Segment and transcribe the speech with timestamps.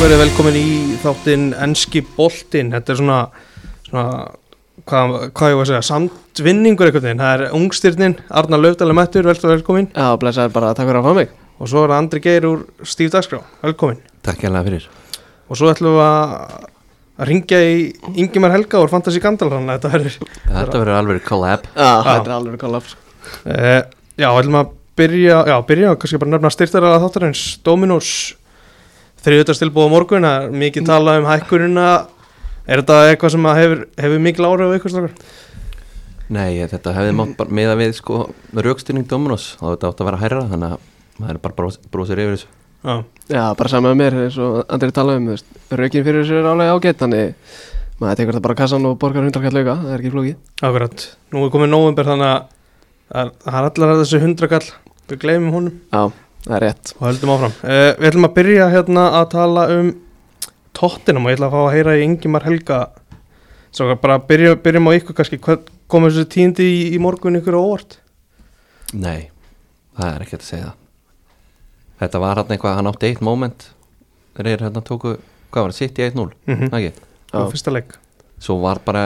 [0.00, 0.68] verið velkomin í
[1.02, 2.72] þáttinn Enski Boltinn.
[2.74, 3.18] Þetta er svona,
[3.86, 4.04] svona
[4.88, 7.22] hvað, hvað ég var að segja, samtvinningur einhvern veginn.
[7.22, 11.18] Það er ungstyrnin, Arnar Löfdali Mættur, velkomin velkomin Já, blessaður bara, takk fyrir að fá
[11.20, 11.32] mig.
[11.60, 14.90] Og svo er það Andri Geir úr Stíf Dagskrá, velkomin Takk hérlega fyrir.
[15.46, 16.36] Og svo ætlum við að,
[17.14, 17.74] að ringja í
[18.24, 21.68] Ingimar Helga úr Fantasí Gandal Þannig að þetta verður Þetta verður alveg collab.
[21.70, 22.96] Já, þetta er alveg kollaps
[23.46, 23.82] uh,
[24.18, 27.44] Já, ætlum að byrja, já, byrja og kannski bara nefna styrtara þáttarins.
[27.66, 28.10] Dominos
[29.24, 31.86] þriðutarstilbúð á morgun, það er mikið talað um hækkurina
[32.64, 35.16] Er þetta eitthvað sem að hefur, hefur mikil áhrif á ykkur strákar?
[36.32, 38.20] Nei, þetta hefði mátt bara meða við sko
[38.56, 40.86] raukstyrning Dominos þá þetta átt að vera hærra þannig að
[41.20, 42.48] maður er bara brós, brósir yfir þessu.
[42.84, 42.94] Já,
[43.28, 46.38] Já, bara saman með mér, eins og Andri talaði um, þú veist, Raukin fyrir þessu
[46.40, 47.52] er álega ágætt, þannig
[48.00, 50.40] maður tekur þetta bara kassan og borgar hundarkall auka, það er ekki flókið.
[50.64, 51.06] Akkurat.
[51.36, 54.66] Nú er komið nóvember þannig að það er- allar þessi hundrakall
[55.04, 55.80] Við gleymum honum.
[55.92, 56.02] Já,
[56.44, 56.92] það er rétt.
[56.98, 57.56] Og höldum áfram.
[57.64, 59.90] Uh, Við ætlum að byrja hérna að tala um
[60.74, 62.80] Tottenham og ég ætla að fá að heyra í Ingimar Helga.
[63.74, 65.40] Svo bara byrja, byrjum á ykkur kannski.
[65.42, 67.98] Komið þessu tíndi í, í morgun ykkur óvart?
[68.94, 69.30] Nei,
[69.98, 70.72] það er ekki að segja.
[70.74, 73.66] Það Þetta var hann eitthvað, hann átti eitt moment.
[74.34, 75.16] Þegar þeir hérna tóku,
[75.54, 76.70] hvað var það, sitt í 1-0 Mm -hmm.
[76.78, 78.00] ekki,
[78.44, 79.04] svo var bara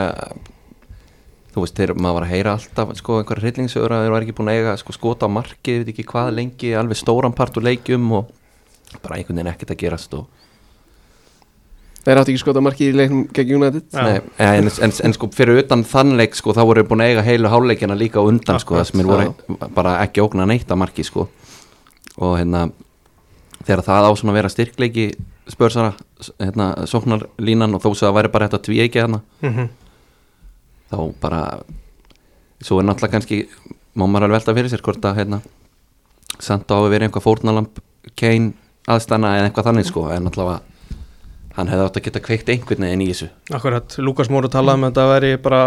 [1.53, 4.35] þú veist, þeir, maður var að heyra alltaf sko einhverja hryllingsögur að þeir var ekki
[4.37, 7.57] búin að eiga sko, skota á markið, ég veit ekki hvað lengi alveg stóran part
[7.57, 8.29] úr leikjum og
[9.03, 10.27] bara einhvern veginn ekkert að gerast og
[11.99, 13.83] Þeir áttu ekki skota marki í leiknum gegn United.
[13.91, 17.25] Nei, en, en, en sko fyrir utan þannleik sko þá voru þeir búin að eiga
[17.27, 20.79] heilu háleikina líka á undan sko það sem er voru bara ekki ógna neitt að
[20.79, 21.27] marki sko.
[22.23, 22.69] Og hérna
[23.59, 25.05] þegar það á svona að vera styrkleiki
[25.51, 25.91] spörsara,
[26.39, 29.69] hérna sóknarlínan og þó sem það væri bara þetta tví ekki hérna mm
[30.89, 31.43] þá bara
[32.63, 33.43] svo er náttúrulega kannski
[33.95, 35.41] má maður alveg velta fyrir sér hvort að hérna
[36.39, 37.79] samt á að vera einhvað fórnalamb
[38.19, 38.53] Kane
[38.89, 40.59] aðstæna eða eitthvað þannig sko en náttúrulega
[41.57, 43.29] hann hefði átt að geta kveikt einhvern veginn í þessu.
[43.55, 45.63] Akkurat, Lukas Móru talaði um að þetta væri bara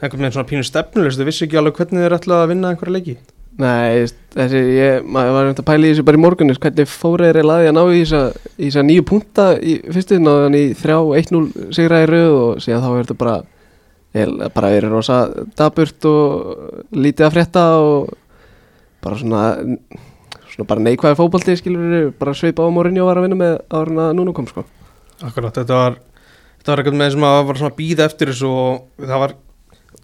[0.00, 2.96] einhvern veginn svona pínu stefnulist Þau vissi ekki alveg hvernig þeir ætlaði að vinna einhverja
[2.98, 3.16] leiki.
[3.62, 4.04] Nei,
[4.34, 7.46] þessi, ég, maður var einhvern að pæla í þessu bara í morgunis hvernig fóra þeir
[7.46, 8.22] laði að ná í þessa,
[8.58, 12.82] í þessa nýju punta í fyrstu náðan í þrjá 1-0 sigra í rauð og síðan
[12.82, 13.36] þá er þetta bara
[14.14, 15.20] ég, bara verið rosa
[15.58, 18.12] daburt og lítið að frétta og
[19.04, 19.44] bara svona
[20.54, 24.02] svona bara neikvæði fótbolti skilur bara sveipa á morinni og var að vinna með árun
[24.04, 24.64] að núna kom sko.
[25.24, 25.98] Akkurat, þetta var
[26.58, 29.36] þetta var eitthvað með sem að var svona býða eftir þessu og það var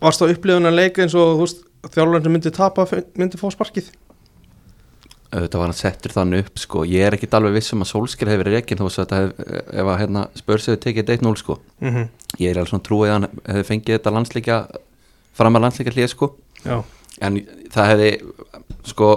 [0.01, 2.87] varst á upplifun að leika eins og þú veist þjálfurinn sem myndi tapa
[3.19, 3.93] myndi fá sparkið
[5.31, 6.85] auðvitað var hann settur þannig upp sko.
[6.89, 9.35] ég er ekkit alveg viss um að Solskjær hefur verið rekin þó að þetta hef,
[9.81, 11.59] ef að hérna, spörsið tekið 1-0 sko.
[11.81, 12.09] mm -hmm.
[12.39, 14.57] ég er alveg svona trúið að hann hefði fengið þetta landsleika
[15.33, 16.33] fram að landsleika hlið sko.
[16.65, 16.83] Já,
[17.21, 17.41] en
[17.71, 18.11] það hefði
[18.85, 19.09] sko,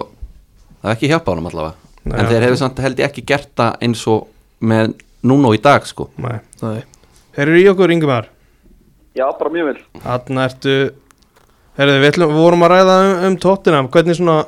[0.82, 3.50] það hefði ekki hjálpað honum allavega Nei, en þeir hefði samt held ég ekki gert
[3.56, 4.28] það eins og
[4.60, 6.10] með núna og í dag sko.
[6.18, 6.84] nei Nei.
[7.34, 8.30] Þeir eru í okkur Ingimar
[9.14, 9.80] Já, bara mjög vel.
[10.02, 10.76] Þarna ertu
[11.78, 14.44] Herðu, við, vorum að ræða um, um Tottenham Hvernig svona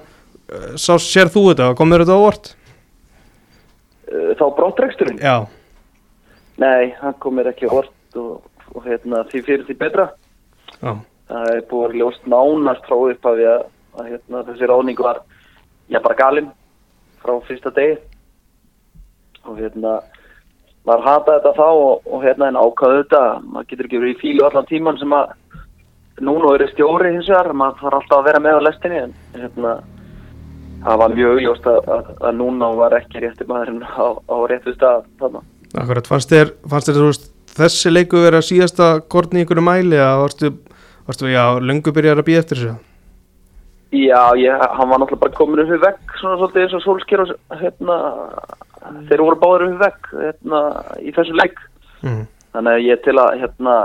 [0.78, 1.72] sá, sér þú þetta?
[1.80, 2.52] Kom þér þetta óvart?
[4.06, 5.22] Uh, Þá brottreksturinn?
[5.22, 5.46] Já,
[6.62, 10.06] Nei, hann kom mér ekki á orð og, og hérna, því fyrir því betra.
[10.80, 10.94] já,
[11.28, 13.64] Það er búið að ljóst nánast frá upphafi að,
[14.00, 15.20] að hérna, þessi ráðning var,
[15.92, 16.52] já, bara galinn
[17.24, 17.98] frá fyrsta degi.
[19.50, 19.98] Og hérna,
[20.88, 23.24] maður hataði þetta þá og, og hérna, en ákvaði þetta.
[23.50, 25.36] Maður getur ekki verið í fílu allan tíman sem að
[26.24, 27.52] núna er stjóri hins vegar.
[27.52, 29.76] Maður þarf alltaf að vera með á lestinni, en hérna,
[30.86, 34.74] það var mjög augljóst að, að, að núna var ekki rétti maðurinn á, á réttu
[34.76, 35.44] stað þarna.
[35.82, 40.20] akkurat Fannst þér, fannst þér veist, þessi leiku vera síðasta kortni í ykkur mæli að
[40.24, 40.52] varstu,
[41.08, 42.76] varstu, já, löngu byrjar að býja eftir þessu
[43.96, 47.22] Já, ég, hann var náttúrulega bara komin upp við vegg svona svolítið eins og sólsker
[47.24, 47.32] og
[47.62, 47.98] hérna,
[49.08, 50.62] þeir voru báður upp við vegg hérna,
[51.00, 51.62] í þessu leik
[52.02, 52.24] mm.
[52.58, 53.76] þannig að ég til að hérna,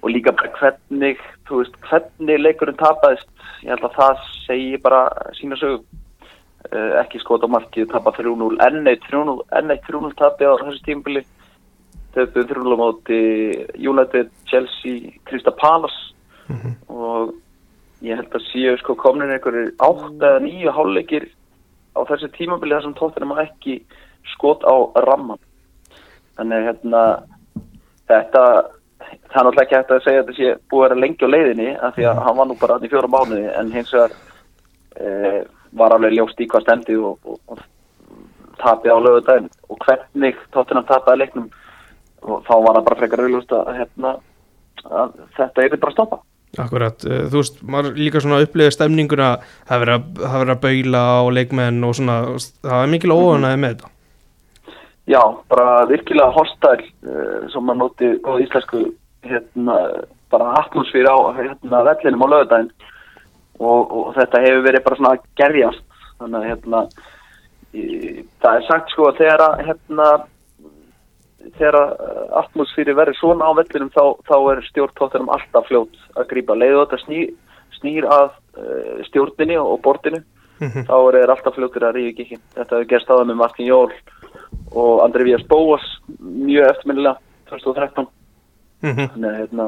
[0.00, 3.28] og líka bara hvernig veist, hvernig leikurinn tapaðist
[3.64, 5.02] ég held að það segi bara
[5.36, 5.84] sína sögum
[6.72, 10.80] ekki skot á markið, tapa 3-0 enn eitt 3-0 enn eitt 3-0 tapi á þessu
[10.86, 11.24] tímbili
[12.14, 13.20] töpuðum 3-0 á móti
[13.76, 16.12] United, Chelsea, Krista Palace.
[16.88, 17.34] Og
[18.04, 21.28] ég held að séu sko komin eða nýju hálfleikir
[21.94, 23.76] á þessu tímabili þar sem tóttina maður ekki
[24.34, 24.74] skot á
[25.06, 25.40] ramman
[26.36, 27.02] þannig hérna
[28.10, 28.44] þetta
[29.30, 31.34] það er náttúrulega ekki hægt að segja að þetta sé búið að vera lengi á
[31.34, 34.16] leiðinni af því að hann var nú bara í fjóra mánuði en hins vegar
[34.98, 35.10] e,
[35.78, 37.62] var alveg ljóst í hvað stemdi og, og, og
[38.60, 41.48] tapið á lögudaginn og hvernig tóttina tapaði leiknum
[42.24, 44.14] og þá var það bara frekar auðlust að, hérna,
[44.88, 46.20] að þetta er bara að stoppa.
[46.64, 49.30] Akkurat, uh, þú veist, maður líka svona upplifið stemninguna
[49.68, 52.18] það verið að, að baula á leikmenn og svona,
[52.62, 53.90] það er mikil óanæði með þetta.
[55.10, 55.20] Já,
[55.52, 58.84] bara virkilega hostæl uh, sem maður noti góð íslensku
[59.26, 59.78] hérna,
[60.32, 62.72] bara atmosfýr á hérna, vellinum á lögudaginn
[63.60, 65.84] og, og þetta hefur verið bara svona að gerjast
[66.18, 66.80] þannig að hérna
[67.74, 67.84] í,
[68.42, 70.08] það er sagt sko að þegar að hérna
[71.58, 71.90] þegar að
[72.40, 77.00] atmosfýri verður svona á vellinum þá, þá er stjórntóttunum alltaf fljót að grípa leiðu þetta
[77.04, 77.18] sný,
[77.78, 80.22] snýr að uh, stjórninni og bortinu
[80.62, 80.84] Mhm.
[80.86, 83.88] þá er alltaf fljótur að rífi ekki þetta hefur gerst aða með Martin Jól
[84.70, 85.82] og Andri Vías Bóas
[86.22, 87.18] mjög eftirminnilega
[87.50, 88.06] 2013
[88.84, 89.08] Mhm.
[89.10, 89.66] þannig að hérna,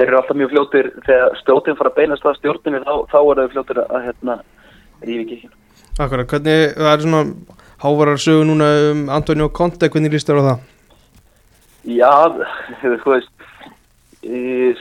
[0.00, 3.40] þeir eru alltaf mjög fljótir þegar stjórnin fara að beinast að stjórninni þá, þá er
[3.40, 4.36] þeir fljótir að hérna,
[5.04, 5.56] rífi ekki
[6.00, 7.22] Akkurat, hvernig, það er svona
[7.82, 10.62] hávarar sögu núna um Antonio Conte, hvernig líst þér á það?
[11.90, 12.14] Já,
[13.04, 13.36] þú veist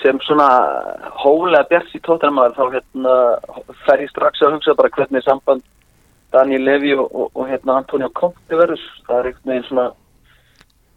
[0.04, 0.48] sem svona
[1.19, 3.13] hóflega bjart í tóttanamaður þá hérna
[3.86, 5.63] fer ég strax að hugsa bara hvernig samband
[6.36, 9.86] Daniel Levy og, og, og hérna Antonio Conte verður það er einhvern veginn svona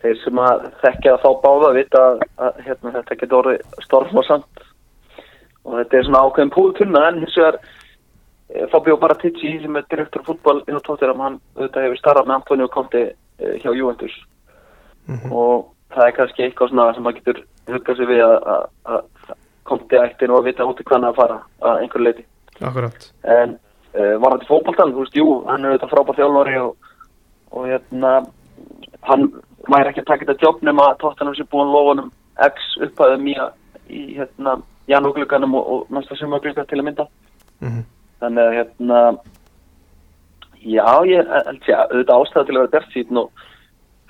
[0.03, 4.23] þeir sem að þekkja þá báða vita að, að hérna, þetta getur orðið storm
[5.63, 10.25] og þetta er svona ákveðin púðtunna en hins vegar eh, Fabio Baratici sem er direktor
[10.27, 14.17] fútbol inn á tóttanam hann auðvitað hefur starrað með Antonio Conte eh, hjá Juventus.
[15.31, 17.41] Og það er kannski eitthvað svona sem maður getur
[17.71, 19.33] hugað sér við að, að, að
[19.69, 22.25] komti ættin og að vita í hvernig að fara að einhverju leiti.
[22.63, 26.91] Akkurat, En uh, var þetta fótboltan, þú veist, jú, hann er auðvitað frábært þjálfari og,
[27.53, 28.13] og hérna,
[29.09, 29.29] hann
[29.69, 32.11] væri ekki að taka þetta jobb nema að tóttanum sem búin lofunum
[32.49, 33.37] X upphæðum í,
[33.93, 34.57] í hérna,
[34.91, 37.09] janúglugganum og, og næsta sumaglugga til að mynda.
[37.63, 37.87] Mhm.
[38.23, 39.01] Þannig að hérna,
[40.63, 43.31] já, ég held sé að auðvitað ástæða til að vera bjart síðan og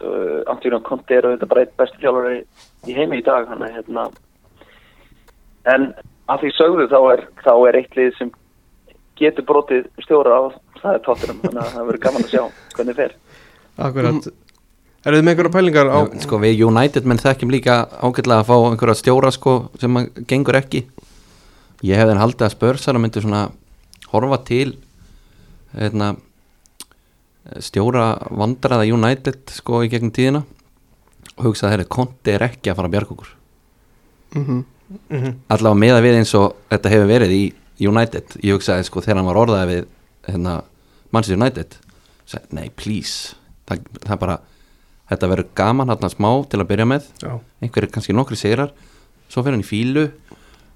[0.02, 2.38] uh, Antonio Conte er auðvitað bara eitt besti þjálfari
[2.88, 4.06] í heimi í dag þannig að hérna
[5.72, 5.88] en
[6.32, 8.32] að því sögðu þá er, þá er eitt lið sem
[9.20, 10.43] getur brotið stjóra á
[10.81, 12.43] það er tóttunum þannig að það verður gaman að sjá
[12.76, 13.16] hvernig fer
[13.78, 14.31] akkurat
[15.02, 18.49] Er þið með einhverja pælingar á Já, sko við United menn þekkjum líka ágætlega að
[18.52, 20.84] fá einhverja stjóra sko sem að gengur ekki.
[21.82, 23.40] Ég hefði hann haldið að spörsara myndi svona
[24.12, 24.76] horfa til
[25.75, 26.12] hérna,
[27.58, 30.44] stjóra vandraða United sko í gegnum tíðina.
[31.38, 33.32] Og hugsa að þeirri konti er ekki að fara að bjarga okkur.
[34.37, 34.64] Mhm.
[35.08, 35.34] Mhm.
[35.49, 38.37] allavega meða við eins og þetta hefur verið í United.
[38.44, 39.87] Ég hugsaði sko þegar hann var orðaði við
[40.28, 40.62] hérna,
[41.10, 41.76] Manchester United.
[42.26, 43.34] Sagði, nei please.
[43.66, 44.38] Það, það bara,
[45.12, 47.09] þetta verður gaman hann smá til að byrja með.
[47.23, 47.32] Já,
[47.62, 48.73] einhverjir kannski nokkri sigrar.
[49.32, 50.09] Svo fyrir hann í fílu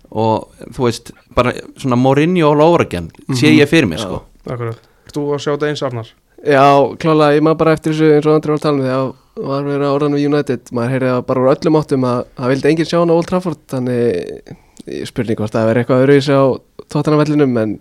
[0.06, 4.22] og þú veist, bara svona Mourinho all over again, sé ég fyrir mér sko.
[4.46, 4.78] Akkurat.
[5.10, 6.12] Þú að sjá þetta eins Arnar?
[6.46, 6.66] Já,
[7.00, 9.66] klálega, ég maður bara eftir þessu eins og Andri var að tala um þegar var
[9.66, 10.72] verið að orðan við United.
[10.76, 13.62] Maður heyrði bara úr öllum áttum að það vildi enginn sjá hann á Old Trafford
[13.72, 16.44] þannig spurning hvort það verið eitthvað öðruvísi á
[16.92, 17.76] tóttanavellinum en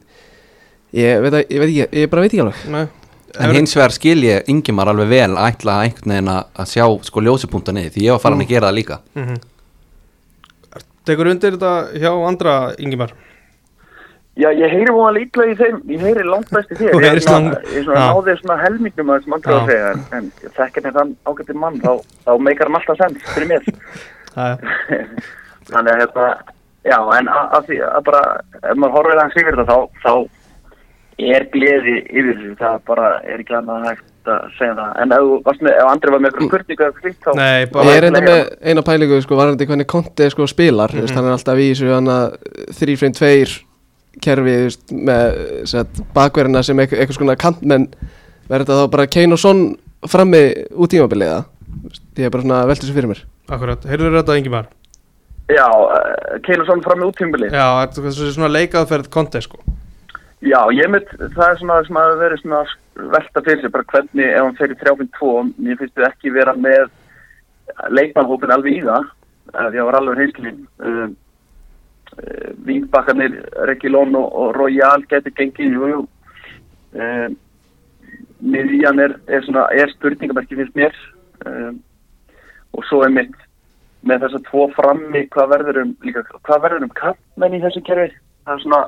[0.96, 2.64] ég veit, að, ég veit ekki, ég bara veit ekki alveg.
[2.74, 2.86] Nei
[3.40, 6.86] en hins vegar skil ég Ingimar alveg vel að ætla einhvern veginn að að sjá
[7.10, 8.06] sko ljósipunta niður því.
[8.08, 9.00] Ég var farin að gera það líka.
[9.16, 9.38] Mhm.
[11.06, 11.72] Tekur undir þetta
[12.02, 13.12] hjá andra Ingimar?
[14.36, 16.90] Já, ég heyri hún að lítla í þeim, ég heyri langt best í þér.
[16.92, 18.08] Þú Ég er heyrist svona, langt- ég er svona Já.
[18.16, 20.26] náði svona helmingnum að þessum andra að segja en, en
[20.58, 21.92] þekkir mér þann ágættir mann þá,
[22.26, 23.64] þá meikar hann alltaf sens fyrir mér.
[25.72, 26.26] Þannig að hérna,
[26.86, 28.24] já, en að, að því að bara,
[28.60, 30.12] ef maður horfir aðeins yfir þetta, þá, þá
[31.22, 34.90] er gleði yfir þessu, það bara er ekki annað hægt að segja það.
[35.02, 37.30] En ef, þú varst með, ef Andri var með eitthvað spurningu eða klikt, þá...
[37.40, 40.96] Nei, og bara ég er enda með eina pælingu sko, varandi hvernig Conte sko, spilar
[40.96, 42.18] mm hann er alltaf í þessu hana
[42.76, 43.56] 3-5-2
[44.24, 47.88] kerfi veist, með bakverðina sem eitthvað, eitthvað skona kantmenn
[48.50, 49.62] verður þetta þá bara Kane og Son
[50.12, 50.42] frammi
[50.76, 51.46] út tímabiliða
[52.18, 53.24] ég er bara svona að velta þessu fyrir mér.
[53.52, 54.68] Akkurat, heyrður þetta Ingimar?
[55.52, 57.52] Já, uh, Keinursson fram með úttímbili.
[57.54, 59.62] Já, þetta er svona leikaðferð konti sko
[60.46, 62.62] Já, ég mynd, það er svona sem að vera svona
[63.16, 65.30] velta fyrir sig, bara hvernig ef hann í 3-5-2,
[65.66, 66.92] mér finnst þið ekki vera með
[67.90, 69.08] leikmannhópin alveg í það,
[69.56, 70.60] því að var alveg heimskilin.
[70.78, 71.08] Uh,
[72.20, 73.40] uh, Vingbakkarnir,
[73.72, 76.04] Regilón og, og Royal getur gengið, jú, jú.
[76.96, 77.28] Uh,
[78.46, 80.94] miðjan er, er svona, er spurningamerki finnst mér
[82.76, 83.34] og svo er mitt
[84.08, 87.82] með þess að tvo frammi, hvað verður um, líka, hvað verður um kappmenn í þessu
[87.88, 88.12] kerfi?
[88.46, 88.80] Það er svona,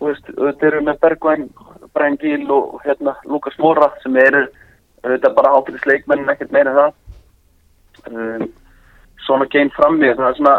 [0.00, 1.48] þetta eru með Bergvæn,
[1.96, 4.46] Brian Gill og hérna Lukas Mora sem eru
[5.06, 8.48] þetta bara ábyrðis leikmenn ekkert meira það um,
[9.26, 10.56] svona gein frammi það er svona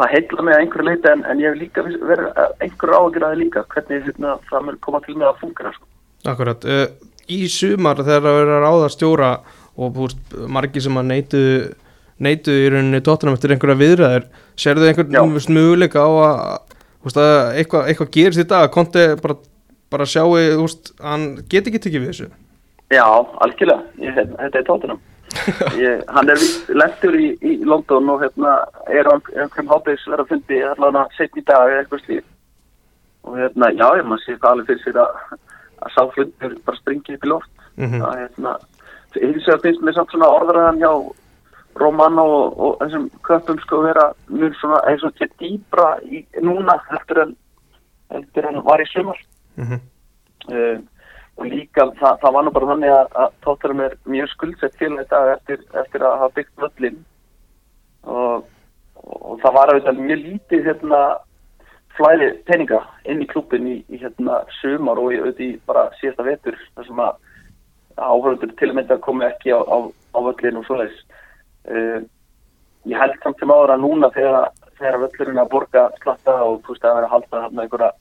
[0.00, 3.34] það heitla mig að einhverju leita en, en ég hef líka verið einhverju áhugir að
[3.34, 5.88] það líka hvernig hérna, það mun koma til með að fungera sko.
[6.30, 6.86] Akkurat, uh,
[7.32, 9.30] í sumar þegar það verður að ráða stjóra
[9.80, 11.44] og búst, margir sem að neytu
[12.20, 14.26] neytu í rauninni tóttunum eftir einhverja viðræður
[14.60, 14.90] sérðu Já.
[14.90, 16.69] einhvern veist, möguleika á að
[17.04, 19.36] eitthvað, eitthvað gerist í dag að konti bara,
[19.90, 22.28] bara sjáu veist, hann geti ekki tekið við þessu.
[22.90, 23.06] Já,
[23.44, 25.00] algjörlega, ég, þetta er tóttunum
[26.14, 28.56] hann er víst lentur í, í London og hérna
[28.90, 32.26] er hann einhverjum hábæðis verið að fundi hérna sett í dag eða eitthvað slíf
[33.28, 35.40] og hérna, já, ég maður sé hvað alveg fyrir sér að,
[35.84, 37.50] að sá fundur bara springi upp í loft.
[37.80, 38.02] Mhm.
[38.02, 38.54] það hérna,
[39.16, 40.92] hins vegar finnst mér samt svona orðraðan hjá
[41.78, 46.78] Romano og, og þessum köpum sko vera mjög svona eins og til dýbra í, núna
[46.96, 47.36] eftir en
[48.18, 49.20] eftir en var í sumar.
[49.56, 49.80] Mhm.
[50.50, 50.80] uh,
[51.40, 54.90] og líka það, það var nú bara þannig að, að Tottenham er mjög skuldsett til
[54.98, 56.98] þetta eftir, eftir að hafa byggt völlin
[58.04, 58.44] og,
[59.00, 61.00] og það var auðvitað mjög lítið hérna
[61.96, 66.60] flæði peninga inn í klubin í, í hérna sumar og auðvitað í bara síðasta vetur
[66.74, 67.16] þar sem að
[68.00, 71.00] áhörður til að mynda komi ekki á, á, á völlin og svoleiðis
[71.68, 71.98] uh,
[72.88, 76.76] ég held samt sem áður að núna þegar, þegar völlurinn að borga slatta og þú
[76.76, 77.92] veist að vera að halda þarna einhverja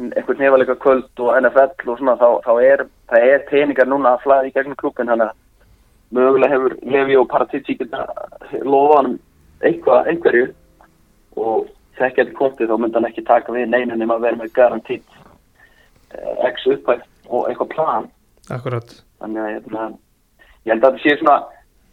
[0.00, 2.84] einhvern nefalega kvöld og NFL og svona þá, þá er,
[3.18, 5.36] er peningar núna að flæða í gegnum klubin þannig að
[6.16, 8.06] mögulega hefur Levi og Paratici geta
[8.64, 9.18] lofa hann
[9.66, 10.48] eitthvað, einhverju.
[11.40, 11.68] Og
[11.98, 15.16] þekkja þetta kontið þá myndi hann ekki taka við neinu nema að vera með garantít
[16.16, 18.10] eh, x upphætt og eitthvað plan.
[18.50, 18.94] Akkurat.
[19.20, 19.86] Þannig að hérna,
[20.64, 21.36] ég held að það sé svona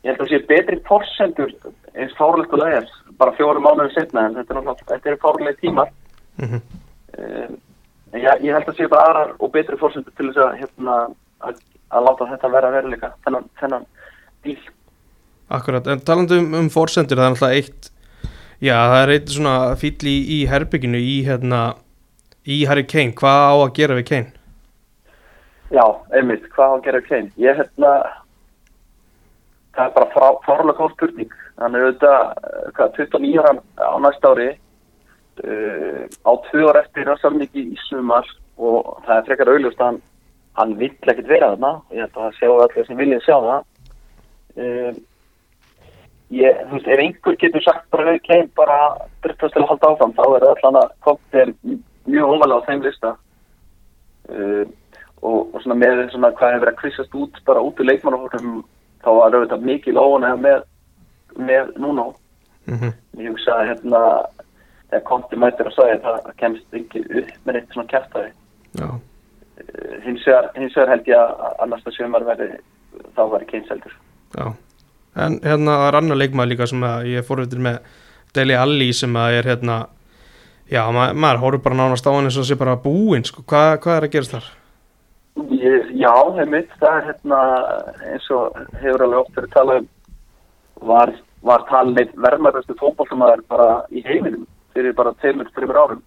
[0.08, 1.54] ég held að það sé betri forsendur
[1.98, 5.22] eins fárlegt og það er bara fjórum mánuður setna en þetta er náttúrulega þetta eru
[5.24, 5.94] fárlega tímar
[6.38, 6.62] Mhm.
[7.18, 7.58] um,
[8.14, 10.98] en ég, ég held að sé bara aðrar og betri forsendur til þess að hérna
[11.42, 11.62] að,
[11.92, 13.88] að láta þetta vera veruleika þennan, þennan
[14.46, 14.60] díl
[15.50, 17.92] Akkurat, en talandi um, um forsendur það er alltaf eitt
[18.58, 21.62] Já, það er eitt svona fýll í, í herbygginu í hérna
[22.48, 24.32] í Harry Kane, hvað á að gera við Kane?
[25.74, 25.84] Já,
[26.16, 27.32] einmitt, hvað á að gera Kane?
[27.38, 27.92] Ég hérna
[29.78, 31.34] það er bara frá, fárlega góð spurning.
[31.62, 34.50] Hann er auðvitað, eh, hvað, 29 ára á næsta ári.
[35.38, 38.26] Uh, á tvö ár eftir samningi í sumar
[38.58, 40.00] og það er frekar auðlust að hann,
[40.58, 41.82] hann vill ekkert vera þarna.
[41.94, 43.68] Ég held að það séu allir sem viljið sjá það.
[44.58, 44.98] Uh,
[46.34, 48.80] ég, þú veist, ef einhver getur sagt bara Kane bara
[49.22, 51.54] driftast til að halda áfram þá er allan að komið
[52.10, 53.14] mjög óvalega á þeim lista.
[54.28, 54.66] Uh,
[55.22, 58.58] og, og svona með svona hvað hefur verið að kvissast út bara út úr leikmannahóttum
[59.04, 60.63] þá var auðvitað mikil óanæg með,
[61.38, 62.10] með núna.
[62.68, 64.01] Mm ég hugsa að hérna
[64.92, 68.32] þegar konti mætir að sagði að það kemst ekki upp með neitt svona kæftæði
[68.77, 68.89] Já,
[70.06, 72.50] hins vegar, hins vegar held ég að annars það sömur verði
[73.18, 73.96] þá væri keinseldur
[74.38, 74.48] já.
[75.18, 77.80] En hérna það er annar leikmaður líka sem ég fór eftir með
[78.38, 79.86] Deli Alli sem að er hérna
[80.68, 83.77] Já, ma maður horfður bara nánast á hann eins og sé bara búinn, sko, hvað,
[83.86, 84.48] hvað er að gerast þar?
[85.68, 87.44] Ég, já, heimitt, það er hérna
[88.14, 89.88] eins og hefur alveg oft verið talað um
[90.88, 94.46] var, var talin eitt verðmærastu fótballtumæður bara í heiminum
[94.76, 96.04] fyrir bara tveimur, þreimur árum.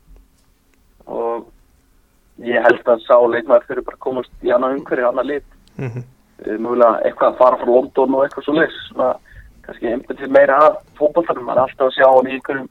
[1.11, 1.49] Og
[2.47, 6.05] ég held að sá leikmæður fyrir bara komast í annað umhverju, annað lit Mm -hmm.
[6.59, 8.55] mjögulega eitthvað að fara frá London og eitthvað svo
[8.89, 9.15] svona
[9.65, 12.69] kannski einbætið meira að fótballtarum, maður er alltaf að sjá hann í einhverjum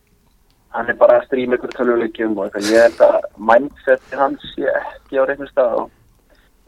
[0.70, 3.18] hann er bara að stríma einhverjum töluleikjum og eitthvað, ég held að
[3.50, 5.90] mindsetin hans sé ekki á reiknum stað og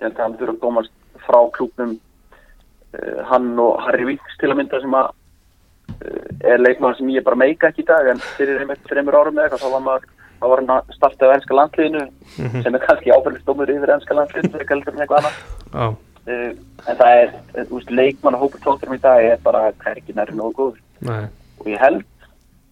[0.02, 0.94] ég held að hann þurfa að komast
[1.26, 6.98] frá klúknum uh, hann og Harry Winks til að mynda sem að uh, er leikmaður
[7.02, 9.74] sem ég bara meika ekki í dag en fyrir einmitt þreymur árum eða eitthvað þá
[9.78, 10.08] var maður
[10.42, 12.62] þá var hann að starta á ennska landliðinu Mhm.
[12.64, 15.42] sem er kannski ábyrðistómur yfir ennska landliðinu heldur en eitthvað annað.
[15.74, 15.86] Já,
[16.32, 16.52] uh,
[16.88, 17.34] en það er,
[17.68, 20.80] þú veist, leikmann og hópur tótturum í dag er bara hvergi næri nógu góður.
[21.06, 21.26] Nei.
[21.60, 22.06] Og ég held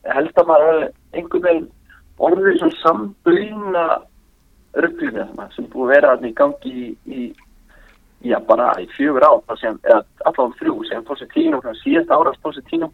[0.09, 0.79] held að maður
[1.13, 1.67] einhvern veginn
[2.19, 3.83] orðið svona samblýna
[4.73, 10.03] rugglinu sem búið að vera þarna í gangi í, í já, bara í fjögur eða
[10.25, 12.91] allavega þrjú sem Positino, síðast áras Positino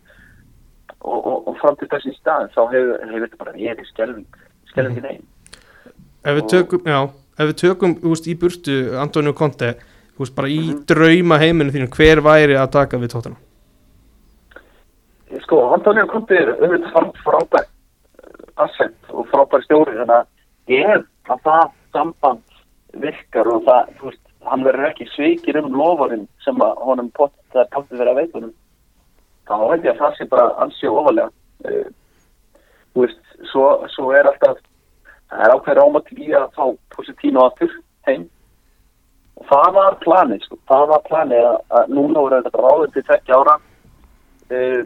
[1.02, 4.28] og, og, og fram til þessi stað þá hefur, þetta bara verið skelving
[4.72, 5.08] skelving mm.
[5.10, 5.32] negin
[6.26, 7.00] Ef við tökum, já,
[7.38, 9.76] ef við tökum úst, í burtu Antonio Conte
[10.18, 10.86] úst, bara í Mhm.
[10.90, 13.36] drauma heiminu þínum hver væri að taka við tóttina?
[15.44, 20.28] sko, Antonio Conte er auðvitað fram- frábær uh, asset og frábær stjóri þannig að
[20.70, 22.56] hef að það samband
[23.02, 27.98] virkar og það, þú veist, hann verður ekki svikir um lofarinn sem að honum pottið
[27.98, 28.54] verið að veitunum.
[29.46, 31.30] Þá held ég að það sé bara ansið ofalega
[31.70, 31.90] uh,
[32.94, 34.62] þú veist, svo, svo er alltaf
[35.30, 37.74] það er ákveður ámatil í að fá Positino aftur
[38.08, 38.28] heim.
[39.36, 43.06] Og það var planið, sko, það var planið að, að núna voru þetta ráðið til
[43.10, 43.58] 30 ára
[44.56, 44.84] uh,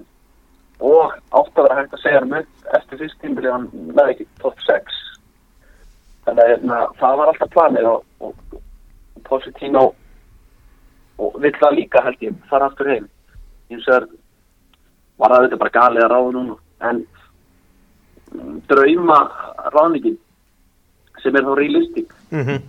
[0.79, 4.27] og átt að vera hægt að segja hann upp eftir fyrst tímbili hann með ekki
[4.39, 4.99] top 6
[6.29, 9.83] þannig að hérna, það var alltaf planið og, og, og Positino
[11.19, 13.11] og vill það líka held ég þar aftur heim.
[13.69, 14.09] Eins og það
[15.19, 16.57] var það þetta bara galið að ráða núna.
[16.89, 17.05] En
[18.31, 19.21] mm, drauma
[19.75, 20.19] ráðningin
[21.19, 22.61] sem er þá realistik Mm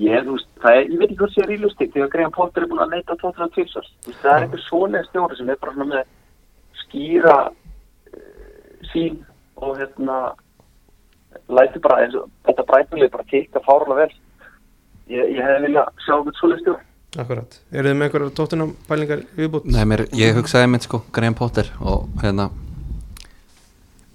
[0.00, 2.70] ég, þú veist, það er, ég veit ekki hvort sé realistik þegar Graham Potter er
[2.70, 6.12] búin að leita tvilsar, þú veist, það er einhver svolega stjóri sem er bara með
[6.82, 9.20] skýra uh, sín
[9.60, 10.18] og hérna
[11.48, 14.16] læti bara eins og þetta breytileg bara kikka fárlega vel.
[15.12, 16.88] Ég, ég hefði vilja sjá einhvern svolega stjóri
[17.20, 19.66] Akkurat, eru þið með einhverjar tóttunum pælingar viðbútt?
[19.68, 22.46] Nei, mér, ég hugsaði mynd sko Graham Potter og hérna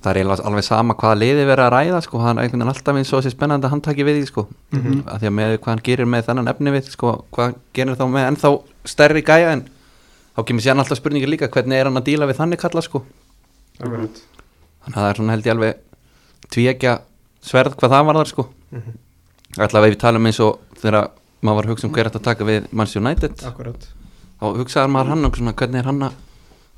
[0.01, 2.73] það er eiginlega alveg sama hvaða liði verið að ræða sko, hann er einhvern veginn
[2.73, 4.43] alltaf eins og þessi spennandi að hann taki við því sko.
[4.71, 5.01] Mm -hmm.
[5.13, 8.05] að því að með hvað hann gerir með þennan efni við sko, hvað gerir þá
[8.15, 8.51] með ennþá
[8.85, 9.63] stærri gæja en
[10.37, 13.03] þá kemur sér alltaf spurningir líka hvernig er hann að díla við þannig kalla sko.
[13.79, 14.21] Akkurat.
[14.81, 15.73] Þannig að það er svona held ég alveg
[16.53, 16.99] tvíekja
[17.43, 18.95] sverð hvað það var þar sko mm -hmm.
[19.57, 21.09] allavega ef við talum eins og þegar
[21.41, 23.87] maður var að hugsa um hver ætti að taka við Manchester United Akkurat
[24.39, 26.13] þá hugsaði maður hann um svona hvernig er hann að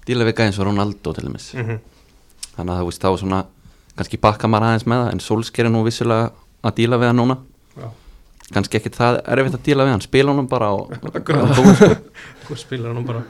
[0.08, 1.80] díla við gæðins og Ronaldo til dæmis mm -hmm.
[2.56, 3.46] þannig að þú veist þá svona
[3.96, 6.32] kannski bakka maður aðeins með það en Solskjær er nú vissulega
[6.64, 7.38] að díla við hann núna
[7.78, 7.90] Já.
[8.54, 10.92] kannski ekkit það erfitt að díla við hann spila honum bara og,
[12.52, 13.24] og spilar hann bara?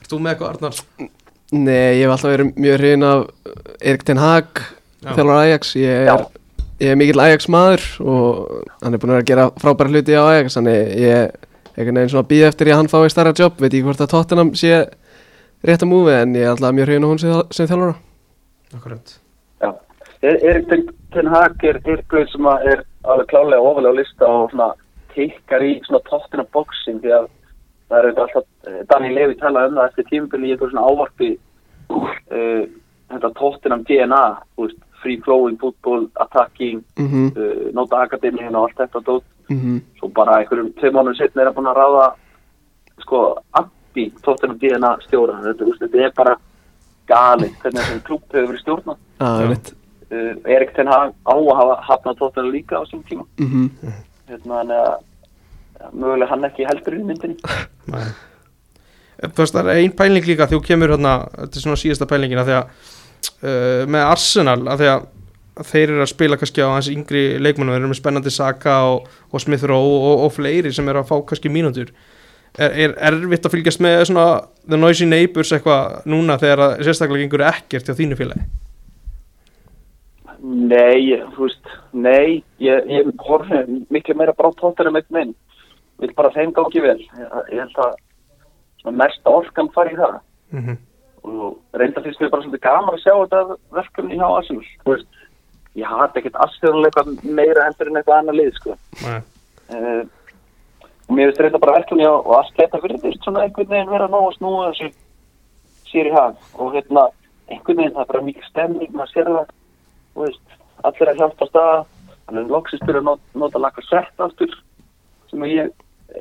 [0.00, 1.08] Erst þú með eitthvað Arnar?
[1.48, 3.22] Nei, ég hef alltaf verið mjög hrifin af
[3.80, 4.60] Erik Ten Hag.
[5.04, 6.24] Þjálfur Ajax ég er,
[6.82, 10.58] ég er mikill Ajax maður og hann er búin að gera frábæra hluti á Ajax
[10.58, 11.36] þannig ég
[11.78, 14.12] einhvern veginn svona býð eftir ég að hann fái starra jobb veit ekki hvort að
[14.14, 14.82] Tottenham sé
[15.66, 17.96] rétt að múfi en ég er alltaf mjög hrifin af hún sem, sem þjálfura
[18.76, 19.20] Akkurat.
[19.62, 19.72] Já,
[20.22, 24.50] er, er ten, Hag er yrkauð sem að er alveg klálega ofalega á lista og
[24.52, 24.68] svona
[25.14, 27.30] tikkar í svona tóttina boxing því að
[27.88, 30.90] það er auðvitað alltaf, eh, Daniel Levi talaði um það eftir tímubili í eitthvað svona
[30.90, 31.30] ávarpi
[31.94, 32.64] uh,
[33.14, 38.62] þetta tóttinam DNA, þú veist, free flowing football, attacking mm -hmm, uh, nota akademíin og
[38.62, 39.24] allt þetta dót.
[39.48, 39.80] Mm -hmm.
[39.98, 42.12] svo bara einhverjum tveim mánuðum setna er hann búin að ráða
[43.00, 45.40] sko anti tóttinam DNA stjóra.
[45.42, 46.36] Þetta, veist, þetta er bara
[47.06, 48.96] galið hvernig þessum klúb hefur verið stjórnað.
[49.20, 53.24] Ah, uh, Erik Ten Hag á að hafa hafnað tóttina líka á þessum tíma.
[53.38, 53.92] Mm -hmm.
[54.28, 54.96] hérna þannig að
[55.80, 57.36] ja, mögulega hann ekki heldur í myndinni.
[57.86, 58.08] Nei.
[59.18, 62.06] Þú veist, það er ein pæling líka þegar þú kemur hérna, þetta er svona síðasta
[62.06, 62.68] pælingina þegar
[63.42, 65.06] uh, með Arsenal að því að
[65.68, 69.08] þeir eru að spila kannski á hans yngri leikmannum, þeir eru með spennandi Saka og,
[69.32, 71.90] og Smith Rowe og, og fleiri sem eru að fá kannski mínútur.
[72.58, 74.28] Er, er erfitt að fylgjast með svona
[74.66, 78.46] The Noisy Neighbors eitthvað núna þegar að sérstaklega gengur ekkert hjá þínu félagi?
[80.38, 85.32] Nei, þú veist, nei ég, ég horfi miklu meira bara á tóttina með minn.
[85.98, 86.98] Vil bara þeim gangi vel.
[87.02, 90.20] Ég, ég held að mesta orkan fari í það.
[90.54, 90.76] Mm -hmm.
[91.28, 94.68] Og reynda finnst mér bara svolítið gaman að sjá þetta verkefni hjá Arsenal.
[94.84, 95.18] Þú veist,
[95.78, 98.78] ég hati ekkert Arsenal meira heldur en eitthvað annað lið sko.
[99.68, 100.02] Uh,
[101.08, 104.38] og mér finnst reynda bara verkefni og, þetta virðist svona einhvern veginn vera nóg að
[104.38, 104.90] snúa þessu
[105.92, 106.40] sér í hag.
[106.56, 107.08] Og hérna
[107.48, 109.54] einhvern veginn það er bara mikið stemning maður sér það.
[110.14, 111.86] Þú veist, allir að hjálpa stað
[112.28, 114.52] hann er loksist fyrir að not, nota laka sett aftur
[115.30, 115.70] sem að ég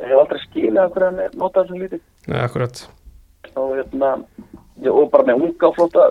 [0.08, 2.84] hef aldrei hverju hann er notað þessum lítið Nei, akkurat
[3.58, 4.13] og hérna
[4.88, 6.08] og bara með unga flóta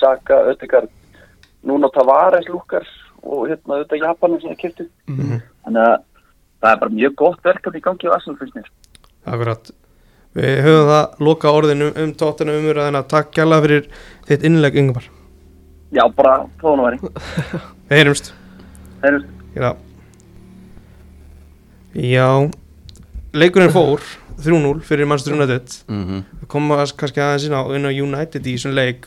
[0.00, 0.88] Saka, Ödegard
[1.66, 2.84] núna Tavares lúkar
[3.22, 5.40] og hérna auðvitað Japanin sem er kiptið Mhm.
[5.64, 5.96] þannig að
[6.62, 8.68] það er bara mjög gott verkefni í gangi á Arsenal finnst mér.
[9.26, 9.70] Akkurat.
[10.36, 13.86] Við höfum það loka orðinu um tóttinu umurðan að takk kjalla fyrir
[14.28, 15.06] þitt innleg yngvar
[15.92, 16.98] já, bara tónu væri
[17.88, 18.32] Við heyrumst.
[19.02, 19.24] Heyrðu.
[19.56, 19.74] Já
[21.96, 22.28] Já.
[23.32, 24.00] Leikurinn fór
[24.42, 25.76] 3-0 fyrir Manchester United.
[25.88, 29.06] Mm komum að, kannski aðeins inn á, inn á United í þessum leik.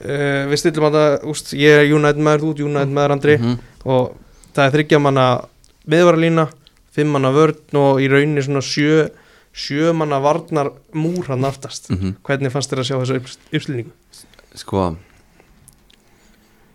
[0.00, 3.36] Uh, Við stillum að það úst, Ég er United maður, ert United maður Andri.
[3.38, 3.58] Mhm.
[3.84, 4.16] og
[4.54, 5.26] það er þryggja manna
[5.88, 6.48] miðvaralína,
[6.92, 9.10] fimm manna vörn og í rauninni svona sjö
[9.54, 11.90] sjö manna varnar múr hann aftast.
[11.90, 12.16] Mhm.
[12.22, 13.90] Hvernig fannst þér að sjá þessu upp- uppstilningu?
[14.54, 14.96] sko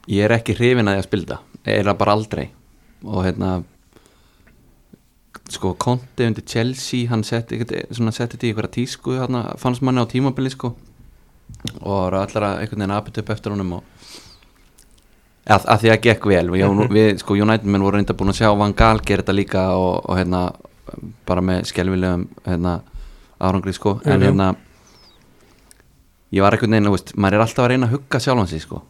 [0.07, 2.49] ég er ekki hrifin að ég að spilda eða bara aldrei.
[3.05, 3.63] Og hérna
[5.49, 7.59] sko Conte undir Chelsea hann setti
[8.11, 10.71] setti þetta í einhverja tísku hann fannst manni á tímabili sko
[11.81, 13.83] og var allar að einhvern veginn apit upp eftir honum og
[15.45, 16.89] að, að því að gekk vel við, Mhm.
[16.97, 20.09] við sko United menn voru reynda búin að sjá Van Gaal gera þetta líka og,
[20.09, 20.41] og hérna
[21.25, 22.79] bara með skelvilegum hérna
[23.41, 24.25] árangri sko en Jú, jú.
[24.31, 24.49] hérna
[26.35, 28.81] ég var einhvern veginn, veist, maður er alltaf að reyna að hugga sjálfan sig sko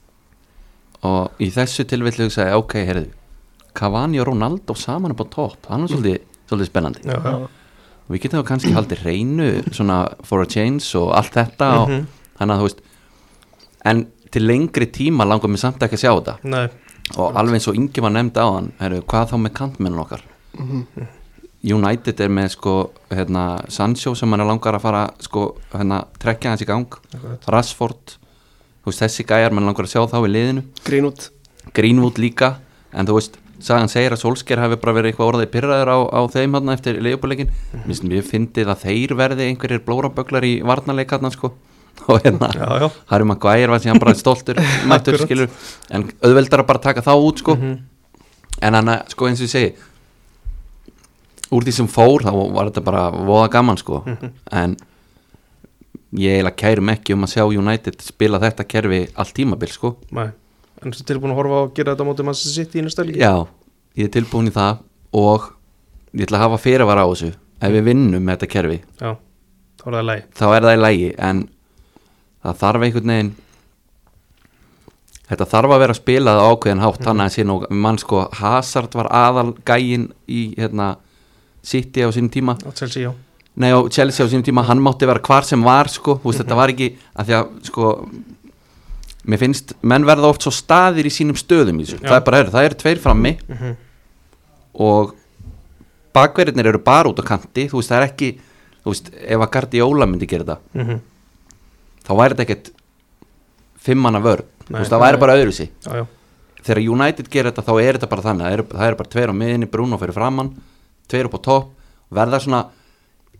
[1.05, 3.11] og í þessu tilvillu ég, ok, heyrðu
[3.75, 6.99] Cavani og Ronaldo saman upp á topp hann er svolítið, svolítið spennandi.
[7.05, 7.35] Já, já.
[8.05, 11.89] og við getum þá kannski haldið reynu svona for a change og allt þetta og
[11.89, 12.05] Mhm.
[12.39, 12.81] þannig að þú veist
[13.85, 16.37] en til lengri tíma langar mér samt ekki að sjá þetta.
[16.43, 16.67] Nei,
[17.17, 20.21] og alveg eins og Ingi var nefnd á hann heyrðu, hvað þá með kantmennin okkar?
[21.65, 22.73] United er með sko
[23.09, 26.85] hérna, Sancho sem hann er langar að fara sko, hérna, trekja hans í gang.
[27.15, 27.47] Akkurat.
[27.49, 28.17] Rashford
[28.85, 30.63] veist, þessi gæjar mann langar að sjá þá í liðinu.
[30.85, 31.29] Greenwood.
[31.73, 32.57] Greenwood líka
[32.93, 36.21] en þú veist sagan segir að Solskjær hafi bara verið eitthvað orðið pyrraður á, á
[36.33, 41.31] þeim hann eftir leifbúleikin mm ég fyndið að þeir verði einhverjir blóraböglar í varnarleik hann
[41.31, 41.53] sko.
[42.11, 42.49] Og hérna
[43.07, 45.49] Harry Maguire var síðan bara stoltur mættur skilur
[45.89, 47.55] en auðveldar að bara taka þá út sko.
[47.55, 47.77] Mhm.
[48.61, 49.73] en hann sko eins og ég segi
[51.51, 54.03] úr því sem fór þá var þetta bara voða gaman sko.
[54.05, 54.31] Mhm.
[54.51, 54.75] en
[56.15, 59.95] ég eiginlega kærum ekki um að sjá United spila þetta kerfi allt tímabil sko.
[60.11, 60.31] Nei
[60.83, 63.03] En þú tilbúin að horfa á að gera þetta á móti Manchester City í næsta
[63.05, 63.19] helgi?
[63.21, 63.33] já,
[63.95, 64.81] ég er tilbúin í það
[65.15, 65.49] og
[66.13, 67.31] ég ætla að hafa fyrirvara á þessu.
[67.63, 69.11] Ef við vinnum með þetta kerfi Já,
[69.79, 71.41] þá er það leið þá er það í lægi en
[72.45, 73.31] það þarf einhvern veginn
[75.29, 78.97] þetta þarf að vera spilað á ákveðin hátt þannig að sé nú, mann sko Hazard
[78.99, 80.91] var aðal gæin í hérna
[81.65, 82.53] City á sínum tíma.
[82.61, 83.11] Á Chelsea, já.
[83.57, 86.43] Nei á Chelsea á sínum tíma, hann mátti vera hvar sem var sko, þú veist
[86.43, 87.93] þetta var ekki að því að sko
[89.27, 92.09] mér finnst, menn verða oft svo staðir í sínum stöðum í þessu, Já.
[92.09, 93.75] það er bara, heyrðu, það eru tveir frammi Mhm.
[94.85, 95.15] og
[96.15, 97.67] bakverðinir eru bara út á kanti.
[97.69, 98.29] Þú veist, það er ekki,
[98.83, 100.99] þú veist, ef að Guardiola myndi gera þetta Mhm.
[102.05, 102.69] þá væri þetta ekkert
[103.79, 105.53] fimmanna vörn, þú veist, það væri bara öðru
[105.85, 106.07] já,
[106.63, 108.41] þegar United gerir þetta þá er þetta bara þannig.
[108.45, 110.55] Það eru, það eru bara tveir á miðinni, Bruno fyrir framann
[111.07, 111.69] tveir upp á topp,
[112.11, 112.69] verða svona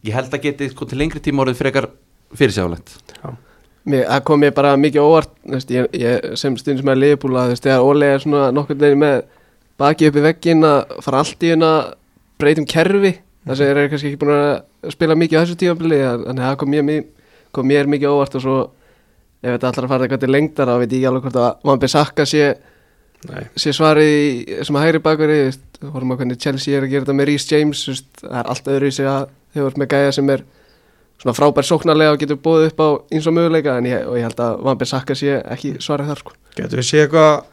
[0.03, 1.89] ég held að geti sko til lengri tíma orðið frekar
[2.35, 2.89] fyrirsjáulegt
[3.23, 3.29] já.
[3.29, 3.37] Mér,
[3.85, 7.85] það kom mér bara mikið óvart veist, ég, ég, sem stundum sem er liðbúla þegar
[7.85, 9.19] Óli er svona nokkur veginn með
[9.79, 11.71] baki upp í veggin að fara allt í hérna
[12.41, 13.13] breytum kerfi
[13.45, 16.47] þess að ég er kannski ekki búin að spila mikið á þessu tímabili þannig að
[16.47, 17.03] það kom mér,
[17.53, 18.57] kom mér mikið óvart og svo
[19.45, 21.81] ef þetta allar að fara eitthvað til lengdar þá veit ég alveg hvort að Van
[21.81, 22.45] Bissaka sé,
[23.53, 25.39] sé svarið í, sem að hægri bakveri
[25.83, 27.83] vorum að hvernig Chelsea er að gera þetta með Rhys James
[28.21, 30.45] það er allt öðru í sig að þau voru með gæja sem er
[31.21, 34.23] svona frábær sóknarlega og getur búið upp á eins og möguleika en ég, og ég
[34.27, 36.31] held að Van Bissaka sé ekki svarið þar sko.
[36.55, 37.43] getur við séð eitthvað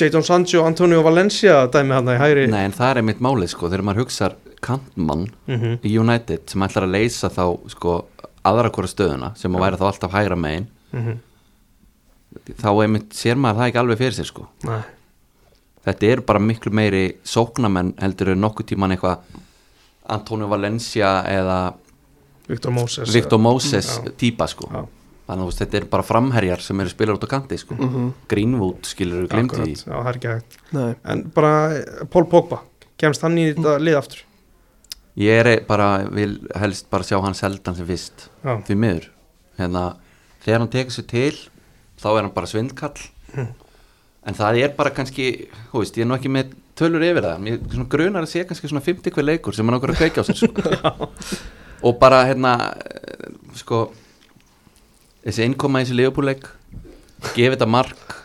[0.00, 3.48] Jadon Sancho og Antonio Valencia dæmi hann í hægri Nei en það er mitt málið
[3.52, 5.78] sko þegar maður hugsar kantmann Mhm.
[5.84, 8.04] í United sem ætlar að leysa þá sko
[8.44, 11.18] aðra hvora stöðuna sem að væri þá alltaf hægra megin Mhm.
[12.60, 14.80] þá einmitt sér maður það ekki alveg fyrir sér sko Nei,
[15.86, 19.18] þetta eru bara miklu meiri sóknamenn heldur en nokkuð tíman eitthvað
[20.08, 21.74] Antonio Valencia eða
[22.48, 24.12] Victor Moses Victor Moses Já.
[24.20, 24.68] típa sko.
[24.68, 24.84] Já.
[25.24, 27.76] þannig að þetta eru bara framherjar sem eru spilar út á kanti sko.
[28.28, 29.72] Greenwood skilur við glimti því.
[29.72, 30.58] Akkurat, Já, það er ekki hægt.
[30.76, 30.90] Nei.
[31.14, 32.60] En bara eh, Paul Pogba
[33.00, 34.20] Kemst hann í þetta lið aftur?
[35.18, 39.08] Ég er bara, vil helst bara sjá hann seldan sem fyrst Já, því miður.
[39.58, 39.84] Hérna,
[40.44, 41.40] þegar hann tekur sér til
[42.02, 43.08] þá er hann bara svindkall.
[44.24, 47.42] En það er bara kannski þú veist, ég er nú ekki með tölur yfir það
[47.44, 50.28] mér grunar að sé kannski svona 50 hver leikur sem hann okkur að kveikja á
[50.28, 50.94] sér sko.
[51.84, 53.86] og bara hérna eh, sko
[55.24, 56.48] þessi innkoma í þessi leifupúleik
[57.32, 58.20] gefið þetta mark.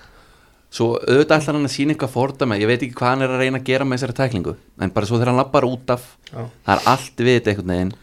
[0.69, 2.59] Svo auðvitað ætlar hann að sína eitthvað fordæmi.
[2.61, 4.53] Ég veit ekki hvað hann er að reyna að gera með þessari tæklingu.
[4.77, 7.73] En bara svo þegar hann lappar út af já, það er allt við þetta einhvern
[7.73, 7.93] veginn.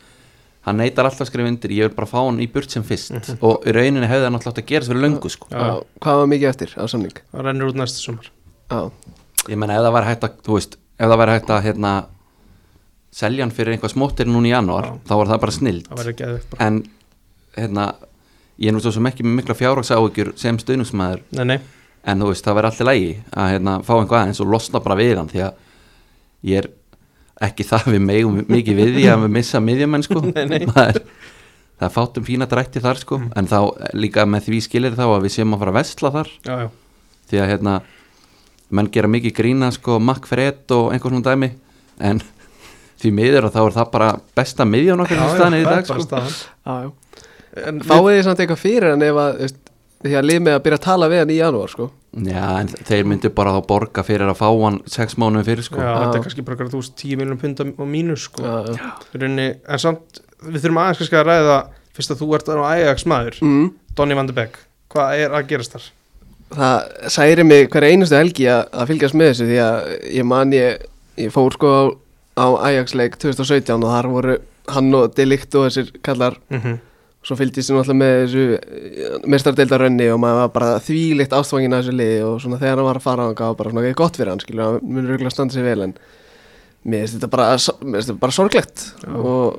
[0.66, 3.30] Hann neytar alltaf að skrifa undir, ég vil bara fá hann í burt sem fyrst.
[3.38, 5.46] Og í rauninni hefði hann alltaf átt að gera fyrir löngu sko.
[5.52, 5.60] Já.
[5.62, 7.20] Já, hvað var mikið eftir á samning?
[7.30, 8.32] Það rennur út næsta sumar.
[8.72, 8.80] Já,
[9.46, 11.92] ég menna ef það væri hægt að, veist ef það væri hægt að hérna,
[13.16, 16.10] selja hann fyrir einhvað smóttir núna í janúar þá var það bara snild Það
[16.52, 16.60] bara.
[16.66, 16.82] En
[17.56, 17.86] hérna,
[18.60, 21.24] ég er nú svo sem ekki með mikla fjárhagsáhyggjur sem stöðnusmaður
[22.06, 24.98] en þú veist, það verður allir lægi að hérna, fá einhvað aðeins og losna bara
[25.00, 25.62] við hann því að
[26.46, 26.68] ég er
[27.46, 30.22] ekki það við megum mikið við því að við missa miðjumenn sko.
[30.36, 30.64] Nei, nei.
[30.70, 31.00] það er,
[31.76, 33.20] það er fátum fína drætti þar sko.
[33.36, 33.58] En þá
[33.96, 36.32] líka með því skilir þá að við séum að fara að vestla þar.
[36.46, 36.68] Já, já.
[37.26, 37.76] Því að hérna
[38.76, 41.52] menn gera mikið grína sko Mac Fred og einhver svona dæmi.
[42.06, 42.22] En
[43.02, 45.86] því miður og þá er það bara besta miðjón okkar sem staðan er í dag
[45.86, 46.90] sko já, já.
[47.66, 49.38] En Fáið þið samt eitthvað fyrir hann ef að
[50.06, 51.86] því að lið með að byrja að tala við hann í janúar sko.
[52.26, 55.80] já en þeir myndu bara þá borga fyrir að fá hann sex mánuðum fyrir sko
[55.80, 56.18] Já, þetta Já.
[56.20, 58.44] er kannski bara þú veist 10 miljonum pund á mínus sko.
[58.44, 58.92] Já, já.
[59.16, 61.58] Í rauninni, en samt, við þurfum aðeins kannski að ræða
[61.96, 63.70] fyrst að þú ert á Ajax maður Mm.
[63.96, 64.58] Donny van de Beek,
[64.92, 65.86] hvað er að gerast þar?
[66.56, 69.78] Það særi mig hverja einustu helgi að, að fylgjast með þessu því að
[70.20, 70.84] ég man ég,
[71.18, 71.82] ég fór sko á,
[72.36, 74.36] á Ajax-leik 2017 og þar voru
[74.74, 76.76] hann og Delikt og þessir kallar Mm -hmm.
[77.26, 81.96] svo fylgdist ég náttúrulega með þessu mestardeildarönni og maður var bara þvílitt ástfangin að þessu
[81.96, 84.16] liði og svona þegar hann var að fara á hann gaf bara svona eitthvað gott
[84.16, 85.94] fyrir hann skilur, hann munur auðvitað standa sig vel en
[86.86, 89.16] mér finnst þetta bara, mér finnst þetta bara sorglegt Já.
[89.16, 89.58] og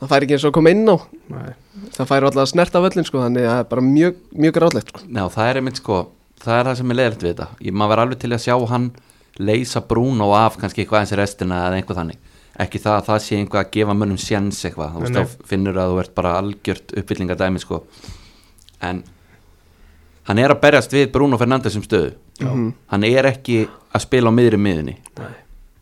[0.00, 0.96] það fær ekki eins og koma inn á
[1.30, 1.54] Nei,
[1.96, 4.88] það fær alltaf snert af öllin sko þannig að það er bara mjög, mjög grátlegt
[4.92, 5.00] sko.
[5.08, 5.98] Já, það er einmitt sko,
[6.44, 8.90] það er það sem er leðilegt við þetta maður var alveg til að sjá hann
[9.38, 12.18] leysa Bruno af kannski eitthvað eins í restina eða einhvað þannig,
[12.60, 14.92] ekki það að það sé einhvað að gefa mönnum sjens eitthvað.
[14.94, 17.80] Þú veist, þá finnur að þú ert bara algjört uppfyllingadæmi sko.
[18.84, 19.02] En
[20.28, 22.14] hann er að berjast við Bruno Fernandes um stöðu.
[22.40, 22.72] Mhm.
[22.90, 25.34] hann er ekki að spila á miðri miðunni Nei.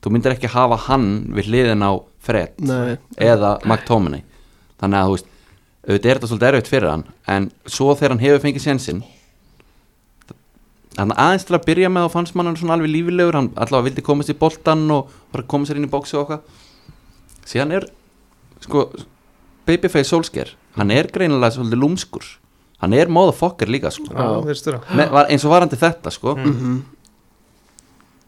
[0.04, 4.20] þú myndir ekki hafa hann við hliðin á Fred Nei, eða McTominay
[4.82, 5.28] þannig að þú veist
[5.88, 9.00] auðvitað er þetta svolítið erfitt fyrir hann en svo þegar hann hefur fengið sénsinn
[10.96, 13.88] þannig aðeins til að byrja með og fannst mann hann svona alveg lífilegur hann allavega
[13.88, 16.42] vildi komast í boltan og bara koma sér inn í bóksi og okkar
[17.48, 17.88] síðan er
[18.62, 18.86] sko
[19.66, 22.24] Babyface Solskjaer hann er greinilega svolítið lúmskur.
[22.82, 24.08] Hann er motherfucker líka sko.
[24.10, 26.34] Já, þeir styrir Me, var, eins og varandi þetta sko.
[26.34, 26.80] Mhm.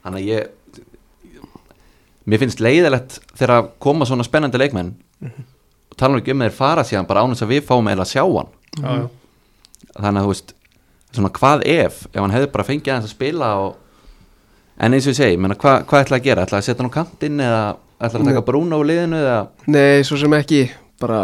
[0.04, 0.50] þannig að ég
[2.28, 6.54] mér finnst leiðilegt þegar að koma svona spennandi leikmenn og tala nú ekki um þeir
[6.56, 8.52] fara síðan bara ánum þess að við fáum eða að sjá hann.
[8.78, 9.08] Já, já,
[9.96, 10.54] þannig að þú veist
[11.16, 13.72] svona hvað ef, ef hann hefði bara fengið aðeins að spila og
[14.78, 16.46] en eins og ég segi, menna, hvað, hvað ætla að gera?
[16.46, 17.64] Ætla að setja hann á kantinn eða
[18.02, 20.62] ætla að taka Bruno úr liðinu eða Nei, svo sem ekki
[21.02, 21.20] bara,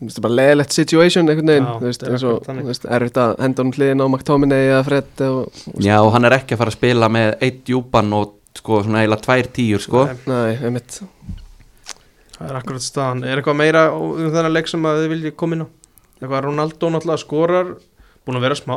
[0.00, 3.64] þú veist, bara leðilegt situation einhvern veginn, þú veist, er eins og erfitt að henda
[3.64, 6.78] hún hliðin á McTominay eða Fred og, já, og hann er ekki að fara að
[6.78, 10.06] spila með eitt djúpan og sko svona eiginlega tvær tíur sko.
[10.10, 10.24] Nei.
[10.30, 11.00] Nei, einmitt.
[12.34, 13.22] Það er akkurat staðan.
[13.28, 15.68] Er eitthvað meira um þennan leik sem að þið viljið koma inn á?
[16.20, 17.70] Eitthvað Ronaldo náttúrulega skorar
[18.26, 18.76] Búin að vera smá,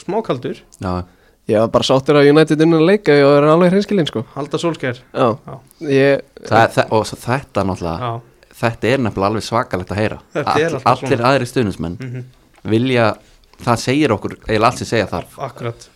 [0.00, 0.60] smá kaldur.
[0.82, 0.92] Já,
[1.50, 4.20] Ég var bara sáttur að United innan að leika og er alveg hreinskilinn sko.
[4.36, 5.54] Halda sólsker Já, Já.
[5.90, 8.12] ég það, það, og svo þetta náttúrulega Já,
[8.60, 10.18] þetta er nefnilega alveg svakalegt að heyra.
[10.36, 11.32] Þetta er All, alltaf allir svona.
[11.32, 12.22] aðri stuðnismenn mhm,
[12.70, 13.08] vilja,
[13.66, 15.88] það segir okkur eða allt sem segja þarf akkurat.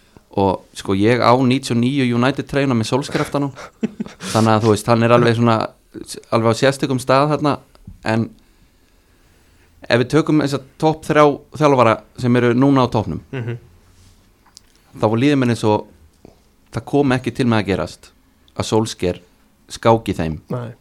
[0.43, 3.55] Og sko ég á 99 United treyna með solskraftanum
[4.33, 5.61] þannig að þú veist, hann er alveg svona
[6.35, 7.55] alveg á sérstökum stað þarna
[8.03, 8.27] en
[9.89, 11.25] ef við tökum þess að topp þrjá
[11.61, 13.59] þjálfara sem eru núna á toppnum mhm,
[14.97, 15.87] þá var líðum eins og
[16.75, 18.11] það kom ekki til með að gerast
[18.57, 19.21] að Solskjær
[19.73, 20.73] skáki þeim Nei,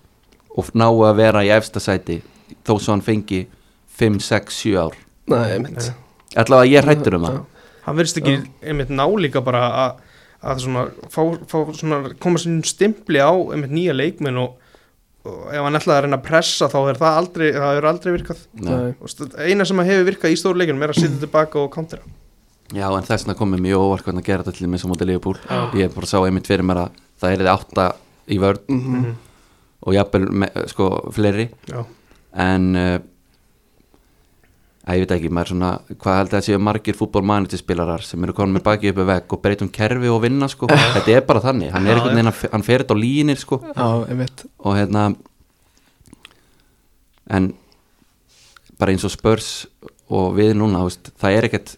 [0.55, 2.21] og nái að vera í efsta sæti
[2.65, 3.45] þó svo hann fengi
[3.95, 4.97] 5, 6, 7 ár.
[6.35, 7.39] Allavega ég hrættur um það.
[7.85, 10.01] Hann verðist ekki einmitt ná líka bara að,
[10.51, 14.57] að svona, fá, fá svona, koma sér stimpli á einmitt nýja leikmenn og,
[15.25, 18.11] og ef hann ætlaði að reyna að pressa þá er það aldrei, það er aldrei
[18.15, 18.43] virkað.
[19.45, 22.05] Eina sem að hefur virkað í stóru leikunum er að sitja tilbaka og countera
[22.73, 25.09] Já, en þess vegna komið mjög óvart hvernig að gera þetta til með svo mótið
[25.11, 25.59] Leopold Já.
[25.77, 27.85] Ég bara sá einmitt fyrir mér að það er þið átta
[28.25, 29.11] í vörn Mhm.
[29.85, 31.49] og jafnvel sko fleiri.
[31.69, 31.83] Já,
[32.41, 32.97] en uh,
[34.85, 38.33] að ég veit ekki, maður svona hvað held að það séu margir fútbolmanagerspilarar sem eru
[38.37, 41.71] komin með baki uppi vegg og breytum kerfi og vinna sko, þetta er bara þannig
[41.73, 43.61] hann er einhvern veginn, að- hann fer þetta á línir sko.
[43.65, 43.87] Já,
[44.59, 45.07] og hérna
[47.33, 47.53] en
[48.77, 49.49] bara eins og spörs
[50.13, 51.75] og við núna, þú veist, það er ekkert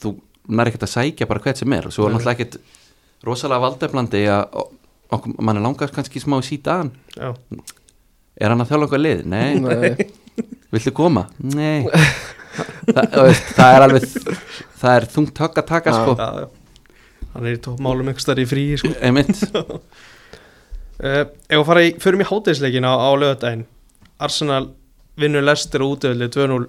[0.00, 0.14] þú
[0.56, 1.88] nær ekkert að sækja bara hvert sem er.
[1.90, 2.56] Og svo er náttúrulega ekkert
[3.26, 7.34] rosalega valdeflandi að mann er langast kannski smá í síta hann já,
[8.40, 9.24] er hann að þjála okkur lið?
[9.28, 10.06] Nei, Nei,
[10.74, 11.26] viltu koma?
[11.42, 11.86] Nei.
[12.90, 14.06] Þa, veist, það er alveg
[14.80, 16.16] það er þungt högg að taka sko.
[16.18, 16.48] Já, já.
[17.30, 18.90] Hann er í toppmálum einhvers þar í frí sko.
[19.06, 19.44] einmitt.
[20.98, 21.22] Uh,
[21.52, 23.64] Ef að fara í, förum í hátegisleikin á, á lögadaginn
[24.20, 24.66] Arsenal
[25.20, 26.68] vinnur Lester og útöðli 2-0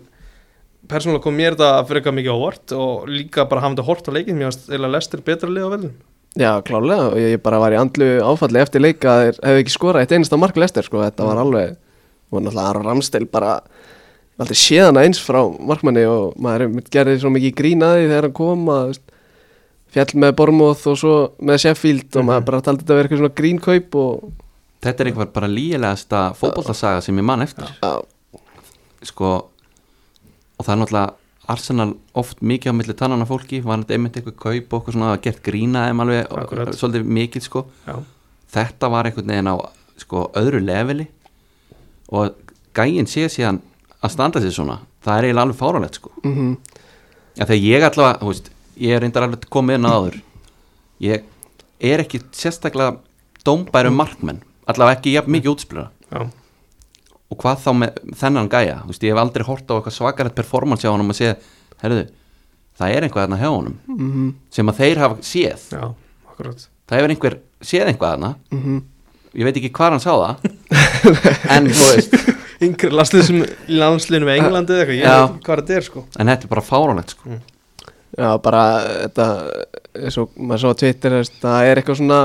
[0.91, 4.39] Persónulega kom mér þetta fyrir eitthvað mikið ávart og líka bara hafandi hort á leikin
[4.39, 5.91] mér varst eða Lester betra lið á velum
[6.39, 9.75] já, klálega og ég bara var í andlu áfalli eftir leik að þeir hefðu ekki
[9.75, 11.75] skorað eitt einasta mark lestir sko, þetta var alveg
[12.31, 13.59] og náttúrulega Aron Ramstel bara
[14.41, 18.27] aldrei séð hana eins frá markmanni og maður gerði svo mikið grín að því þegar
[18.27, 18.93] hann kom að
[19.91, 23.23] fjall með Bormóð og svo með Sheffield og maður bara taldi þetta að vera eitthvað
[23.23, 24.29] svona grínkaup og
[24.81, 27.67] þetta er einhver bara lígilegasta fótboltasaga sem ég man eftir.
[27.83, 28.39] Já,
[29.11, 31.17] sko og það er náttúrulega
[31.51, 35.15] Arsenal oft mikið á milli tannana fólki var þetta einmitt eitthvað kaup og eitthvað svona
[35.25, 37.65] gert grína þeim alveg og, svolítið mikið sko.
[37.89, 37.95] Já,
[38.55, 39.55] þetta var einhvern veginn á
[39.99, 41.09] sko öðru leveli
[42.11, 42.35] og
[42.75, 43.61] gæinn sé síðan
[44.01, 44.79] að standa sér svona.
[45.01, 46.13] Það er eiginlega alveg fáralegt sko.
[46.23, 46.55] Mm
[47.37, 50.17] ja, þegar ég allavega, þú veist ég er reyndar alveg komið inn að áður.
[51.01, 51.23] Ég
[51.79, 52.97] er ekki sérstaklega
[53.47, 56.25] dómbæru markmenn allavega ekki jafn mikið útspilra já,
[57.31, 58.77] og hvað þá með þennan gæja?
[58.83, 61.47] Þú veist, ég hef aldrei hort á eitthvað svakarett performance hjá honum og séð,
[61.81, 62.09] herruðu
[62.81, 64.33] það er einhvað þarna hjá honum -hmm.
[64.49, 65.65] sem að þeir hafa séð.
[65.71, 65.85] Já,
[66.87, 68.35] það hefur einhver séð einhvað þarna.
[68.51, 68.81] Mm
[69.37, 70.33] ég veit ekki hvað hann sá það
[71.55, 72.17] en þú veist.
[72.61, 73.39] Yngri lastið sem
[74.29, 76.03] í Englandi eða eitthvað, ég veit ekki hvað þetta er sko.
[76.19, 77.37] En þetta er bara fáránlegt sko.
[78.11, 78.63] Já, bara
[79.07, 79.25] þetta
[80.01, 82.19] eins og maður svo Twitter veist, það er eitthvað svona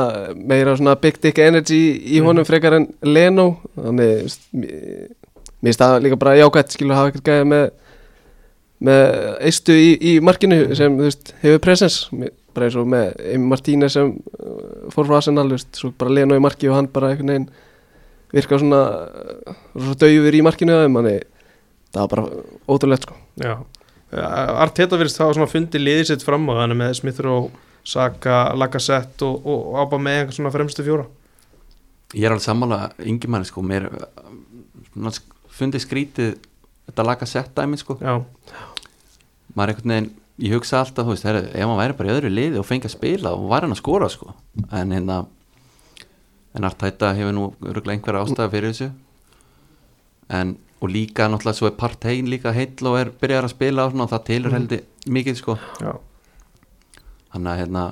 [0.50, 1.78] meira svona big dick energy
[2.16, 3.46] í honum frekar en Leno.
[3.78, 4.34] Þannig
[5.64, 7.66] mér það líka bara jákvæmt skilur að hafa eitthvað gæði með
[8.86, 9.04] með
[9.48, 13.50] eistu í, í markinu sem þú veist, hefur presens Mér- bara eins og með Emi
[13.52, 17.12] Martínez sem uh, fór frá Arsenal, veist, svo bara Leno í marki og hann bara
[17.12, 17.48] einhvern veginn
[18.32, 18.82] virka svona,
[19.46, 21.26] uh, svona döfur í markinu að þeim, þannig
[21.92, 22.26] það var bara
[22.72, 23.18] ótrúlegt sko.
[23.42, 23.54] Já,
[24.16, 27.48] Arteta virðist hafa svona fundið liðið sitt fram á þannig með Smith og
[27.86, 31.06] Saka, Lacazette og, og, og ába með einhvern svona fremstu fjóra.
[32.14, 33.88] Ég er alveg sammála yngjumæri sko mér
[35.56, 36.36] fundið skrítið
[36.86, 37.98] þetta laga sett dæmi sko.
[38.00, 38.20] Já,
[39.56, 40.10] maður einhvern veginn,
[40.42, 42.88] ég hugsa alltaf þú veist, heru, ef maður væri bara í öðru liði og fengi
[42.90, 44.34] að spila og væri hann að skora sko.
[44.72, 45.22] En hérna
[46.56, 48.90] en Artæta hefur nú örgulega einhverja ástæða fyrir þessu.
[50.28, 53.96] En og líka náttúrulega svo er partein líka heill og er byrjar að spila og,
[54.10, 55.56] það tilur heldur mikið sko.
[57.32, 57.84] Þannig að hérna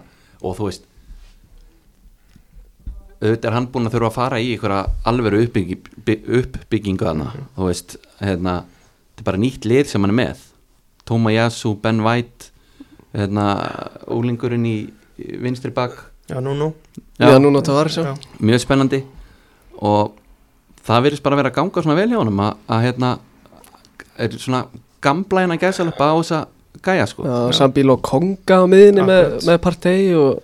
[0.44, 0.90] og þú veist
[3.24, 7.30] auðvitað er hann búinn að þurfa að fara í einhverja alveru uppbyggi, by- uppbyggingu þarna
[7.56, 10.42] þú veist, hérna þetta er bara nýtt lið sem hann er með
[11.04, 12.50] Tóma Yasu, Ben White
[13.14, 13.46] hérna,
[14.10, 14.76] úlingurinn í
[15.42, 16.10] vinstri bak.
[16.30, 16.70] Já, nú, nú
[17.20, 18.14] Já, það þessu Já.
[18.40, 19.02] mjög spennandi.
[19.84, 20.14] Og
[20.86, 23.12] það virðist bara að vera að ganga svona vel hjá honum að, að hérna
[24.18, 24.64] er svona
[25.04, 26.40] gamla hérna gæsalöpa á þessa
[26.84, 27.26] gæja sko.
[27.28, 30.40] Já, Sambíl og Konga á miðinni með, með partei og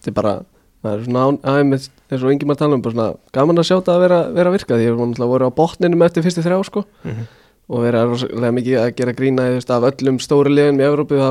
[0.00, 0.34] þetta er bara
[0.82, 3.68] það er svona án- aðeins eins og yngi maður tala um bara svona gaman að
[3.68, 6.44] sjá þetta að vera, vera að virka því að við voru á botninum eftir fyrstu
[6.44, 6.84] þrjá sko.
[7.04, 7.26] Mhm.
[7.68, 11.18] Og vera rosalega mikið að gera grína þú veist, af öllum stóri liðin í Evrópu
[11.20, 11.30] þá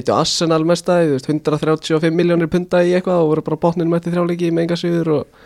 [0.00, 4.50] eittu Arsenal veist, 135 miljónir punta í eitthvað og voru bara á botninum eftir þrjáleiki
[4.54, 5.44] með enga sigur og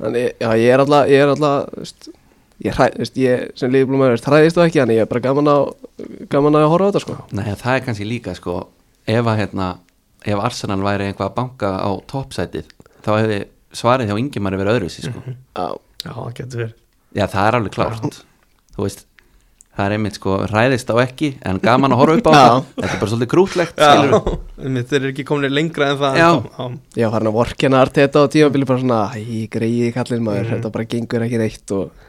[0.00, 2.08] þannig, já, ég er alltaf ég er alltaf,
[2.64, 5.68] ég, hræ, veist, ég sem liðblómaður hræðist þú ekki, þannig ég er bara gaman að
[6.32, 7.18] gaman að horfa á þetta sko.
[7.36, 8.56] Nei, það er kannski líka sko
[9.08, 9.68] ef að hérna
[10.28, 12.72] ef Arsenal væri einhvað að banka á toppsætið
[13.04, 13.38] þá hefði
[13.78, 15.22] svarið hjá Ingimari verið öðru sko.
[15.56, 15.68] Já,
[16.04, 16.74] Já, það getur verið.
[17.16, 18.18] Já, það er alveg klárt
[18.78, 19.04] þú veist,
[19.78, 22.58] það er einmitt sko ræðist á ekki, en gaman að horfa upp á það.
[22.78, 23.32] Þetta er bara svolítið
[24.64, 26.18] einmitt, þeir eru ekki komin lengra en það.
[26.18, 26.28] Já.
[26.32, 26.66] Já.
[27.04, 30.88] var farin að vorkina Arteta á tímabili bara svona, hæ, greiði kallinn maður þetta bara
[30.94, 32.04] gengur ekki neitt og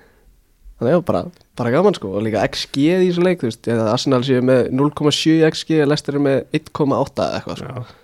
[0.79, 1.23] þannig já, bara,
[1.60, 4.69] bara gaman sko og líka XG í þessu leik, þú veist, eða Arsenal séu með
[4.79, 7.73] 0,7 XG, Leicester er með 1,8 eða eitthvað sko.
[7.84, 7.97] Já,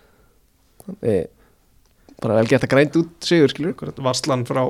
[0.86, 1.22] Þannig,
[2.22, 4.62] bara vel gett að grænt út sigur, skilur Varslan frá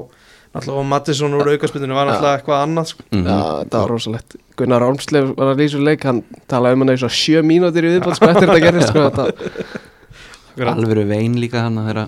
[0.56, 3.04] náttúrulega og Mattisson úr aukaspytinu var náttúrulega eitthvað annað sko.
[3.12, 3.26] Mhm.
[3.28, 4.38] Já, þetta var rosalegt.
[4.56, 7.86] Gunnar Ormslev var að lýsa úr leik hann talaði um hann eins og sjö mínútur
[7.88, 12.08] í viðbátt sko eftir þetta gerist sko alvöru vein líka hann þegar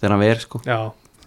[0.00, 0.62] þegar hann verð sko.
[0.64, 0.78] Já,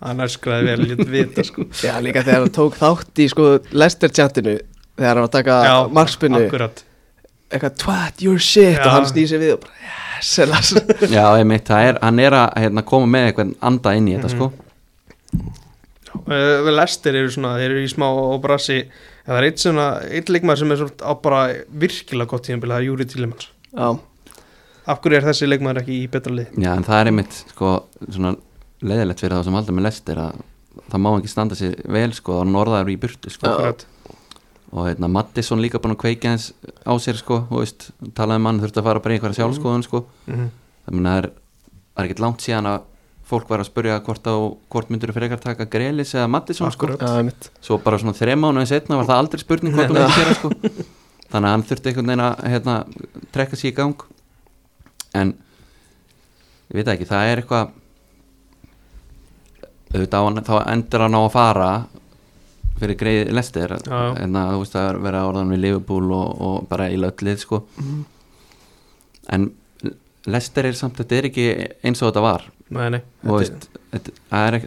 [0.02, 1.68] hann öskraði vel, ég vita sko.
[1.84, 4.58] Já, líka þegar hann tók þátt í sko Leicester chatinu
[4.98, 5.60] þegar hann var að taka
[5.94, 6.84] markspinnu akkurat.
[7.54, 8.86] Eitthvað twat your shit Já.
[8.88, 9.76] og hann snýr sér við og bara
[10.18, 10.72] yes,
[11.12, 14.32] Já, einmitt, það er, hann er að hérna, koma með eitthvað anda inn í þetta
[14.34, 14.50] sko
[16.14, 18.80] uh, Lester eru svona, þeir eru í smá og brassi
[19.26, 21.44] það er eitt svona, eitt leikmaður sem er svona á bara
[21.84, 23.88] virkilega gott tíðanbili, það er Júri Tílemans Já,
[24.84, 26.58] Af hverju er þessi leikmaður ekki í betra lið?
[26.60, 27.70] Já, en það er einmitt sko
[28.04, 28.34] svona
[28.84, 30.42] leiðilegt fyrir það sem aldrei með lestir að
[30.92, 33.54] það má ekki standa sér vel sko þá norðaður í burtu sko.
[33.54, 34.18] Já.
[34.74, 36.50] Og hérna Mattisson líka búin að kveikja hans
[36.84, 39.86] á sér sko, þú veist, talaði um hann þurfti að fara bara í einhverja sjálfskoðun
[39.86, 40.04] sko.
[40.28, 40.50] Mhm.
[40.84, 41.30] það mun að það er,
[41.96, 42.80] er ekkert langt síðan að
[43.34, 44.36] fólk var að spurja hvort, á,
[44.74, 46.90] hvort myndur frekar taka Grelis eða Mattisson sko.
[47.64, 50.52] Svo bara svona þreim mánuðin setna var það aldrei spurning hvort hún myndi gera sko.
[51.34, 52.76] Þannig að hann þurfti einhvern veginn að hérna,
[53.34, 54.04] trekka sér í gang.
[55.18, 55.34] En
[56.70, 57.74] ég veit það ekki, það er eitthvað
[59.94, 61.72] auðvitað á hann, þá endur hann á að fara
[62.80, 66.90] fyrir greið lestir en að þú veist að vera orðan við Liverpool og, og bara
[66.92, 67.62] í löllið sko.
[69.34, 69.52] En
[70.30, 71.48] lestir er samt, þetta er ekki
[71.84, 73.68] eins og þetta var Nei, nei, og veist,
[74.32, 74.58] það er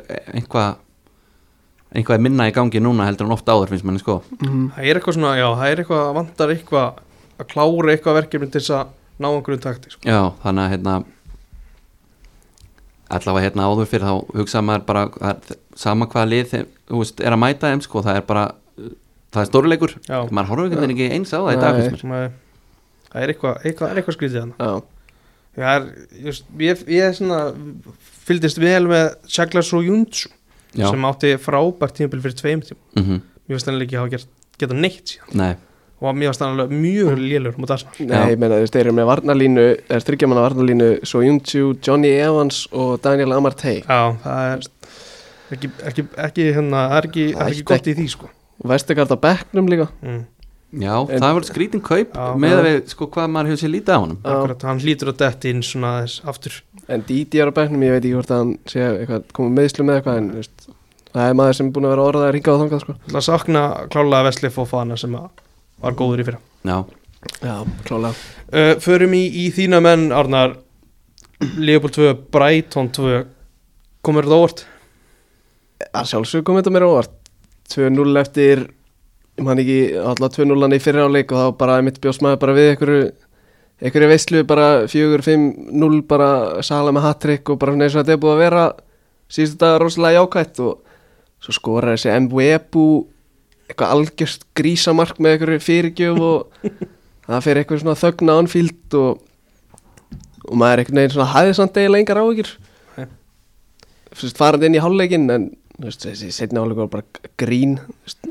[1.97, 4.21] eitthvað er minna í gangi núna heldur en ofta áður finnst manni sko.
[4.42, 4.71] Mm.
[4.77, 7.03] það er eitthvað svona, já, það er eitthvað vantar eitthvað
[7.37, 10.03] að klára eitthvað verkefni til þess að ná einhverjum takti sko.
[10.05, 10.97] já, þannig að hérna
[13.16, 17.23] allavega hérna áður fyrir þá hugsa maður bara er, sama hvaða lið þeim, þú veist,
[17.23, 18.47] er að mæta þeim sko, það er bara
[19.37, 20.19] það er stórleikur, Já.
[20.35, 21.81] maður veginn ekki eins á það í dag
[23.07, 24.73] það er eitthvað, eitthvað, er eitthvað skrítið hann Já,
[25.64, 25.87] er,
[26.27, 27.40] just, ég, ég er svona
[28.27, 30.35] fylgdist vel með Sjaglas og Júndsson
[30.77, 34.77] sem átti frábært tímabil fyrir tveim tíma mm mér finnst hann ekki hafa gert, geta
[34.77, 35.35] neitt síðan.
[35.38, 35.53] Nei,
[36.03, 38.09] og mér finnst hann alveg mjög lélur mútið Arsenal.
[38.11, 39.66] Nei, ég meina þú veist, þeir eru með varnalínu
[39.97, 43.85] er þryggjamanna varnalínu, svo Jungju Johnny Evans og Daniel Amartey.
[43.85, 44.66] Já, það er
[45.57, 48.33] ekki, ekki, ekki hérna, það er ekki, er ekki gott í því sko.
[48.64, 49.91] Og Vestegard á bekknum líka.
[50.03, 50.24] Mm.
[50.73, 52.27] Já, En- það var skrítin kaup Já.
[52.43, 54.19] með að við, sko, hvað maður hefur sér lítið á honum.
[54.25, 56.59] Akkurat, hann hlýtur að detti inn svona þess aftur
[56.89, 59.87] en Didi er á bekknum, ég veit ekki hvort að hann sé eitthvað, komið meðslu
[59.87, 60.69] með eitthvað en veist,
[61.12, 62.95] það er maður sem er búin að vera orðað að ringa á þangað sko.
[63.07, 63.62] Það að sakna
[63.95, 66.79] klálega Vesli Fofana sem var góður í fyrra já,
[67.43, 67.57] Já,
[67.89, 70.57] klálega uh, Förum í, í þína menn, Arnar
[71.59, 73.25] Leopold 2, Brighton 2
[74.07, 74.64] Komur þetta óvart?
[75.93, 77.12] að sjálfsög kom þetta mér á óvart
[77.73, 78.62] 2-0 eftir
[79.37, 82.57] ég man ekki alltaf 2-0 í fyrra áleik og þá bara mitt bjóst maður bara
[82.57, 83.07] við einhverju
[83.84, 86.30] einhverju veislu bara 4-5-0 bara
[86.64, 88.64] sala með hattrick og bara svona eins og þetta er búið að vera
[89.28, 90.97] síðustu dag rosalega jákvætt og
[91.45, 92.87] svo skorar þessi Mwebu
[93.66, 96.70] eitthvað algjörst grísamark með einhverju fyrirgjöf og
[97.26, 99.20] það fyrir eitthvað svona þögna anfíld og,
[100.47, 102.53] og maður er einhvern veginn svona hæði samt eiginlega engar áhyggjur
[102.97, 103.09] Nei.
[104.16, 105.49] fyrst farandi inn í hálfleikin en
[105.83, 107.77] þessi setni hálfleikur var bara grín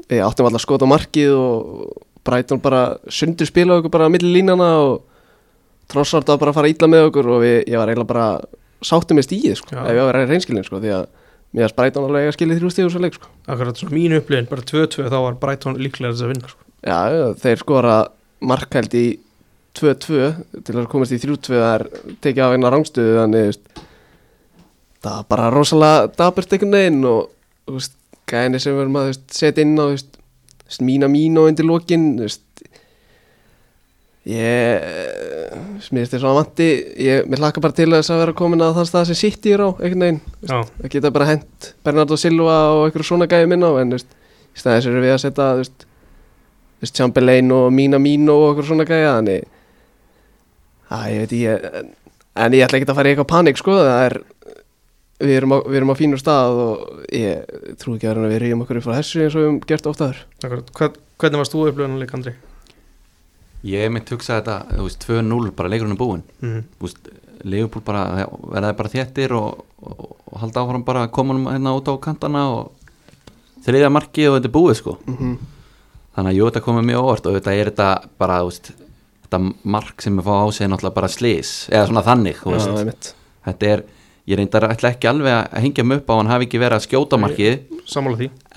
[0.09, 4.31] við áttum alltaf skot á markið og Brighton bara sundur spila okkur bara á milli
[4.33, 5.03] línana og
[5.91, 8.29] Trossard var bara að fara illa með okkur og við, ég var eiginlega bara
[8.85, 11.05] sáttum með stíð sko, ef ég var reynskilin sko, því að
[11.55, 13.29] mér að Brighton alveg að skilja þrjú stíð úr svo leik sko.
[13.53, 16.65] Akkurat svona mínu upplifin, bara 2-2 þá var Brighton líklega þess að vinna sko.
[16.85, 16.99] Já,
[17.43, 17.95] þeir skora
[18.45, 19.05] markhæld í
[19.77, 21.85] 2-2 til að komast í 3-2 það er
[22.25, 23.61] tekið af eina rángstöðu þannig
[25.05, 27.34] það var bara rosalega daburt einhvern veginn og
[28.29, 30.19] gæni sem verðum að þú veist, setja inn á veist,
[30.81, 31.67] mína mín og undir
[32.25, 32.43] veist,
[34.25, 34.85] ég
[35.85, 36.69] smiðist þess að vanti
[37.05, 39.69] ég, mér hlakka bara til þess að vera komin að þann stað sem sitt á
[39.77, 43.93] þú Já, veist, það geta bara hent Bernardo Silva og einhverju svona gæði minna en
[43.93, 44.09] veist,
[44.55, 45.51] í staðis erum við að setja
[46.95, 49.51] Chamberlain og Mina Mino og einhverju svona gæði þannig
[50.95, 51.69] að ég veit ég
[52.35, 54.17] en ég ætla ekki að fara í eitthvað panik sko það er
[55.19, 58.33] við erum á, við erum á fínur stað og ég trú ekki að vera að
[58.33, 60.71] við rýjum okkur frá þessu eins og við höfum gert ofta þar akkurat.
[60.79, 62.33] Hvern, Hvernig varst þú upplifin að leika, Andri?
[63.65, 66.25] Ég mitt hugsa þetta, þú veist, 2-0 bara leikurinn er búinn.
[66.43, 67.13] Mm Þú veist,
[67.45, 71.91] Leopold bara verðaði bara þéttir og, og, og halda áfram bara að koma hérna út
[71.91, 72.87] á kantana og
[73.65, 74.95] þriðja markið og þetta er búið sko.
[75.05, 75.35] Mm -hmm.
[76.15, 78.71] þannig að jú, þetta komið mjög óvart og þetta er þetta bara, þú veist
[79.25, 82.51] þetta mark sem við fá á sig er náttúrulega bara slís eða svona þannig, þú
[82.55, 83.15] veist.
[83.45, 83.83] þetta er,
[84.25, 86.79] ég reyndar ætla ekki alveg að hengja mig upp á að hann hafi ekki verið
[86.79, 87.59] að skjóta markið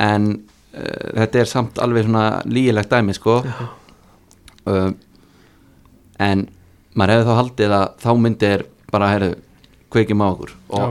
[0.09, 3.43] en uh, þetta er samt alveg svona lígilegt dæmi sko.
[4.69, 4.89] Uh,
[6.19, 6.49] en
[6.99, 9.37] maður hefði þá haldið að þá myndi er bara, heyrðu,
[9.93, 10.55] kveikjum á okkur.
[10.73, 10.89] Og Já,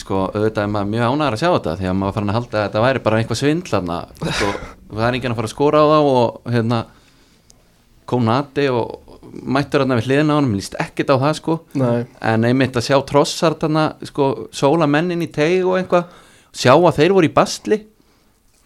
[0.00, 2.58] sko, auðvitað er maður mjög ánægður að sjá þetta því að maður farin að halda
[2.58, 4.50] að þetta væri bara einhvað svindlarna sko,
[4.92, 6.78] það er enginn að fara að skora á þá og hérna
[8.12, 9.11] Konati og
[9.42, 11.56] mættur hérna við hliðina á hann, mér líst ekkert á það sko.
[11.78, 16.12] Nei, en einmitt að sjá trossar þarna sko, sóla mennin í teig og eitthvað
[16.52, 17.80] sjá að þeir voru í bastli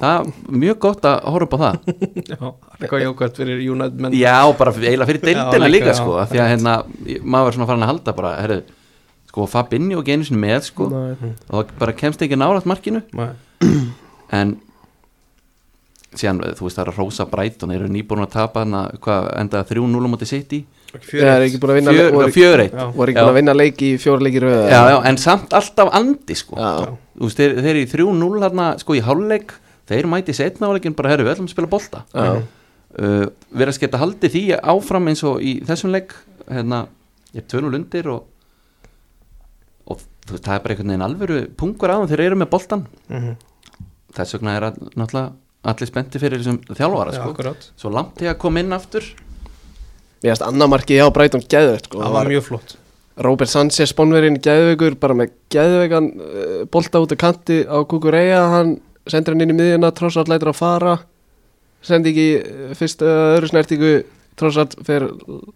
[0.00, 1.76] það er mjög gott að horfa upp á það.
[2.32, 2.40] Já,
[2.80, 4.16] eitthvað jákvæmt fyrir United menn.
[4.16, 6.74] Já, bara eiginlega fyrir deildina líka líka, sko, já, af því að hérna
[7.22, 8.58] maður var svona farin að halda bara, herru
[9.30, 13.02] sko, Fabinho og sinni með sko nei, og það bara kemst ekki nálat markinu.
[13.16, 13.32] Nei.
[14.36, 14.56] en
[16.20, 17.72] síðan, þú veist, það er að Rósa Brighton.
[17.76, 20.60] Eru nýbúin að tapa hana, hvað, endaði 3-0 á móti City?
[20.96, 22.00] Það er ekki búin að vinna að í
[23.60, 24.40] leiki
[24.72, 26.56] já, já, en samt alltaf andi sko.
[26.56, 26.70] Já.
[27.18, 29.52] þú veist, þeir, þeir eru í 3-0 hérna, sko í hálfleik,
[29.90, 32.04] þeir mæti setna áleikin bara, herru, við ætlum að spila bolta.
[32.14, 32.30] Já.
[32.96, 36.14] uh, verið að sketa haldi því áfram eins og í þessum leik
[36.48, 36.86] hérna,
[37.36, 38.24] ég er 2-0 undir og,
[39.90, 42.86] og þú veist, það er bara einhvern veginn alvöru pungur á þeir eru með boltan
[43.10, 43.34] Mhm.
[44.16, 45.32] þess vegna er að, náttúrulega
[45.66, 47.54] allir spennti fyrir þessum þjálfara Já, sko.
[47.82, 49.06] svo langt til að koma inn aftur
[50.24, 52.00] Mér finnst annar markið hjá Brighton geðveikt sko.
[52.02, 52.76] Það var mjög flott
[53.26, 58.74] Robert Sanchez spónverinn geðveikur bara með geðveikan uh, bolta út á kanti á Kukureya hann
[59.08, 60.96] sendur hann inn í miðjuna Trossard lætur að fara
[61.86, 63.92] sendi ekki uh, fyrst uh, öðru snertingu
[64.36, 65.06] Trossard fer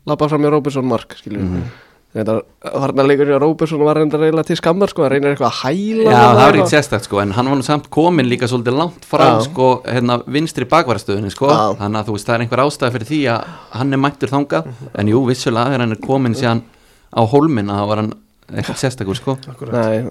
[0.09, 1.61] lappa fram með Robertson mark skilur Mhm.
[1.61, 1.71] mm.
[1.71, 6.11] þetta varnarleikur hjá Robertson var reyndar eiginlega til skammar sko, hann reynir eitthvað að hæla
[6.11, 6.65] Já, það var eitthvað.
[6.65, 9.45] ekki sérstakt sko en hann var nú samt komin líka svolítið langt frá Já.
[9.47, 11.47] sko, hérna, vinstri bakvarastöðunni sko.
[11.53, 11.77] Já.
[11.79, 13.47] þannig að þú veist, það er einhver ástæða fyrir því að
[13.79, 14.73] hann er mættur þangað.
[14.99, 16.65] En jú, vissulega þegar hann er komin síðan
[17.15, 18.13] á hólminn að þá var hann
[18.51, 19.39] eitthvað sérstakur sko.
[19.71, 20.11] Nei,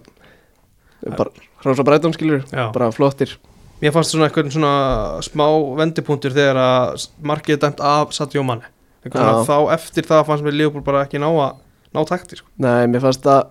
[1.18, 1.30] bara
[1.66, 2.70] Rosa Brighton skilur, Já.
[2.72, 3.36] bara flottir.
[3.84, 5.46] Mér fannst svona eitthvað svona smá
[5.80, 8.64] vendipunktur þegar að markið er dæmt af Sadio Mane.
[9.04, 11.60] Þá eftir það fannst mér Leopold bara ekki ná að
[11.96, 12.50] ná takti sko.
[12.62, 13.48] Nei, mér fannst að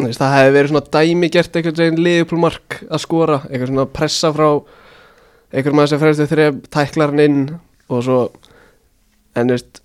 [0.00, 4.32] veist, það hefði verið svona dæmi gert einhvern veginn liðuplumark að skora einhvern svona pressa
[4.34, 4.48] frá
[5.54, 7.42] einhvern maður sem fremstu þrejum tæklar hann inn
[7.88, 8.18] og svo
[9.38, 9.82] en veist,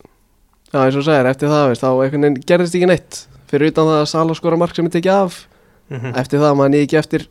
[0.73, 3.21] já eins og þú sagðir eftir það, veist, þá einhvern veginn gerðist ekki neitt.
[3.49, 5.45] Fyrir utan það að Sala skora mark sem er tekið af
[5.89, 7.23] mm eftir það maður ekki eftir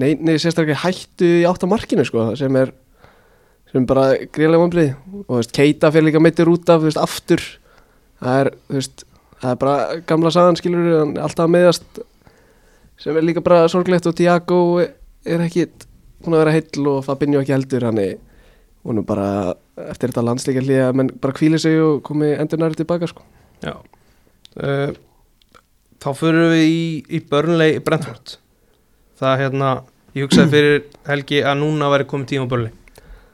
[0.00, 2.72] nei, sérstaklega hættu í átta markinu sko, sem er
[3.72, 7.00] sem bara greiðlega vombrið og þú veist, Keita fyrir líka meittir út af þú veist,
[7.00, 7.44] aftur.
[8.22, 9.04] Það er, þú veist,
[9.42, 12.02] það er bara gamla sagan skilur, er alltaf meðast
[13.02, 15.66] sem er líka bara sorglegt og Tiago er ekki
[16.22, 19.54] búin að vera heill og Fabinho ekki heldur hann er bara
[19.90, 23.24] eftir þetta landsleika hlýja menn bara kvíli sig og komi endur næri tilbaka sko.
[23.62, 23.78] Já.
[24.58, 24.92] Uh,
[26.02, 28.36] Þá fyrir við í, í Burnley Brentford.
[29.22, 29.68] Það hérna
[30.12, 32.72] Ég hugsaði fyrir Helgi að núna væri komið tíma á Burnley.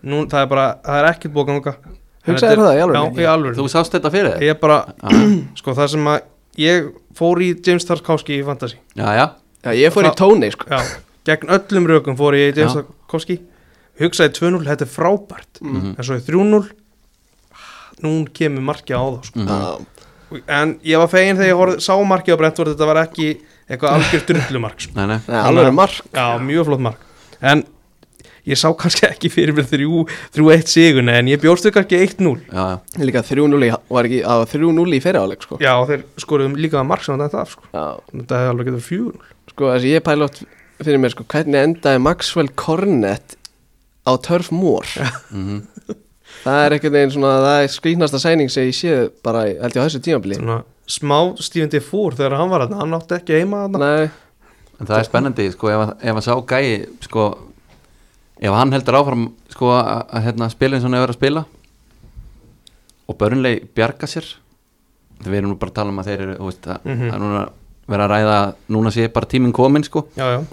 [0.07, 1.97] Nú, það er bara, það er ekkert búið að ganga
[2.29, 4.47] Hugsaðu þér það í alveg Já, í alveg Þú sást þetta fyrir þér?
[4.49, 4.79] Ég bara,
[5.61, 6.19] sko það sem að
[6.59, 8.79] ég fór í James Tarkowski í Fantasy.
[8.99, 9.27] Já, já,
[9.65, 10.69] Já, ég fór í tóni sko.
[10.71, 10.81] Já,
[11.29, 12.83] gegn öllum rökum fór ég í James Já.
[12.87, 13.39] Tarkowski
[13.99, 15.61] Hugsaði 2-0, þetta er frábært.
[15.63, 15.95] Mhm.
[15.99, 16.69] En svo í 3-0
[18.05, 19.39] Nú kemur markið á það sko.
[19.43, 19.49] Mhm.
[19.49, 19.95] Já,
[20.47, 23.29] En ég var fegin þegar ég horfði, sá markið á Brentford Þetta var ekki
[23.69, 24.93] eitthvað algjör drullumark sko.
[24.97, 25.21] nei, nei.
[25.27, 26.03] Nei, alveg mark.
[26.13, 26.99] Já, mjög flott mark.
[27.41, 27.65] En
[28.49, 33.05] ég sá kannski ekki fyrir mér 3-1 siguna En ég bjóstu kannski 1-0 Já, já,
[33.05, 35.59] Líka 3-0 í, var ekki, var 3-0 í fyriráleik sko.
[35.63, 37.67] Já, þeir skoruðum líka mark sem þetta af sko.
[37.75, 40.43] Já, Þetta hefði alveg getur 4-0 sko þessi ég pæla oft
[40.85, 43.37] fyrir mér sko Hvernig endaði Maxwell Cornet
[44.09, 44.87] á Turf Moor?
[45.35, 45.63] Mhm.
[46.45, 49.75] Það er einhvern veginn svona, það er skrýnasta sæning sem ég séð bara, í- held
[49.75, 50.37] ég á þessu tímabili.
[50.39, 53.81] Svona smá Steven Defour þegar hann var þarna Hann átti ekki heima þarna.
[53.81, 54.11] Nei,
[54.79, 56.69] En það er spennandi, sko, ef, að- ef að sá gæi,
[57.09, 57.25] sko,
[58.41, 61.21] ef hann heldur áfram, sko, að, að hérna, spila eins og hann hefur verið að
[61.21, 61.45] spila
[63.09, 64.27] og börnlegi bjarga sér,
[65.25, 67.11] við erum nú bara að tala um að þeir eru, veist, að, Mhm.
[67.15, 67.43] að núna
[67.89, 70.45] vera að ræða, núna sé bara tíminn komin, sko, Já, já.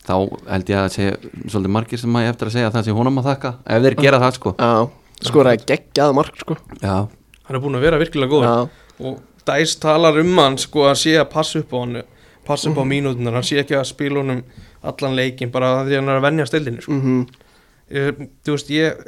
[0.00, 0.14] Þá
[0.48, 2.92] held ég að sé svolítið margir sem að ég eftir að segja að það sé
[2.96, 4.54] honum að þakka, ef þeir gera það, sko.
[4.58, 4.90] já,
[5.28, 6.56] skoraði geggjað mark sko.
[6.82, 7.08] Já,
[7.44, 8.68] Hann er búin að vera virkilega góð Já,
[9.00, 12.02] Og Dæs talar um hann sko að sé að passa upp á hann
[12.50, 14.42] Passa upp á mínútunar Hann sé ekki að spila honum
[14.90, 16.98] allan leikin Bara því að hann er að venja stildinni sko.
[16.98, 17.22] mhm.
[17.90, 19.00] Ég- Þú veist, ég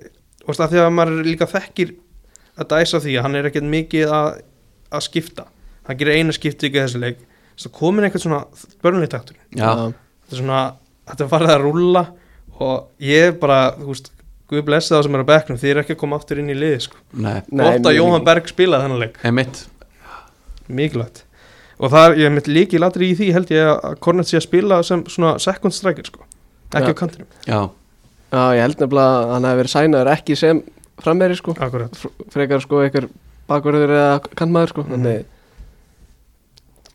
[0.43, 1.93] Þú veist, að því að maður líka þekkir
[2.59, 4.31] Að Dæs að því að hann er ekkert mikið að,
[4.93, 5.45] að skipta.
[5.89, 7.21] Hann gerir eina skipti ekki í þessu leik
[7.63, 8.41] Það komin eitthvað svona
[8.83, 10.61] börnleitaktur já, Þetta er svona
[11.09, 12.03] Þetta er farið að rúlla
[12.63, 14.11] Og ég bara, þú veist
[14.53, 16.57] Guð blessa það sem er á bekknum Þið er ekki að koma aftur inn í
[16.59, 16.99] liði sko.
[17.15, 18.27] nei, Nei, Gott að Jóhann mikið.
[18.29, 19.15] Berg spilaði þennan leik.
[19.31, 19.63] Emitt,
[20.69, 21.23] mikilvægt
[21.83, 24.45] og það er, ég mitt líki latri í því held ég að Kornet sé að
[24.47, 26.23] spila sem svona second striker sko,
[26.73, 26.95] ekki Já.
[26.95, 27.29] á kantinum.
[27.49, 27.61] Já,
[28.33, 30.63] Já, ég held nefnilega að hann hefði verið sænaður ekki sem
[31.03, 31.53] frammeri sko.
[31.59, 33.09] Akkurat, Fr- frekar sko einhver
[33.51, 34.85] bakverður eða kantmaður sko.
[34.87, 34.95] Mhm.
[34.95, 35.25] þannig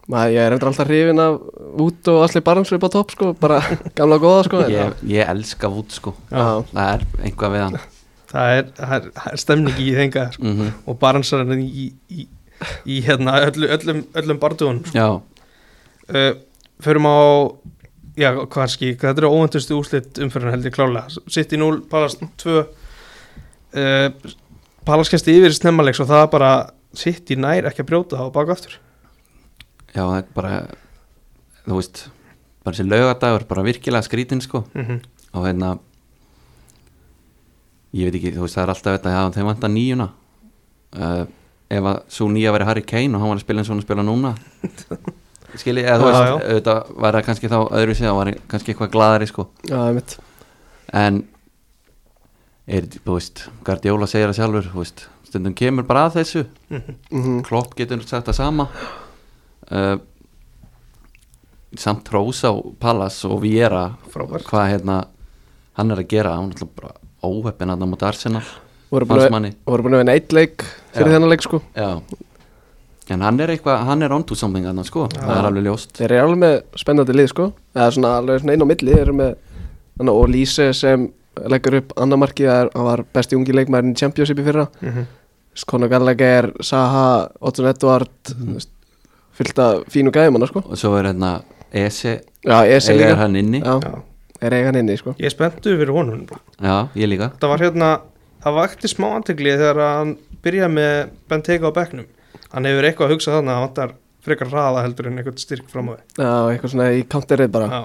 [0.08, 1.36] maður, ég er eftir alltaf hrifin af
[1.84, 3.34] út og allir barnsvip á topp sko.
[3.42, 3.60] Bara
[3.98, 7.78] gamla góða sko ég, ég elska Vút, sko, Já, það er einhvað við hann.
[8.32, 10.44] það er, það er, það er stemning í þenga sko.
[10.48, 12.28] Mm og baransarinn í, í,
[12.90, 15.08] í hérna öllu, öllum, öllum bardugunum sko.
[16.08, 16.32] Uh,
[16.84, 17.18] förum á
[18.18, 22.58] já, kannski, þetta eru óvendustu úrslit umfyrir held ég klálega, sitt í 0 Palast 2
[22.64, 22.68] uh,
[24.88, 26.52] Palast kæsti yfir snemmalegs og það er bara
[26.98, 28.78] sitt í nær ekki að brjóta það og baka aftur.
[29.92, 30.54] Já, það er bara,
[31.66, 32.06] þú veist,
[32.64, 34.64] bara þessi laugadagur, bara virkilega skrítin, sko.
[34.78, 35.06] mm
[35.38, 35.74] og hérna
[37.96, 40.08] ég veit ekki, þú veist það er alltaf þetta, já þeim vantar nýjuna
[40.98, 41.24] uh,
[41.68, 43.86] ef að svo nýja væri Harry Kane og hann var að spila eins og hann
[43.86, 44.34] spila núna.
[45.58, 49.30] Skilji, eða þú veist auðvitað var það kannski þá öðru það var kannski eitthvað gladari
[49.30, 49.48] sko.
[49.68, 49.80] Já,
[50.98, 51.22] en
[52.68, 56.46] er, þú veist, Guardiola segir það sjálfur þú veist, stundum kemur bara að þessu.
[56.70, 58.68] Mm Klopp getur sagt það sama.
[59.72, 59.98] Uh,
[61.76, 65.02] samt Rós á Pallas og Viera hvað hérna
[65.78, 66.94] hann er að gera, hann er alltaf bara
[67.24, 68.46] óheppin að það múti Arsenal
[68.92, 69.52] voru búin að Valsmanni.
[69.68, 70.64] voru búin að vinna eitt leik
[70.94, 71.14] fyrir Já.
[71.18, 71.62] þennan leik sko.
[71.76, 72.02] Já.
[73.10, 75.94] En hann er eitthvað, hann er onto something hann sko, það er alveg ljóst.
[75.96, 77.52] Þeir eru alveg með spennandi lið sko.
[77.76, 78.96] Eða svona alveg svona einn á milli.
[78.96, 79.36] Þeir eru með
[79.98, 81.06] þannig, og Lise sem
[81.48, 84.68] leggur upp annar marki hann var besti ungi leikmærin í Championship í fyrra.
[84.82, 85.06] Mm -hmm.
[85.66, 88.58] Conor Gallagher, Saha, Otton Edward mm.
[89.34, 90.64] fyllt af fínu gæðum hann sko.
[90.66, 91.42] Og svo er hérna
[91.74, 93.16] Ese, já, er líka.
[93.16, 93.60] hann inni.
[93.60, 94.02] Já, já,
[94.42, 95.16] er eiga hann inni sko.
[95.20, 96.28] Ég er spenntu fyrir honum.
[96.96, 97.32] Ég líka.
[97.40, 98.00] Það var hérna,
[98.44, 100.94] það vakti smá antegli þegar hann byrjaði með
[101.30, 102.10] Benteke á bekknum.
[102.54, 103.96] Hann hefur eitthvað að hugsa þannig að hann vantar
[104.28, 107.68] frekar hraða heldur en eitthvað styrk fram á því já, eitthvað svona í counterið bara.
[107.72, 107.82] Já.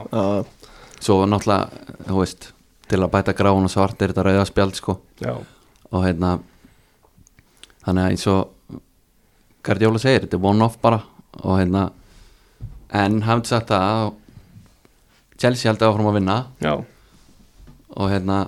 [1.03, 2.48] Svo náttúrulega, þú veist
[2.90, 4.96] til að bæta gráun og svart er þetta rauða spjald sko.
[5.22, 5.34] Já,
[5.90, 6.32] og hérna
[7.86, 8.80] þannig að eins og
[9.62, 10.98] Guardiola segir, þetta er one-off bara.
[11.46, 11.84] Og hérna
[12.92, 14.09] en hafði sagt það að
[15.42, 16.38] Chelsea haldið áfram að vinna.
[16.62, 16.74] Já,
[17.92, 18.38] og hérna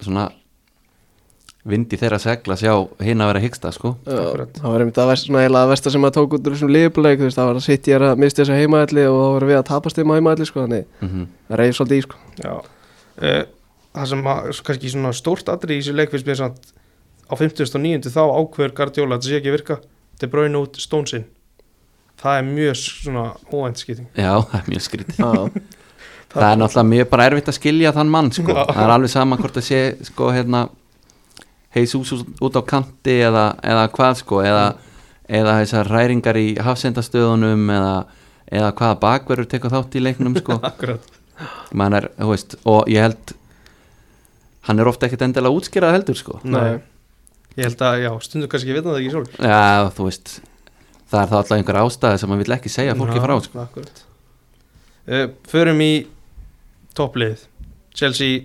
[0.00, 0.28] svona
[1.68, 2.72] vindi þeirra segla sjá
[3.04, 3.94] hinn að vera hyggsta sko.
[4.06, 4.22] Já,
[4.58, 6.72] það var einmitt að versta svona eiginlega að versta sem að tók út úr þessum
[6.72, 9.46] liðbuleik, þú veist, það var að sitt ég að mista þessu heimaðalli og það var
[9.50, 12.20] við að tapast þeim á heimaðalli sko, þannig mm það reyði svolítið í sko.
[12.42, 12.54] Já.
[13.18, 13.44] Uh,
[13.98, 16.68] Það sem að, kannski svona stórt atrið í þessu leik finnst mér samt
[17.26, 18.10] á 59.
[18.12, 19.76] þá ákveður Guardiola að þetta sé ekki að virka.
[20.18, 21.24] Þetta er bráinu út stónsinn
[22.18, 25.30] Það er mjög svona óvænt skipting Já, það er mjög skrítið já,
[26.28, 28.52] Það er náttúrulega mjög bara erfitt að skilja þann mann sko.
[28.52, 28.64] Já.
[28.68, 29.78] Það er alveg sama hvort að sé
[30.10, 30.64] sko hérna
[31.76, 34.66] heisús út á kanti eða, eða hvað sko eða,
[35.28, 37.94] eða þessar ræringar í hafsendastöðunum eða,
[38.48, 40.60] eða hvaða bakverður tekur þátt í leiknum sko.
[41.38, 43.32] Er, veist, og ég held
[44.66, 46.40] hann er ofta ekkert endilega útskýrað heldur sko.
[46.42, 46.80] Nei.
[47.54, 50.32] ég held að, já, stundum kannski vita það ekki sjálf Já, þú veist
[51.08, 53.66] Það er þá alltaf einhver ástæði sem maður vill ekki segja fólki frá sko.
[55.08, 55.92] uh, Förum í
[56.98, 57.46] topplið
[57.96, 58.42] Chelsea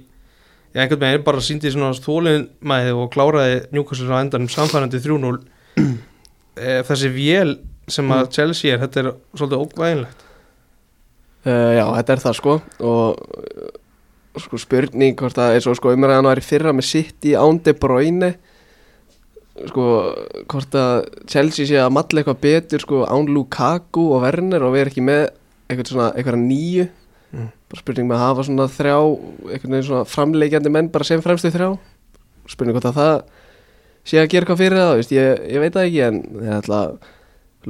[0.73, 5.39] ég einhvern veginn bara síndi svona þóliðmæði og kláraði Newcastle á endanum samfærandi 3-0 uh,
[6.89, 7.57] þessi vél
[7.91, 10.29] sem að Chelsea er, þetta er svolítið óvæginlegt
[11.43, 12.53] Uh, já, þetta er það sko
[12.87, 13.71] og uh,
[14.39, 17.73] sko spurning hvort að eins og sko umræðan var í fyrra með sitt í ándi
[17.75, 18.29] bróinu
[19.67, 19.87] sko
[20.47, 24.85] hvort að Chelsea sé að matla eitthvað betur sko án Lukaku og Werner og við
[24.85, 25.25] erum ekki með
[25.67, 26.87] eitthvað svona eitthvað nýju.
[26.87, 27.02] Mm.
[27.79, 28.95] Spurning með að hafa svona þrjá
[29.53, 31.69] eitthvað neginn svona framleikjandi menn bara sem fremstu þrjá.
[32.53, 33.13] Spurning hvort að það
[34.03, 36.57] sé að gera eitthvað fyrir það veist, ég, ég veit það ekki en það er
[36.59, 37.11] alltaf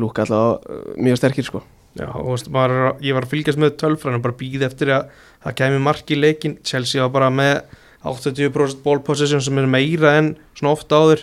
[0.02, 1.62] Luka alltaf uh, mjög sterkir sko.
[1.94, 5.12] Já, og að- ég var að fylgjast með tölfræðinu bara býð eftir að
[5.46, 7.60] það kemi mark í leikin Chelsea var bara með
[8.04, 11.22] 80% ball possession sem er meira en svona ofta áður.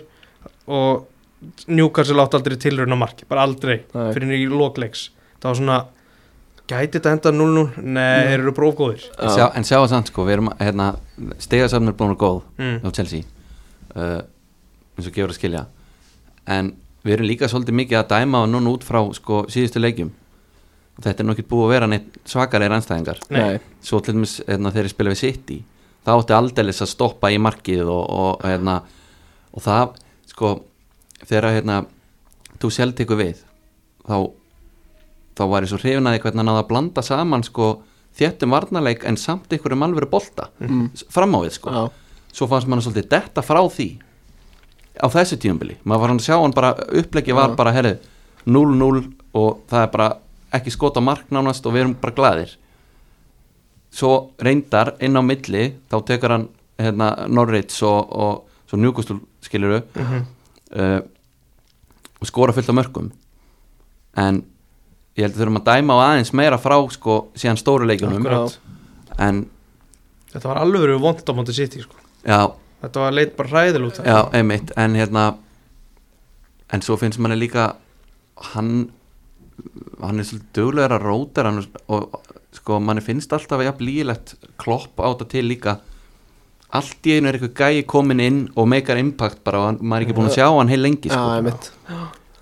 [0.71, 1.07] Og
[1.67, 4.13] Newcastle átt aldrei tilraun á marki, bara aldrei Nei.
[4.15, 5.07] fyrir í lokleiks
[5.41, 5.79] það var svona,
[6.71, 9.09] gæti þetta enda 0-0 nei, þeir eru prófgóðir.
[9.19, 10.93] En sjá, en sjá það samt sko, við erum hérna,
[11.43, 12.79] stegasamnur búin að góð mm.
[12.87, 13.27] á Chelsea
[13.97, 14.21] uh,
[14.97, 15.67] eins og gefur að skilja.
[16.51, 16.73] En
[17.05, 20.15] við erum líka svolítið mikið að dæma og núna út frá sko síðustu leikjum.
[20.97, 23.61] Og þetta er nú ekki búið að vera neitt svakalegir anstæðingar Nei.
[23.85, 25.61] svo til dæmis hérna, þegar ég spila við City
[26.05, 28.81] þá átti aldeilis að stoppa í markið og, og, hérna,
[29.53, 29.97] og það
[30.31, 30.53] sko
[31.23, 31.81] þegar hérna,
[32.61, 33.43] þú sjálf tekur við
[34.07, 34.17] þá,
[35.41, 37.71] þá var ég svo hrifin að því hvernig hann að blanda saman sko
[38.21, 40.87] þéttum varnarleik en samt ykkur um alvöru bolta mm.
[41.09, 41.73] fram á við sko.
[41.73, 41.83] Já,
[42.37, 43.89] svo fannst mann svolítið detta frá því
[45.01, 47.95] á þessu tíumbili maður var hann að sjá hann bara uppleggi var bara herri
[48.47, 49.05] 0-0
[49.39, 50.09] og það er bara
[50.59, 52.57] ekki skota mark nánast og við erum bara glaðir.
[53.95, 56.49] Svo reyndar inn á milli þá tekur hann
[56.81, 60.25] hérna, Norrids og, og svo njúkustul skiluru Mhm.
[60.77, 61.01] uh,
[62.21, 63.11] og skora fullt á mörgum
[64.17, 64.43] en
[65.19, 68.29] ég held að þurfum að dæma á aðeins meira frá sko síðan stóru leikjunum.
[69.21, 69.45] En
[70.31, 71.97] þetta var alveg verið vond á móti City sko.
[72.23, 72.53] já,
[72.85, 75.25] þetta var leit bara ræðil út Já, einmitt, en hérna
[76.71, 77.73] en svo finnst manni líka
[78.55, 78.91] hann
[80.01, 82.21] hann er svolítið duglegur að róta hann og
[82.57, 85.77] sko manni finnst alltaf að jafn lígilegt klopp á þetta til líka.
[86.71, 90.07] Allt í einu er eitthvað gæi komin inn og meikar impact bara og maður er
[90.07, 91.31] ekki búin að sjá hann heil lengi já, sko.
[91.35, 91.71] einmitt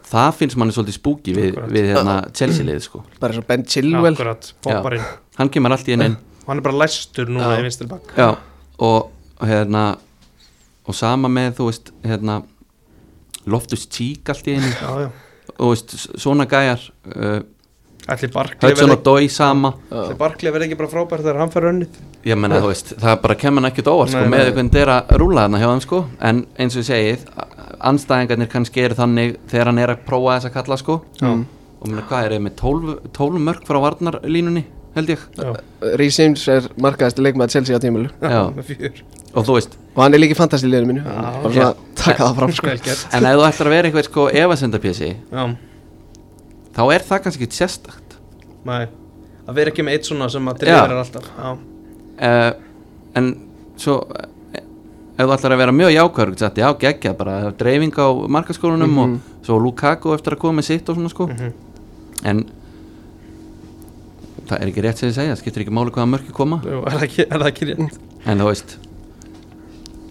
[0.08, 3.02] það finnst manni svolítið spúki við, við hérna Chelsea liðið sko.
[3.22, 4.14] Bara eins og Ben Chilwell.
[4.14, 5.04] Akkurat, popparinn
[5.38, 6.18] hann kemur allt í einu inn.
[6.48, 7.58] Hann er bara læstur núna Já.
[7.60, 8.14] í vinstri bakk.
[8.16, 8.30] Já,
[8.80, 9.82] og hérna
[10.88, 12.38] og sama með, þú veist, hérna
[13.52, 14.70] Loftus Cheek allt í einu.
[14.72, 15.10] Já, já.
[15.58, 17.42] og veist, svona gæjar uh,
[18.08, 21.52] Ætli Barkley Hudson og verði Dói sama ætli Barkley verði ekki bara frábært þegar hann
[21.52, 21.98] fer önnið
[22.30, 24.48] ég menna, þú veist, það bara kemur hann ekkert óvart sko, Nei, með nei.
[24.48, 26.00] einhvern þeirra rúla þarna hjá þeim sko,
[26.30, 27.26] en eins og ég segið
[27.90, 30.98] anstæðingarnir kannski eru þannig þegar hann er að prófa þess að kalla sko.
[31.20, 31.30] Já.
[31.78, 34.64] og menna, hvað er það með 12, 12 mörg frá varnarlínunni,
[34.96, 35.24] held ég?
[35.94, 40.38] Rhys James er markaðist leikmaður Chelsea á tímulu og þú veist, og hann er líka
[40.38, 41.16] fantast í liðinu mínu.
[41.44, 42.76] Og svona taka það fram sko.
[43.14, 45.44] En ef þú ætlar að vera eitthvað sko efasendapjösi, já,
[46.78, 48.16] þá er það kannski ekki sérstakt.
[48.66, 48.88] Næ
[49.48, 51.28] að vera ekki með eitt svona sem að deliverar alltaf.
[51.38, 51.52] Já,
[52.28, 52.50] uh,
[53.18, 53.30] en
[53.80, 54.26] svo uh,
[55.18, 58.98] ef þú ætlar að vera mjög jákvæður sagt, já, geggja, bara dreifing á markaskólunum Mhm.
[58.98, 61.52] og svo Lukaku eftir að koma með sitt og svona sko Mhm.
[62.24, 62.44] en
[64.48, 66.82] það er ekki rétt sem ég segja, það skiptir ekki máli hvaða mörki koma Jú,
[66.86, 68.76] er það ekki, er það ekki rétt en þú veist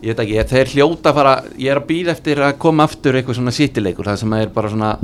[0.03, 3.35] ég veit ekki, þeir hljóta fara ég er að býða eftir að koma aftur eitthvað
[3.39, 4.97] svona sittileikur, það sem er bara svona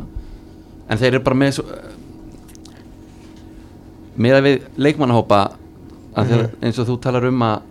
[0.90, 1.64] en þeir eru bara með svo,
[4.18, 5.40] með að við leikmannahópa
[6.16, 7.62] að þeir, eins og þú talar um að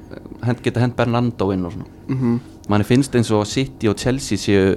[0.47, 2.41] hend, geta hend Bernardo inn og svona Mhm.
[2.69, 4.77] manni finnst eins og City og Chelsea séu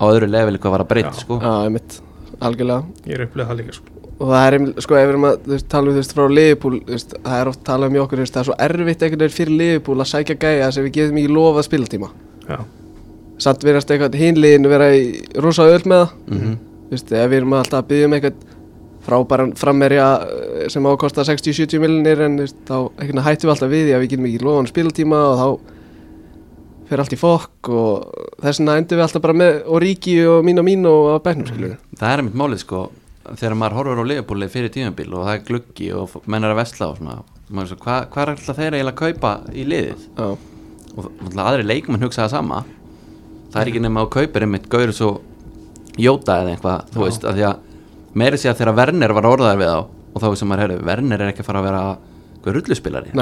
[0.00, 1.20] á öðru level eitthvað að vara breytt Já.
[1.20, 1.38] sko.
[1.40, 2.00] Já, einmitt,
[2.40, 3.84] algjörlega ég er upplegað það líka sko.
[4.20, 6.92] og það er, sko, ef við erum að tala um þú veist, frá Liverpool, þú
[6.94, 9.18] veist, það er oft talað um í okkur, þú veist, það er svo erfitt einhvern
[9.24, 12.08] veginn fyrir Liverpool að sækja gæja sem við getum ekki lofað spilatíma
[12.48, 12.58] já,
[13.38, 15.04] samt verðast eitthvað hinliðin vera í
[15.42, 18.34] rosa öll með það mm þú veist, ef við erum alltaf að byggja um eitthvað
[19.04, 23.94] frábæran frammerja eh, sem ákosta 60-70 miljonir en veist, þá hættum við alltaf við því
[23.94, 25.48] að við getum ekki lofað spilatíma og þá
[26.88, 30.60] fer allt í fokk og þess vegna endur við alltaf bara með Origi og mín
[30.60, 32.82] og mín og á bæknum skilur það er einmitt málið sko
[33.24, 36.60] þegar maður horfur á Liverpooli fyrir tímabil og það er gluggi og menn er að
[36.60, 37.22] vesla og svona
[37.68, 40.08] svo, hvað hva er alltaf þeir eiginlega að kaupa í liðið?
[40.16, 40.26] Já,
[40.94, 42.64] og alltaf aðri leikmenn hugsa það sama.
[43.52, 45.10] Það er ekki nema að kaupir einmitt gaur svo
[46.00, 47.73] jóta eða eitthvað þú veist, að því að
[48.14, 51.24] meiri sé að þegar Werner var orðaðar við á og þá sem maður heyrðu, Werner
[51.24, 51.82] er ekki að fara að vera
[52.44, 53.14] eitthvað rulluspilari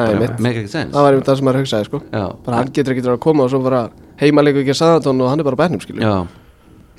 [0.42, 2.00] make ekki sens það var einmitt það sem maður hugsaði sko.
[2.10, 3.82] Já, bara hann getur ekki verið að koma og svo bara
[4.20, 6.14] heimaleiku ekki að Saðantón og hann er bara á bænum skilju já,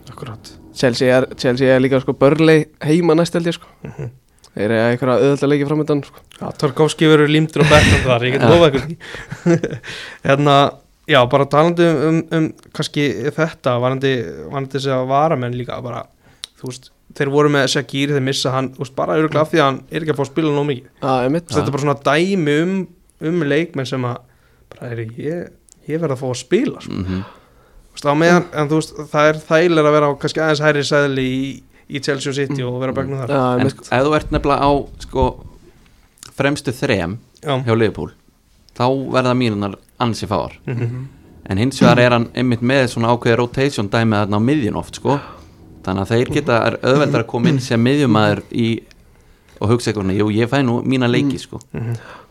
[0.10, 0.52] akkurat.
[0.74, 3.68] Chelsea er, Chelsea er líka sko börlei heima næst held ég sko.
[3.84, 4.10] Mhm.
[4.54, 6.24] þeir eru eitthvað auðvitað leiki framöndan sko.
[6.40, 8.98] Já, Tarkovski verður límdur á betnum þar, ég get lofa því.
[10.28, 10.58] Hérna,
[11.10, 14.12] já, bara talandi um, um, um kannski þetta varandi,
[14.52, 16.04] varandi þess að varamenn líka bara,
[16.62, 19.68] þú veist, þeir voru með Shaqiri, þeir missa hann, veist, bara öruglega af því að
[19.68, 20.88] hann er ekki að fá að spila nóg mikið.
[21.14, 21.48] Einmitt.
[21.52, 22.74] Þetta er bara svona dæmi um,
[23.30, 24.18] um leikmenn sem að
[24.74, 25.52] bara er ég,
[25.90, 29.40] ég verð að fá að spila Þú veist, á meðan, en þú veist, það er
[29.46, 31.42] þægilega að vera á kannski aðeins hærri sæðli í,
[31.94, 33.30] í Chelsea City og vera begnum þar.
[33.30, 34.72] Já, En ef þú ert nefnilega á
[35.06, 35.26] sko,
[36.34, 38.16] fremstu þrem Já, hjá Liverpool
[38.74, 40.56] þá verða mínunar ansi fáar.
[40.66, 41.04] Mhm.
[41.46, 44.96] en hins vegar er hann einmitt með svona ákveði rotation dæmið þarna á miðjun oft
[44.96, 45.20] sko.
[45.86, 48.68] Þannig að þeir geta er auðveldar að koma inn sem miðjumæður í
[49.64, 51.60] og hugsa eitthvað, jú ég fæ nú mína leiki sko.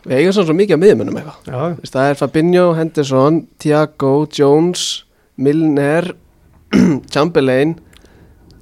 [0.03, 3.39] Við eigum svona svo mikið að miðmennum eitthvað já, Þú veist, Það er Fabinho, Henderson,
[3.63, 4.83] Thiago, Jones,
[5.37, 6.11] Milner
[7.13, 7.75] Chamberlain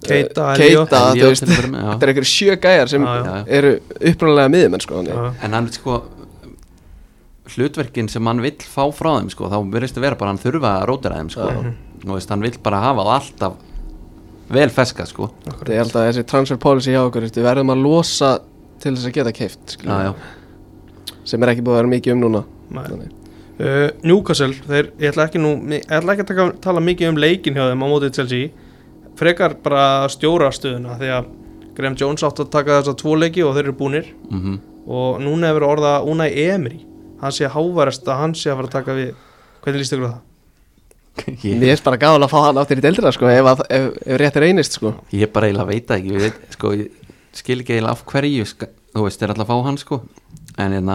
[0.02, 0.62] Keita, eh.
[0.62, 1.02] Keita.
[1.14, 3.36] Þetta er einhverjum sjö gæjar sem Já, já.
[3.60, 6.00] eru uppræðanlega miðmenn sko, já, en hann sko
[7.52, 10.72] hlutverkin sem hann vill fá frá þeim sko, þá verðist að vera bara hann þurfa
[10.80, 11.50] að rótira þeim sko.
[12.08, 13.60] og veist, hann vill bara hafa það alltaf
[14.56, 15.30] vel feska sko.
[15.46, 18.32] Þetta er alltaf þessi transfer policy hjá okkur Við verðum að losa
[18.82, 20.14] til þess að geta keift já, já.
[21.28, 22.44] sem er ekki búið að vera mikið um núna.
[23.62, 27.20] Uh, Newcastle, þeir, ég ætla ekki nú ég ætla ekki að taka, tala mikið um
[27.22, 28.50] leikin hjá þeim á mótið Chelsea
[29.20, 31.30] frekar bara stjóra stöðuna því að
[31.78, 34.60] Graham Jones átt að taka þess að tvo leiki og þeir eru búnir Mm
[34.92, 36.80] og núna hefur orða Unai Emery
[37.22, 39.12] hann sé hávarest að hann sé að fara að taka við
[39.62, 40.22] hvernig líst ykkur það?
[41.20, 44.20] Ég er bara gáðilega að fá hann áttir í deildina sko, ef, ef, ef, ef
[44.22, 44.94] rétt er einist sko.
[45.14, 48.04] Ég er bara eiginlega að veita ekki, ég, veit, sko, ég skil ekki eiginlega af
[48.08, 48.46] hverju,
[48.96, 50.00] þú veist, er alltaf að fá hann sko,
[50.64, 50.92] en, en,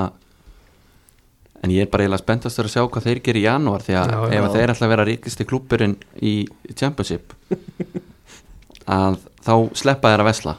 [1.61, 4.15] en ég er bara eiginlega spenntastur að sjá hvað þeir gerir í janúar því að
[4.15, 6.35] já, ef þeir er alltaf að vera ríkisti klúpurinn í
[6.73, 7.37] Championship,
[8.97, 10.57] að þá sleppa þeir að vesla,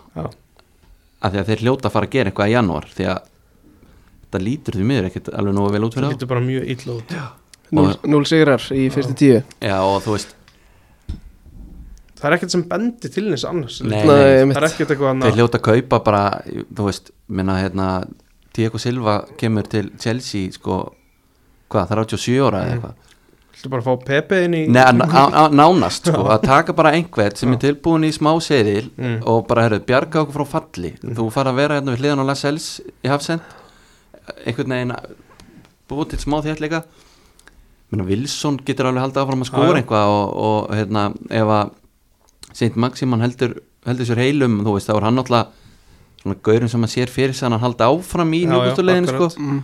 [1.17, 3.33] af því að þeir hljóta að fara að gera eitthvað í janúar því að
[4.27, 6.11] það lítur því miður ekkert alveg nógu vel út fyrir það.
[6.11, 7.13] Það lítur bara mjög illa út.
[7.17, 7.25] Já
[7.75, 9.39] 0 sigrar í fyrstu tíu.
[9.63, 10.37] Já og þú veist
[12.17, 14.53] Það er ekkert sem bendi til nýs annars Nei, Nei.
[14.55, 15.27] Það er ekkert eitthvað annað.
[15.27, 17.89] Þeir hljóta að kaupa bara, þú veist minna hérna,
[18.57, 20.79] Diego Silva kemur til Chelsea sko,
[21.69, 22.79] hvað, það er 87 ára eða mm.
[22.79, 23.03] eitthvað?
[23.57, 24.81] Þú ætlum bara að fá Pepe inn í Nei,
[25.57, 29.19] nánast sko, að taka bara einhvert sem er tilbúin í smá seðil mm.
[29.29, 30.95] og bara, herru, bjarga okkur frá falli.
[31.03, 31.15] Mm.
[31.19, 32.69] þú fara að vera hérna við hliðan á Lascelles
[33.05, 33.45] í Hafsend
[34.43, 34.95] einhvern veginn
[35.87, 36.81] búið til smá þéttleika.
[37.91, 39.77] Wilson getur alveg haldið áfram að Já, skóra já.
[39.81, 41.71] eitthvað og, og hérna, ef að
[42.57, 43.53] Saint Maximan heldur,
[43.87, 45.47] heldur sér heilum þú veist, þá er hann náttúrulega
[46.23, 49.07] svona gaurin sem að sér fyrir sig hann að halda áfram í Já, já, njúkustulegin
[49.07, 49.27] sko.
[49.39, 49.59] mm.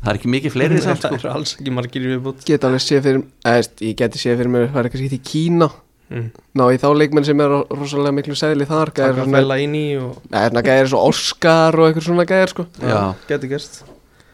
[0.00, 1.20] það er ekki mikið fleiri samt það sko.
[1.20, 4.52] eru alls ekki margir í viðbútt Get alveg séð fyrir eðst, Ég geti séð fyrir
[4.54, 5.68] mér Það er eitthvað skipt í Kína
[6.08, 6.28] mm.
[6.56, 9.74] Ná í þá leikmenn sem er rosalega miklu sæðli þar Gæðir taka svona fæla inn
[9.76, 13.00] í og Eða gæðir svo Oscar og eitthvað svona gæðir sko Já.
[13.28, 13.82] geti gerst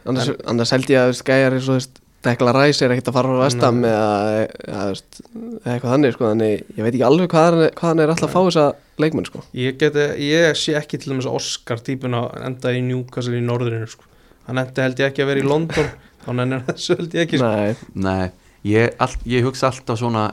[0.07, 3.15] Annars, annars held ég að gæðir eins og þú veist Dekla Ræs er ekkert að
[3.15, 4.81] fara á vestam eða,
[5.63, 8.27] eitthvað þannig sko, þannig ég veit ekki alveg hvað hann er, hvað hann er alltaf
[8.27, 8.65] að fá þessa
[8.99, 9.43] leikmenn sko.
[9.55, 14.03] ég, geti, ég sé ekki til dæmis Oscar típuna enda í Newcastle í norðurinu sko.
[14.49, 15.87] hann endi held ég ekki að vera í London
[16.25, 17.53] þannig en þessu held ég ekki sko.
[17.55, 18.27] Nei, Nei,
[18.67, 20.25] ég, all, ég hugsa alltaf svona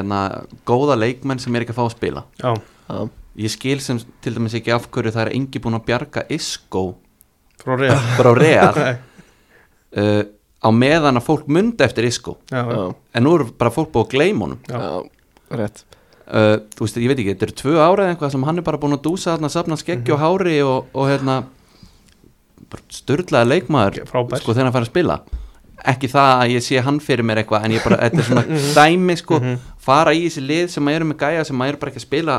[0.00, 0.22] enna,
[0.68, 2.24] góða leikmenn sem er ekki að fá að spila.
[2.40, 2.54] Já,
[2.88, 3.02] já,
[3.44, 6.86] ég skil sem til dæmis ekki af hverju það er engi búin að bjarga Isco
[7.60, 8.00] frá Real.
[8.16, 8.80] Bara á Real.
[8.86, 8.96] Nei,
[10.00, 10.24] uh,
[10.58, 12.36] á meðan að fólk mundi eftir Isco.
[12.50, 12.80] Já, já,
[13.14, 14.60] en nú er bara fólk búið að gleyma honum.
[14.68, 14.78] Já.
[14.78, 15.84] já, rétt.
[16.28, 18.64] Uh, þú veist, ég veit ekki, þetta eru tvö ára eða eitthvað sem hann er
[18.66, 21.38] bara búin að dúsa þarna, safna skeggi og hári og, og hérna
[22.92, 24.42] störlaði leikmaður Frábær.
[24.42, 25.16] sko þegar hann fær að spila.
[25.88, 28.60] Ekki það að ég sé hann fyrir mér eitthvað en ég bara, þetta er svona
[28.78, 29.38] dæmi sko,
[29.88, 32.38] fara í þessi lið sem eru með gæja sem eru bara ekki að spila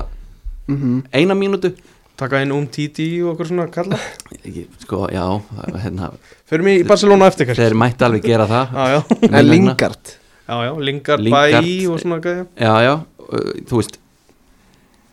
[0.69, 1.71] mm eina mínútu
[2.19, 3.97] taka inn um Titi og okkur svona kalla.
[4.43, 5.23] Ekki, sko, já,
[5.85, 6.11] hérna,
[6.49, 7.63] fyrir mig í Barcelona eftir kannski.
[7.63, 8.75] Þeir mætti alveg gera það.
[8.75, 9.43] Já, já, En vegna.
[9.53, 10.13] Lingard.
[10.49, 11.29] Já, já, Lingard.
[11.29, 12.45] Bæ og svona gæja.
[12.59, 12.93] Já, já,
[13.69, 13.99] þú veist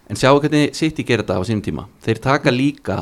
[0.09, 1.85] en sjáu hvernig City gera þetta á sínum tíma.
[2.05, 3.01] Þeir taka líka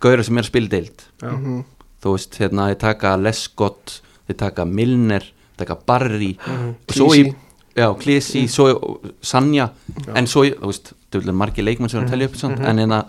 [0.00, 1.64] gauður sem er að spila deild já, Mhm.
[2.02, 5.22] þú veist, hérna, þeir taka Lescott þeir taka Milner,
[5.56, 6.36] taka Barry.
[6.46, 6.74] Mhm.
[6.88, 7.34] og svo í
[7.76, 9.70] já, Klisi, svo Sanja.
[10.14, 13.04] En svo, þú veist, veist, margir leikmenn sem eru að telja upp samt, en hérna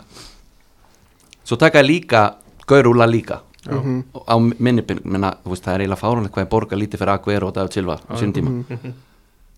[1.45, 2.23] svo taka þeir líka
[2.67, 4.03] gaurúla líka já, Mhm.
[4.27, 7.13] á minni pinn, menna, þú veist, það er eiginlega fáránlega hvað er borga lítið fyrir
[7.13, 8.49] Aguero og David Silva á sínum tíma.
[8.69, 8.93] Mhm.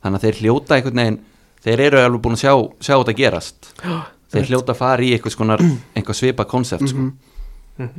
[0.04, 1.20] þannig að þeir hljóta einhvern veginn
[1.66, 3.74] þeir eru alveg búin að sjá, sjá þetta gerast.
[4.32, 5.60] Þeir hljóta að fara í eitthvað, skonar,
[5.96, 7.12] eitthvað svipa konsept sko.
[7.80, 7.90] Mhm.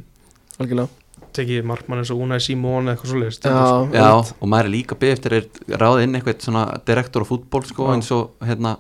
[0.61, 0.88] Algjörlega.
[1.32, 4.96] Tekið markmann eins og Unai Simón eða eitthvað svoleiðist Já, Já, og maður er líka
[4.96, 8.78] beðið eftir að ráða inn eitthvað svona direktor á fútból sko, eins og hérna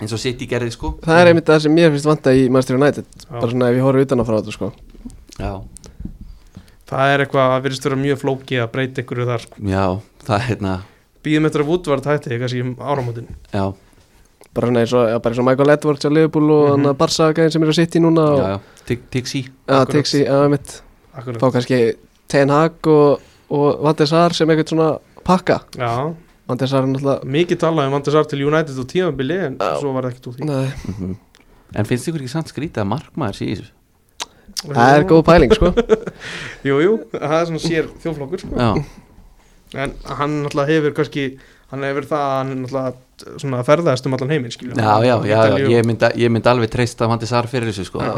[0.00, 2.76] eins og City gerði sko það er einmitt það sem mér finnst vanta í Manchester
[2.76, 3.30] United Já.
[3.40, 4.72] bara svona ef ég horf utan að frá þetta sko
[5.40, 5.52] Já,
[6.90, 9.56] það er eitthvað að virðist vera mjög flókið að breyta ykkur þar sko.
[9.66, 9.84] já,
[10.26, 10.74] það er hérna
[11.26, 13.64] býðum eftir að Woodward hætti kannski um áramótin Já,
[14.54, 16.86] bara svona eins og, já, bara eins og Michael Edwards á Liverpool og Mhm.
[16.92, 19.92] að Barca gæðin sem er sitta í núna og, já, já, Tig- Tixi Já, Akkurat.
[19.96, 20.80] Tixi, já, einmitt
[21.16, 21.40] Akkurat.
[21.40, 21.80] fá kannski
[22.28, 23.20] Ten Hag og,
[23.50, 26.14] og Van der Sar sem eitthvað svona pakka Já,
[26.46, 29.38] Van der Sar er náttúrulega mikið talað um Van der Sar til United og tímabili
[29.46, 29.72] en Já.
[29.80, 31.16] svo var það ekkert úr því Nei, Mhm.
[31.74, 33.72] En finnst ykkur ekki samt skrítið að markmaður sé í þessu?
[34.70, 35.72] það er góð pæling sko
[36.68, 38.54] Jú, jú, það er svona sér þjóflokkur sko.
[38.56, 38.84] Já,
[39.82, 41.24] en hann náttúrulega hefur kannski
[41.72, 42.94] hann hefur það að hann náttúrulega
[43.40, 45.38] svona ferðast um allan heiminn skilur já, já, já,
[45.72, 48.12] ég myndi ég myndi alveg treysta Vandi Sar fyrir þessu sko Já.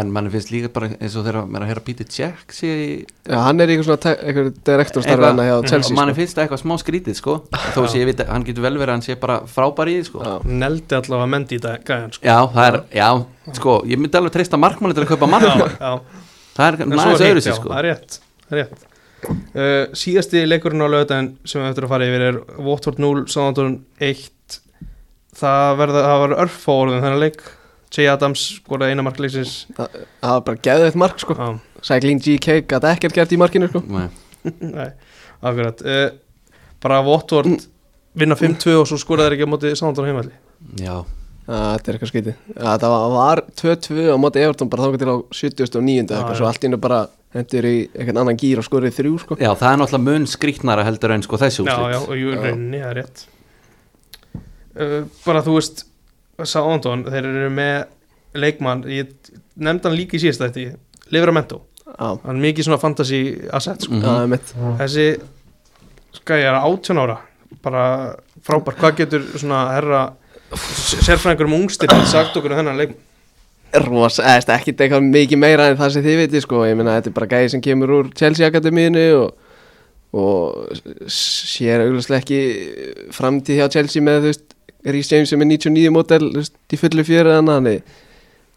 [0.00, 2.66] En mann finnst líka bara eins og þegar maður er að heyra Peter Jack sé
[2.66, 2.86] í
[3.30, 5.68] Já, hann er eitthvað svona direktorstarfi Eitthvað- hann hjá Mhm.
[5.70, 6.16] Chelsea og mann sko.
[6.20, 7.34] finnst það eitthvað smá skrítið sko
[7.76, 9.94] þó sé ég veit að hann getur vel verið að hann sé bara frábær í
[10.00, 12.24] því sko neldi allavega mendi í dag gæðan sko.
[12.26, 13.08] Já, það er, já,
[13.54, 16.00] sko, ég myndi alveg treysta markmanni til að kaupa markmann já,
[16.54, 18.18] Það er næðis öðru sér sko það er rétt,
[18.50, 18.68] er.
[19.54, 23.78] Uh, síðasti leikurinn á lögudaginn sem við eftir að fara yfir er Watford 0, Southampton
[23.98, 24.28] 1
[25.38, 27.42] það verða, það var örf á orðin þennan leik.
[27.94, 28.08] J.
[28.10, 31.36] Adams skoraði eina markleiksins Það það var bara geðveitt mark sko.
[31.38, 31.48] Já,
[31.86, 33.82] Cycling GK gæti ekkert gert í markinu sko.
[33.86, 34.08] Nei,
[34.74, 34.88] nei,
[35.42, 35.82] akkurat.
[35.84, 36.08] Uh,
[36.82, 37.52] bara Watford
[38.18, 40.34] vinna 5-2 og svo skoraði þeir ekki á móti Southampton heimalli
[40.80, 40.96] Já,
[41.44, 45.02] Já, þetta er eitthvað skítið Já, það var- var 2-2 á móti Everton bara þangað
[45.04, 45.94] til á 79.
[46.10, 47.00] Já, eitthvað svo allt í hennu bara
[47.34, 49.38] hendur í eitthvað annan gýr og skorið þrjú sko.
[49.42, 51.94] Já, það er náttúrulega mun skrýtnara heldur en sko þessi Já, úrslit.
[51.94, 52.42] já, og Já.
[52.42, 53.24] rauninni, það er rétt
[54.74, 55.84] Bara þú veist
[56.42, 57.76] Southampton, þeir eru með
[58.34, 59.12] leikmann, ég
[59.54, 60.74] nefndi hann líka í síðast þetta
[61.14, 63.20] Livramento, Já, hann er mikið svona fantasy
[63.54, 64.00] asset sko.
[64.00, 64.50] Er mitt
[64.80, 65.06] þessi
[66.32, 67.18] er 18 ára
[67.62, 67.84] bara
[68.44, 70.04] frábær, hvað getur svona herra
[70.54, 72.96] sérfræðingur um ungstir sagt okkur um þennan leik
[73.84, 76.60] Ros, eða ekki eitthvað mikið meira en það sem þið veitir sko.
[76.62, 79.56] Ég meina þetta er bara gæði sem kemur úr Chelsea Akademíinu og,
[80.14, 84.53] og sér auglustlega ekki framtíð hjá Chelsea með þú veist
[84.84, 87.84] Rhys James sem er 99 mótel veist, í fullu fjöru þannig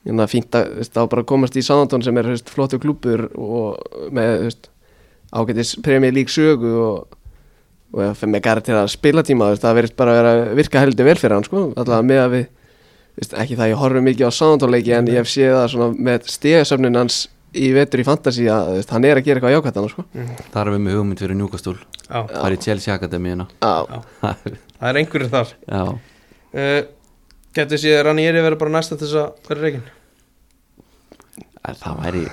[0.08, 2.80] þannig að fínt að þú veist, á bara komast í Southampton sem er veist, flottu
[2.84, 4.70] klúpur og með veist,
[5.36, 7.18] ágætis Premier League sögu og,
[7.96, 11.10] og ef með garð til að spila tíma það verðist bara að vera virka heldur
[11.10, 12.46] vel fyrir hann sko, allavega með að við
[13.18, 15.98] veist, ekki það að ég horfi mikið á Southampton leiki en ég hef séð það
[16.10, 17.24] með stegasöfnin hans
[17.58, 20.04] í vetur í fantasy að veist, hann er að gera eitthvað jákvæmt hann sko.
[20.52, 24.90] Það er við með hugmynd fyrir njúkastúl Já, Það er í Chelsea Akademíuna Já, það
[24.92, 25.54] er einhverjir þar.
[25.68, 25.82] Já,
[26.58, 26.82] uh,
[27.58, 29.88] Getur séð Ranieri verið bara næsta til þess að vera reikin
[31.68, 32.26] en það væri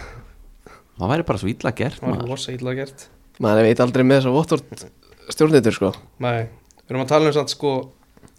[0.94, 3.08] Það væri bara svo illa gert Það var maður rosa illa gert
[3.42, 4.84] maður veit aldrei með þess að Votvort
[5.32, 5.90] stjórnitur sko.
[6.22, 6.46] Nei,
[6.84, 7.72] við erum að tala um samt sko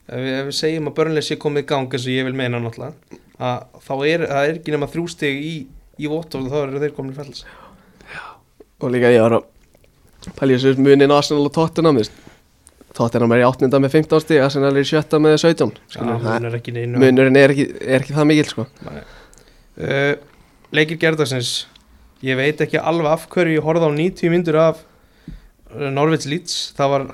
[0.05, 2.38] ef við, ef við segjum að börnlega sé komið í gang eins og ég vil
[2.38, 5.55] meina náttúrulega að þá er, það er ekki nema þrjú stig í,
[5.99, 7.43] í Votvort og þá eru þeir komin í fells
[8.83, 9.49] og líka ég var að
[10.38, 12.24] pælja þessu munin Arsenal og Tottenham þú veist.
[12.95, 13.67] Tottenham er í 8.
[13.83, 15.19] með 15 stig Arsenal er í 7.
[15.23, 16.21] með 17 Já, skilur.
[16.23, 18.65] Það- munur munurinn er ekki, er ekki það mikil sko.
[18.85, 20.13] uh,
[20.75, 21.53] Leikir gerðarsins
[22.25, 24.79] Ég veit ekki alveg af hverju ég horfði á 90 myndur af
[25.75, 27.05] uh, Norvits Leeds Það var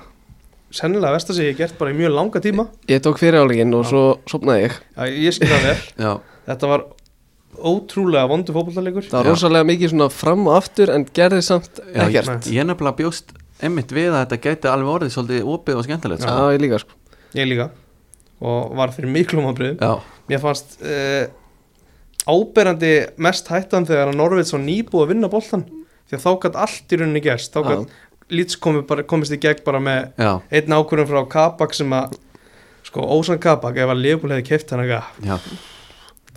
[0.71, 3.73] sennilega versta sem ég hef gert bara í mjög langa tíma ég tók fyrir álegin
[3.75, 3.89] og Já.
[3.91, 6.13] svo sopnaði ég Já, Ég skil það vel Já,
[6.51, 6.86] Þetta var
[7.61, 11.99] ótrúlega vondu fótballleikur það var rosalega mikið svona fram og aftur en gerði samt ég,
[12.05, 13.34] ekkert ég nefnilega bjóst
[13.66, 16.49] einmitt við að þetta gæti alveg orðið svolítið opið og skemmtilegt Já, sko.
[16.55, 16.97] ég líka sko.
[17.38, 17.68] Ég líka.
[18.41, 19.91] Og var fyrir miklum ábriðum Já,
[20.32, 21.26] Mér fannst uh,
[22.32, 25.66] áberandi mest hættan þegar að Norvits var nýbúið að vinna boltan
[26.09, 27.53] því að þá gætt allt í rauninni gerst.
[27.53, 27.70] Þá Já.
[27.76, 27.99] gætt
[28.32, 32.14] Leeds komi bara, komist í gegn bara með já, einn ákvörðum frá Kabak sem að
[32.88, 35.36] sko Ósan Kabak ef að Leopold hefði keft hann eitthvað já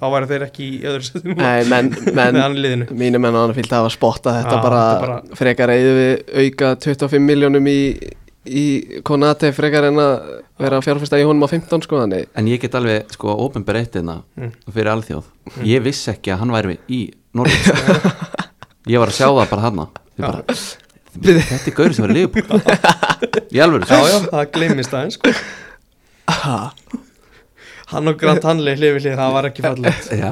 [0.00, 3.22] þá væri þeir ekki í öðru setjum Nei, menn, með menn hann í liðinu mínum
[3.24, 6.12] menn og hann fylgta að hafa spotta þetta bara, þetta bara- frekar eða við
[6.44, 7.78] auka 25 miljónum í,
[8.44, 8.64] í
[9.06, 10.14] Konate frekar en að
[10.60, 12.26] vera að fjárfesta í honum á 15 sko þannig.
[12.38, 14.50] En ég get alveg sko ofinber eitt hérna Mm.
[14.70, 15.24] fyrir alþjóð.
[15.66, 17.00] Ég vissi ekki að hann væri í
[17.34, 17.64] Norvík
[18.92, 19.62] Ég var að sjá það bara
[20.18, 20.42] bara,
[21.14, 22.44] Þetta er gaurið sem var liðbúl
[23.56, 25.34] Í alvöru Já, já, það gleymist aðeins sko.
[27.92, 29.64] Hann og Grant Hanley hlifið hlið, það var ekki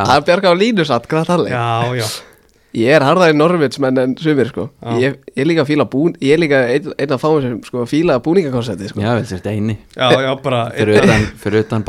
[0.07, 1.67] það er bjarga á línu satt, það er Já,
[2.01, 2.07] já,
[2.81, 4.71] ég er harðar í Norvits menn en sumir sko.
[5.03, 7.59] Ég, ég er líka að fíla bún ég er líka einn, einn af fáum sem
[7.69, 9.03] sko fíla búningakonsepti sko.
[9.05, 9.77] já vel eini.
[9.93, 11.85] Já, já, bara Fyrir utan, fyrir utan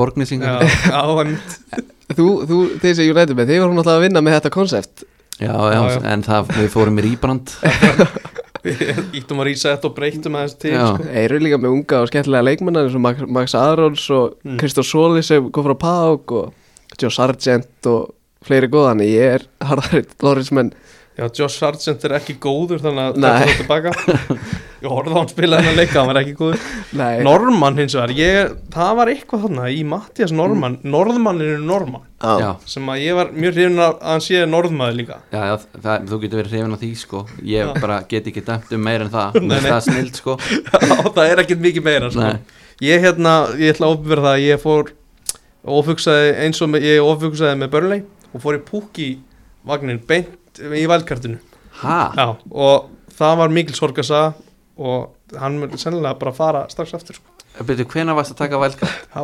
[1.24, 1.58] einmitt
[2.18, 5.08] þú, þú, þeir sem United með þið voru náttúrulega að vinna með þetta konsept.
[5.40, 6.02] Já, já, Já, já.
[6.14, 7.56] en það, við fórum í rýbrand
[9.20, 10.84] Ítum að rísa þetta og breytum aðeins til Já.
[10.94, 11.04] sko.
[11.10, 14.58] Þeir eru líka með unga og skemmtilega leikmennar eins og Max, Max Arons og Mm.
[14.62, 18.14] Kristó Sóli sem kom frá PAOK og Joe Sargent og
[18.46, 20.74] fleiri góðan ég er harðari Lawrence menn
[21.14, 23.92] Já, Josh Sargent er ekki góður þannig að þetta er tilbaka
[24.84, 26.64] Ég horfði á hann spila hennar leika, hann var ekki góður.
[27.00, 32.50] Nei, Norman hins vegar, ég, það var eitthvað þarna í Mattias Norman, Norðmanninu Norman já,
[32.68, 35.20] sem að ég var mjög hrifin af að hann sé Norðmaður líka.
[35.32, 35.56] Já, já
[35.86, 37.24] það, þú getur verið hrifin á því sko.
[37.54, 37.74] Ég Já.
[37.80, 39.40] bara get ekki dæmt um meir en það.
[39.48, 39.70] Nei, nei.
[39.70, 40.38] það snild sko.
[40.90, 42.36] Já, það er ekkert mikið meira sko.
[42.84, 44.96] Ég hérna, ég ætla að ofbyrða það að ég fór
[45.80, 49.12] ofugsaði eins og með, ég ofugsaði með Burnley og fór í púki
[49.64, 54.34] vagnin beint í Já, og það var mikil sorgasa
[54.78, 57.30] og hann mun sennilega bara fara strax aftur sko.
[57.66, 58.72] betur hvena varst að taka var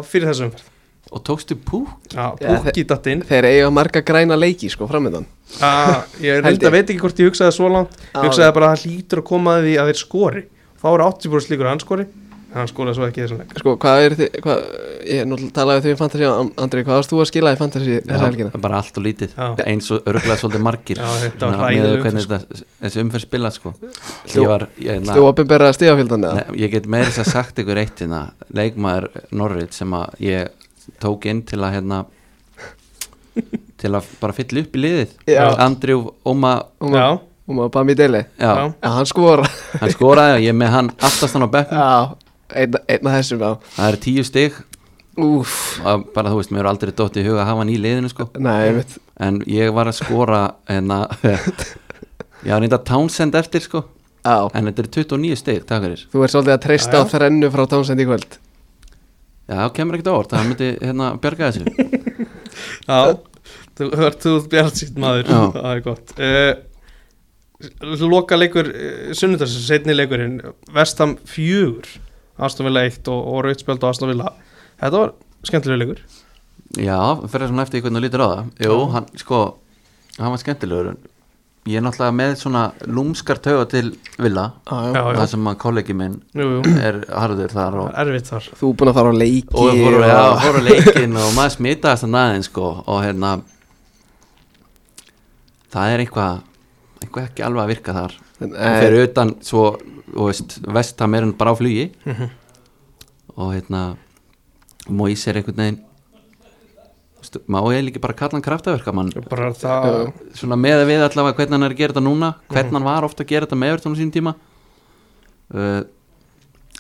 [0.06, 0.68] fyrir þessu umferð.
[1.12, 3.22] Og tókstu pú Já, Já, púki datt inn.
[3.26, 5.26] þeir eiga marga græna leiki sko framöndan
[5.62, 7.96] Ah, Ég reynda veit ekki hvort ég hugsaði svo langt.
[8.14, 10.44] Ég hugsaði bara að það hlýtur að koma að því að þeir skori.
[10.80, 12.06] Þá eru 80% slíkur að hann skori
[12.54, 13.52] hann skoraði svo ekki þessum leik.
[13.62, 14.62] Sko, hvað er þið, hvað,
[15.10, 16.28] ég er náttúrulega talaði við því um Fantasí,
[16.66, 18.62] Andri, hvað varst þú að skila í Fantasí þessa helgina?
[18.66, 19.36] bara allt og lítið.
[19.38, 19.48] Já.
[19.70, 21.02] eins og örgulega svolítið margir.
[21.04, 23.74] Já, þetta var hvernig umferð, þetta, þessi umferð spila sko.
[24.34, 24.46] Þú-
[25.30, 26.34] opinberða?
[26.40, 28.22] Nei, ég get meira þess að sagt ykkur eitt hérna,
[28.54, 30.50] leikmaður Norrit sem að ég
[31.04, 32.06] tók inn til að hérna
[33.80, 35.12] til að bara fylla upp í liðið.
[36.28, 37.20] Óma Og maður,
[37.50, 38.66] og maður bara mér deili já, Já.
[38.84, 39.46] Já, hann skora
[39.80, 41.80] hann skoraði og ég með hann aftastan á bekknum
[42.50, 43.52] Já, einn ein af þessum, já.
[43.76, 44.24] Það eru tíu
[45.20, 45.48] og
[46.16, 48.28] bara þú veist, mér er aldrei dótt í huga að hafa hann í liðinu sko.
[48.40, 48.98] Nei, ég veit.
[49.20, 51.00] En ég var að skora hérna
[52.46, 53.84] ég var reynda Townsend eftir sko.
[54.24, 56.06] Já, en þetta eru 29 stig, takk fyrir.
[56.12, 58.40] Þú ert svolítið að treysta á þrennu frá Townsend í kvöld.
[59.50, 61.64] Já, það kemur ekkert á orð, það myndi hérna bjarga þessu.
[62.90, 63.00] Já,
[63.80, 65.32] þú hört þú bjart sítt maður.
[65.32, 65.40] Já.
[65.56, 66.14] Það er gott.
[66.20, 66.54] Uh,
[68.06, 70.38] Loka leikur uh, Sunnudags, setni leikurinn
[70.76, 71.90] Vestam fjögur
[72.48, 74.34] Aston Villa 1 og, og Rautspjöld og Aston Villa.
[74.80, 75.14] Þetta var
[75.48, 76.02] skemmtilega leikur.
[76.80, 77.00] Já,
[77.32, 78.52] fyrir svona eftir hvernig þú lítur á það.
[78.66, 79.40] Jú, hann, sko,
[80.20, 80.92] hann var skemmtilegur.
[81.70, 84.46] Ég er náttúrulega með svona lúmskar tauga til Villa.
[84.70, 84.94] Já, já.
[84.96, 88.32] Já, já, Það sem að kollegi minn jú, jú, er harður þar og, er erfitt
[88.32, 88.48] þar.
[88.62, 92.18] Þú búin að fara á leiki og fóru, já, fóru leikin og maður smitaðist að
[92.22, 93.34] aðeins sko og hérna
[95.74, 96.40] það er eitthvað
[97.04, 99.66] eitthvað ekki alveg að virka þar En, fyrir utan svo,
[100.16, 101.90] veist, vestam er hann bara á flugi.
[102.06, 102.30] Mhm.
[103.40, 103.82] og hérna
[104.90, 105.80] Moís er einhvern veginn
[107.48, 111.56] má ég líka bara kalla hann kraftaverka mann það svona með að við allavega hvernig
[111.56, 113.96] hann er að gera þetta núna hvernig hann var ofta að gera þetta með Evertón
[113.96, 114.36] á sín tíma.
[115.54, 115.82] Uh,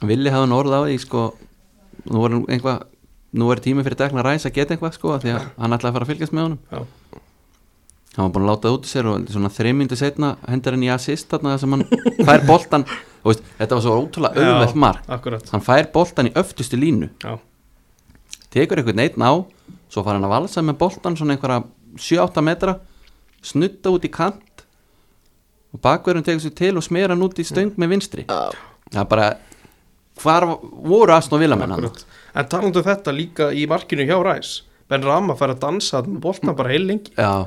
[0.06, 1.24] Villi hafði orð á því sko,
[2.08, 2.84] nú er einhvað
[3.40, 5.98] nú er tími fyrir Dekna Ræs að geta eitthvað sko, því að hann ætlaði að
[5.98, 6.62] fara að fylgjast með honum.
[6.72, 6.80] Já.
[8.20, 10.84] Hann var búin að láta það út í sér og svona þreymyndu setna hendur hann
[10.84, 11.86] í assist þarna þar sem hann
[12.28, 14.50] fær boltan og veist, þetta var svo ótrúlega Já.
[14.50, 15.08] auðvelt mark.
[15.08, 15.52] Akkurat.
[15.54, 17.10] Hann fær boltan í öftustu línu.
[17.24, 17.38] Já,
[18.52, 19.32] tekur einhvern einn á
[19.90, 21.64] svo fara hann að valsa með boltan svona einhverja
[21.96, 22.78] 7-8 metra
[23.46, 24.66] snutta út í kant
[25.74, 28.28] og bakverðin tekur sér til og smera hann út í stöng með vinstri.
[28.28, 28.52] Já,
[28.92, 29.30] það er bara
[30.20, 32.04] hvar voru Aston Villa menn hann akkurat.
[32.36, 34.58] En talandu um þetta líka í markinu hjá Ræs
[34.90, 37.12] Ben Rama fær að dansa þarna með boltna bara heil lengi.
[37.14, 37.46] Já,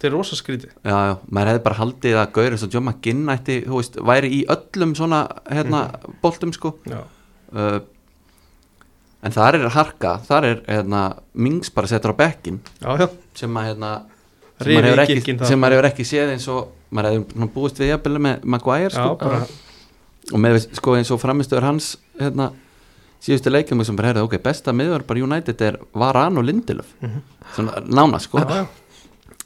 [0.00, 0.70] Þetta er rosa skrítið.
[0.80, 3.98] Já, já, maður hefði bara haldið að Gaur eins og John McGinn ætti, þú veist,
[4.08, 5.82] væri í öllum svona, hérna,
[6.22, 6.72] boltum sko.
[6.88, 7.02] Já,
[7.52, 7.80] uh,
[9.20, 11.02] en þar er harka þar er, hérna,
[11.36, 13.06] Mings bara settur á bekkin já, já.
[13.36, 13.90] Sem að hérna
[14.60, 17.92] sem maður, hefur ekki, sem maður hefur ekki séð eins og maður svona búist við
[17.94, 19.14] jafnvel með Maguire Já, sko.
[19.20, 19.44] bara
[20.30, 22.50] og með sko eins og framistöður hans hérna,
[23.24, 26.92] síðustu leikjum sem bara herði ok, besta miður bara United er Varan og Lindelöf
[27.54, 28.40] svona nána sko.
[28.40, 28.79] Já, já.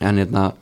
[0.00, 0.52] En hérna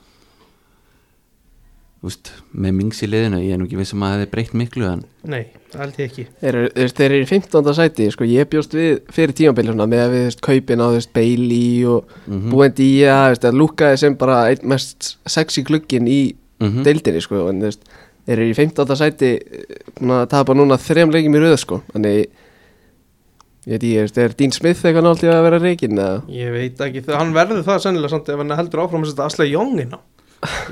[2.03, 4.87] úst, með Mings í liðinu ég er nú ekki vissum að það hefði breytt miklu
[4.91, 5.45] en Nei,
[5.79, 7.75] held ég ekki Þeir eru, þú veist, þeir eru í 15.
[7.79, 11.13] sæti sko, ég bjóst við fyrir tímabili svona, með að við veist, kaupin á veist,
[11.15, 12.17] Bailey og.
[12.27, 16.21] Buendía, þú veist, að lúkaði sem bara einn mest sexy glukkin í
[16.63, 16.83] Mhm.
[16.87, 17.87] deildinni sko, en veist,
[18.27, 18.95] þeir eru í 15.
[18.99, 19.31] sæti
[19.99, 22.27] búin að tapa núna þrejum leikjum í röð sko, þannig
[23.67, 26.17] ég veit veist, er Dean Smith eitthvað náttúrulega að vera reikin eða?
[26.35, 29.47] Ég veit ekki, hann verður það sennilega samt ef hann heldur áfram að setja Asla
[29.47, 29.99] Jóngin á.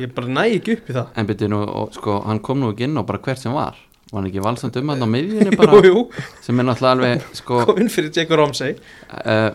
[0.02, 1.12] Ég bara næ ekki upp í það.
[1.14, 3.78] En byrju nú, og, sko, hann kom nú ekki inn á bara hvert sem var.
[4.10, 6.04] Var hann ekki valsand um hann á miðjunni bara Jú, jú,
[6.42, 8.74] sem er náttúrulega alveg sko, kom inn fyrir Jacob Ramsey.
[9.22, 9.52] Uh,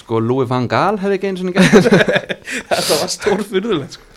[0.00, 1.92] sko Louis van Gaal hefði ekki einu svona gætt
[2.72, 4.13] Þetta var stór fyrðulegt sko.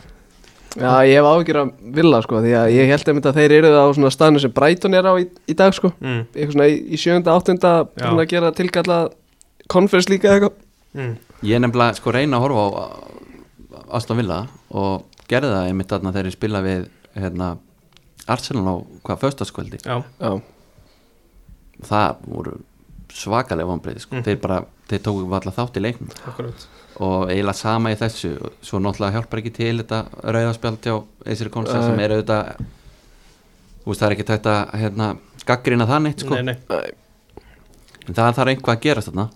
[0.77, 3.71] Já, ég hef áhyggjur að vilja sko, því að ég held einmitt að þeir eru
[3.73, 6.77] á svona staðinu sem Brighton er á í, í dag sko, mm, eitthvað svona í,
[6.93, 8.99] í sjönda, áttunda, búin að gera tilkalla
[9.73, 10.53] konferens líka eitthvað.
[10.97, 11.15] Mm.
[11.43, 12.85] ég er nefnilega sko reyna að horfa á
[13.97, 14.39] Aston Villa
[14.71, 17.49] og gerði það einmitt þarna þegar ég spila við hérna,
[18.27, 18.75] Arsenal á
[19.07, 20.31] hvað föstaskvöldi Já, Já,
[21.85, 22.55] það voru
[23.17, 24.15] svakalega vonbreið sko.
[24.15, 24.25] Mhm.
[24.25, 24.57] þeir bara,
[24.89, 26.09] þeir tóku alltaf þátt í leiknum.
[26.27, 26.67] Akkurat
[26.99, 28.31] og eiginlega sama í þessu.
[28.65, 30.95] Svo náttúrulega hjálpar ekki til þetta rauðaspjald hjá
[31.29, 31.85] Eisir Konsa Nei.
[31.87, 32.53] sem er auðvitað
[33.83, 35.09] þú veist það er ekki tægt að hérna,
[35.47, 36.35] gaggrina það neitt sko.
[36.35, 36.57] Nei, nei.
[38.07, 39.27] En það þarf einhvað að gerast þarna.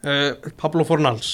[0.00, 1.30] Uh, Pablo Fornals.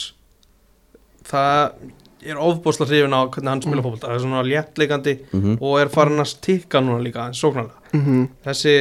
[1.26, 1.91] Það
[2.26, 4.09] er ofbúsla hrifin á hvernig hann spila fótbolta.
[4.11, 5.59] Það er svona léttleikandi Mhm.
[5.62, 7.78] og er farin að stikka núna líka en sóknarlega.
[7.93, 8.28] Mhm.
[8.45, 8.74] Þessi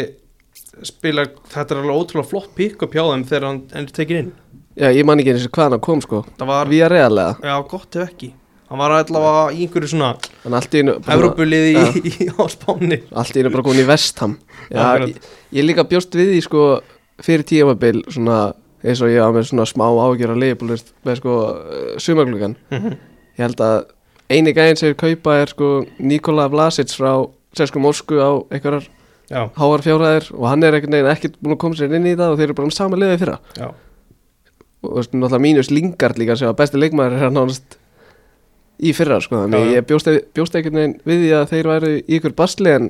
[0.84, 4.34] spilar, þetta er alveg ótrúlega flott upp hjá þeim þegar hann er tekin inn
[4.76, 6.23] Já, ég man ekki eins og hvaðan hann kom sko.
[6.39, 8.34] Það var, Vía reallega já gott ef ekki.
[8.65, 10.09] Hann var allavega í einhverju svona
[10.43, 11.84] Hann allt í einu Evrópuliði Já.
[11.95, 12.97] í, í, á Spáni.
[13.13, 14.34] Allt í einu bara komin í vestham
[14.73, 15.19] Já, ég,
[15.53, 16.63] ég líka bjóst við því sko
[17.23, 18.39] fyrir tíamabil svona
[18.86, 20.73] eins og ég á með svona smá ágjör að leiðbúl
[21.05, 21.36] með sko
[22.01, 22.97] sumarglugan Mhm.
[23.38, 23.86] ég held að
[24.34, 25.69] eini gæðin sem er kaupa er sko
[26.01, 27.13] Nikola Vlasic frá
[27.55, 28.89] Sesku Morsku á einhverjar
[29.30, 32.49] háar fjárhæðir og hann er ekkert búin að koma sér inn í það og þeir
[32.49, 33.38] eru bara um sama liðið fyrra.
[33.57, 33.69] Já,
[34.86, 37.77] og þú veist, náttúrulega mínus Lingard líka sem var besti leikmaður er hann nánast
[38.86, 42.17] í fyrra sko, þannig ég bjóst, bjóst einhvern veginn við því að þeir væru í
[42.19, 42.89] ykkur basli en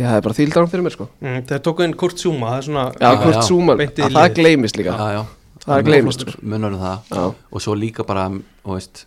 [0.00, 2.60] ég hefði bara þýldar hann fyrir mér sko mm, þeir tóku inn Kurt Zuma það
[2.60, 3.42] er svona Já, já.
[3.44, 4.34] Zuma, að það liðið.
[4.38, 5.22] gleymist líka já, já.
[5.60, 6.36] Það gleymist sko.
[6.54, 9.02] munar um það Já, og svo líka bara og veist,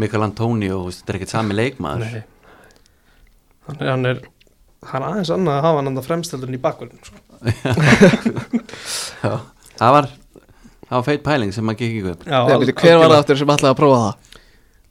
[0.00, 2.22] Mikael Antonio og veist, þetta er ekkert sami leikmaður Nei.
[3.68, 4.22] hann er, hann er
[4.92, 7.20] hann er aðeins annað að hafa hann andan fremstöldurinn í bakvörðin sko.
[9.22, 9.34] Já.
[9.78, 10.08] það var
[10.92, 13.78] það var feit pæling sem maður gekk byrju, hver var það aftur sem ætlaði að
[13.80, 14.40] prófa það?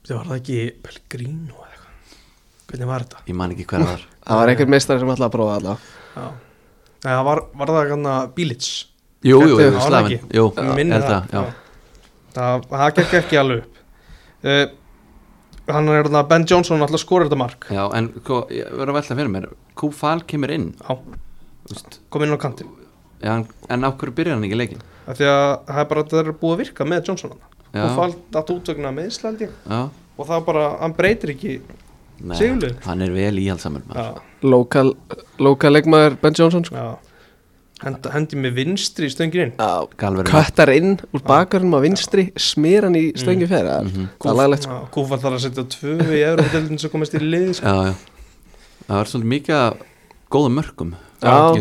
[0.08, 2.16] það var það ekki Pellegrino eða eitthvað?
[2.72, 3.22] Hvernig var þetta?
[3.30, 4.08] Ég man ekki hver það var.
[4.32, 5.94] Það var einhver meistari sem ætlaði að prófa það allavega.
[6.16, 6.26] já.
[7.02, 8.68] Nei, það var, var það kannar Bílits
[9.26, 11.42] jú, jú, Þetta jú, það, það, já.
[12.36, 13.80] það það gekk ekki alveg upp.
[14.46, 14.62] Uh,
[15.72, 17.66] hann er þarna Ben Johnson alltaf skorur þetta mark.
[17.74, 19.50] Já, en sko, verður að velta fyrir mér.
[19.82, 20.70] Kúfal kemur inn.
[20.86, 20.94] Já,
[22.14, 22.70] kom inn á kantin
[23.22, 26.04] já, en- en á hverju byrjar hann ekki leikin af því að það er bara
[26.04, 27.32] það er búið að virka með Johnson
[27.72, 31.54] og falt að útvögna með Íslandi og það bara, hann breytir ekki
[32.22, 32.76] nei, Sigurliði.
[32.86, 34.12] hann er vel já,
[34.44, 34.92] Lokal,
[35.40, 36.76] lokal leikmaður Ben Johnson sko.
[36.76, 36.98] já.
[37.82, 39.54] Henda, hendi með vinstri í stöngin inn.
[39.58, 44.08] Já, Galver Köttar inn úr bakarinnum á vinstri Smir hann í stöngi fyrir Mhm.
[44.26, 44.88] Er laglegt sko.
[44.94, 47.66] Kúfall þarf að setja tvö í Európa-deildin sem komast í lið sko.
[47.66, 47.94] já, já.
[48.86, 49.78] það var svolítið mikið
[50.30, 51.54] góðum mörgum Já.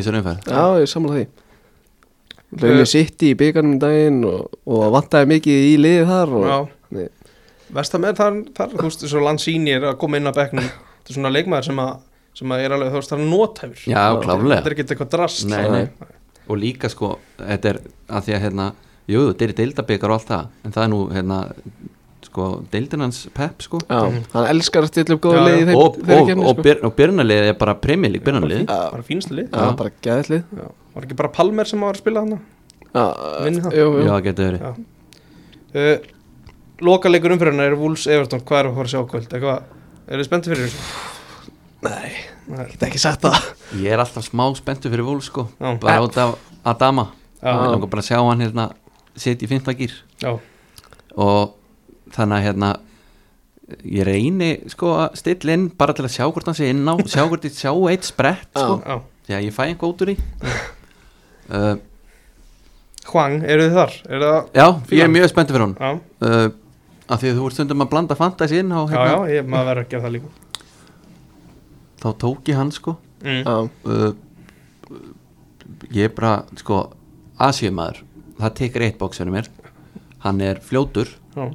[0.45, 1.26] Já, ég samla því
[2.59, 6.57] Launir sitt í byggarnum um daginn og, og vantaði mikið í liðið þar og, Já,
[6.96, 7.09] Nei.
[7.76, 11.12] Vestam er þar, þar þú veist, svo Lanzini er að koma inn á bekknum þetta
[11.12, 11.92] er svona leikmaður sem að,
[12.40, 15.12] sem að er alveg, þú veist, það er nótæfur já, klárlega þetta er ekki eitthvað
[15.14, 16.11] drast Nei, nei.
[16.51, 17.80] og líka sko þetta er
[18.11, 18.66] að því að hérna
[19.11, 21.38] jú, þetta er deildabikar og allt það en það er nú hérna
[22.30, 24.26] sko deildinans pep sko Já, Mhm.
[24.34, 26.74] hann elskar að stilla upp góða liði í þeim- og, og, og, sko.
[26.90, 28.90] og byrjunarlið er bara premjölík byrjunarlið Já.
[28.90, 30.68] bara fínst lið Já, bara gæðið lið Já.
[30.95, 32.41] Var ekki bara Palmer sem var að spila hana
[32.91, 33.05] Já,
[33.45, 33.76] Vinni það?
[33.78, 34.07] jú, jú.
[34.09, 34.72] já, getur verið Já.
[35.74, 36.09] uh,
[36.88, 39.62] loka leikur umfyrirna er Wolves Everton, hvað er að fara að sjá kvöld eitthvað,
[40.09, 41.07] eru þið spenntið fyrir þessu?
[41.80, 42.11] Nei,
[42.51, 42.64] Nei.
[42.74, 43.38] get ekki sagt það
[43.80, 45.70] ég er alltaf smá spenntu fyrir vól sko Já.
[45.80, 46.34] bara út af
[46.68, 47.07] Adama
[47.41, 48.66] ég langar bara að sjá hann hérna
[49.16, 50.34] setja í fymta gýr Já,
[51.16, 51.55] og
[52.12, 52.72] þannig að hérna
[53.86, 56.95] ég reyni sko að stilla inn bara til að sjá hvort hann sé inn á
[57.07, 58.80] sjá hvort ég sjá eitt sprett sko
[59.31, 59.39] já.
[59.39, 60.19] ég fæ einhver út úr í
[61.51, 61.77] uh,
[63.10, 63.94] Hwang, eru þið þar?
[64.06, 64.24] Er
[64.55, 66.48] já, ég er mjög spenntu fyrir hann já, uh,
[67.10, 69.48] af því að þú ert stundum að blanda fantasy inn á já, hérna, já, ég,
[69.51, 70.28] maður verður að gera það líka.
[72.01, 72.94] Þá tók ég hann sko.
[73.24, 73.70] Mm.
[73.85, 74.12] Uh,
[75.90, 76.78] ég er bara sko
[77.40, 78.05] Asiumaður,
[78.39, 79.51] það tekur eitt bóks fyrir mér.
[80.20, 81.48] Hann er fljótur Já,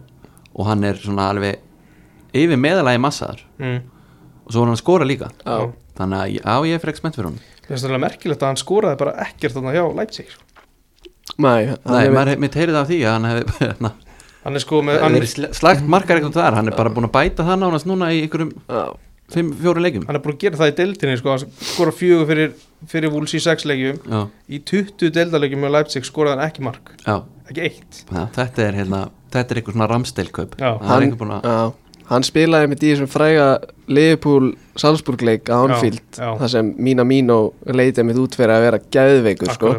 [0.55, 1.61] og hann er svona alveg
[2.35, 3.81] yfir meðalagi massaðar mm.
[4.43, 5.29] og svo er hann að skora líka.
[5.45, 5.69] Já,
[5.99, 8.59] þannig að já, ég er frekk spennt fyrir hann Mér finnst það merkilegt að hann
[8.61, 10.43] skoraði bara ekkert þarna hjá Leipzig sko.
[11.41, 13.91] Nei, hann Nei, maður mitt heyrið af því að hann hefði hérna,
[14.45, 17.07] Hann er sko með hann hann, sl- slagt margar eitthvað þar hann er bara búin
[17.09, 18.83] að bæta það nánast núna í einhverjum Já,
[19.33, 20.05] fimm, fjóru leikjum.
[20.05, 22.51] Hann er búin að gera það í deildinni sko, hann skora fjögur fyrir,
[22.91, 23.97] fyrir Wolves í sex leikjum.
[24.05, 24.19] Já,
[24.53, 26.93] Í 20 deildaleikjum hjá Leipzig skoraði hann ekki mark.
[27.01, 27.15] Já,
[27.49, 28.03] Ekki eitt.
[28.05, 29.01] Já, þetta er hérna
[29.33, 31.73] þetta er eitthvað svona það er hann,
[32.05, 33.47] búin að hann spilaði með því sem fræga
[33.87, 38.79] Liverpool Salzburg leik á Anfield þar sem Mina Mino leitið mitt út fyrir að vera
[38.93, 39.73] gæðveikur sko.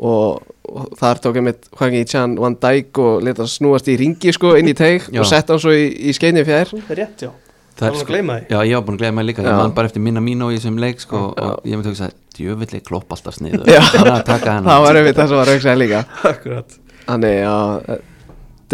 [0.00, 3.98] Og, og þar tók ég mitt Hwangi Chan Van Dijk og leta hann snúast í
[4.00, 6.72] ringi sko, inn í teig og sett hann svo í, í skeinni fjær.
[6.72, 7.32] Það er rétt, já.
[7.80, 8.46] Það var að gleyma því.
[8.50, 10.52] já, ég var búin að gleyma því líka ég man bara eftir minna mín og
[10.52, 11.46] í þessum leik sko, Já.
[11.46, 14.66] og ég myndi að hugsa, djöfulli klopp alltaf er að hann.
[14.68, 16.02] Það var einmitt það sem var auksaði líka.
[16.32, 16.76] Akkurat.
[17.06, 17.38] Þannig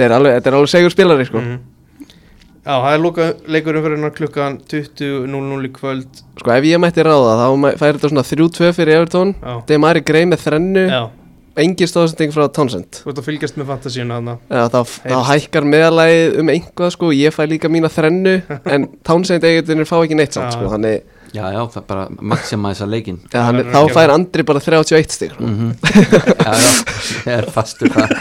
[0.09, 1.43] er alveg, þetta er alveg segur spilari sko.
[2.67, 6.23] Já, það er loka leikur umfyrirna klukkan 20.00 í kvöld.
[6.41, 7.47] Sko ef ég mætti ráða þá
[7.79, 10.83] færi þetta svona 3-2 fyrir Evertón Já, Demari Grey með þrennu.
[10.91, 11.05] Já.
[11.57, 12.99] Engin stóðsending frá Townsend.
[13.01, 14.35] Þú ert að fylgjast með fantasíuna þarna.
[14.51, 18.35] Já, þá, þá hækkar meðalagið um einhvað sko, ég fæ líka mína þrennu
[18.75, 20.59] en Townsend eiginir fá ekki neitt samt Já.
[20.59, 20.99] sko, þannig
[21.33, 25.11] Já, já, það er bara maximæsa leikin ja, hann, þá að fær Andri bara 31
[25.17, 25.49] stig sko.
[25.49, 25.73] mm
[26.47, 26.71] Já, já,
[27.27, 28.15] ég er fastur það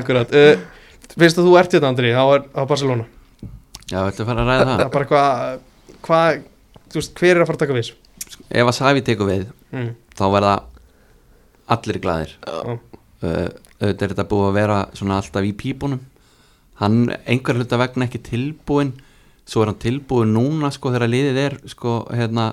[0.00, 0.34] Akkurat.
[0.34, 0.58] Uh,
[1.14, 3.06] Fyrst að þú ert hérna Andri, á, á Barcelona
[3.94, 4.72] Já, viltu fara að ræða Það?
[4.72, 4.84] Það?
[4.84, 5.60] er bara hvað
[6.04, 6.22] hva,
[6.90, 7.90] Þú veist, hver er að fara að taka við?
[7.90, 8.46] Þessu?
[8.50, 9.44] Ef að Savi tekur við
[9.74, 9.90] mm.
[10.18, 10.54] þá verða
[11.74, 12.74] allir glæðir uh,
[13.24, 16.02] auðvitað er þetta búið að vera svona alltaf í pípunum.
[16.80, 16.98] Hann
[17.30, 18.92] einhver hluta vegna ekki tilbúin
[19.48, 22.50] svo er hann tilbúin núna sko þegar liðið er sko hérna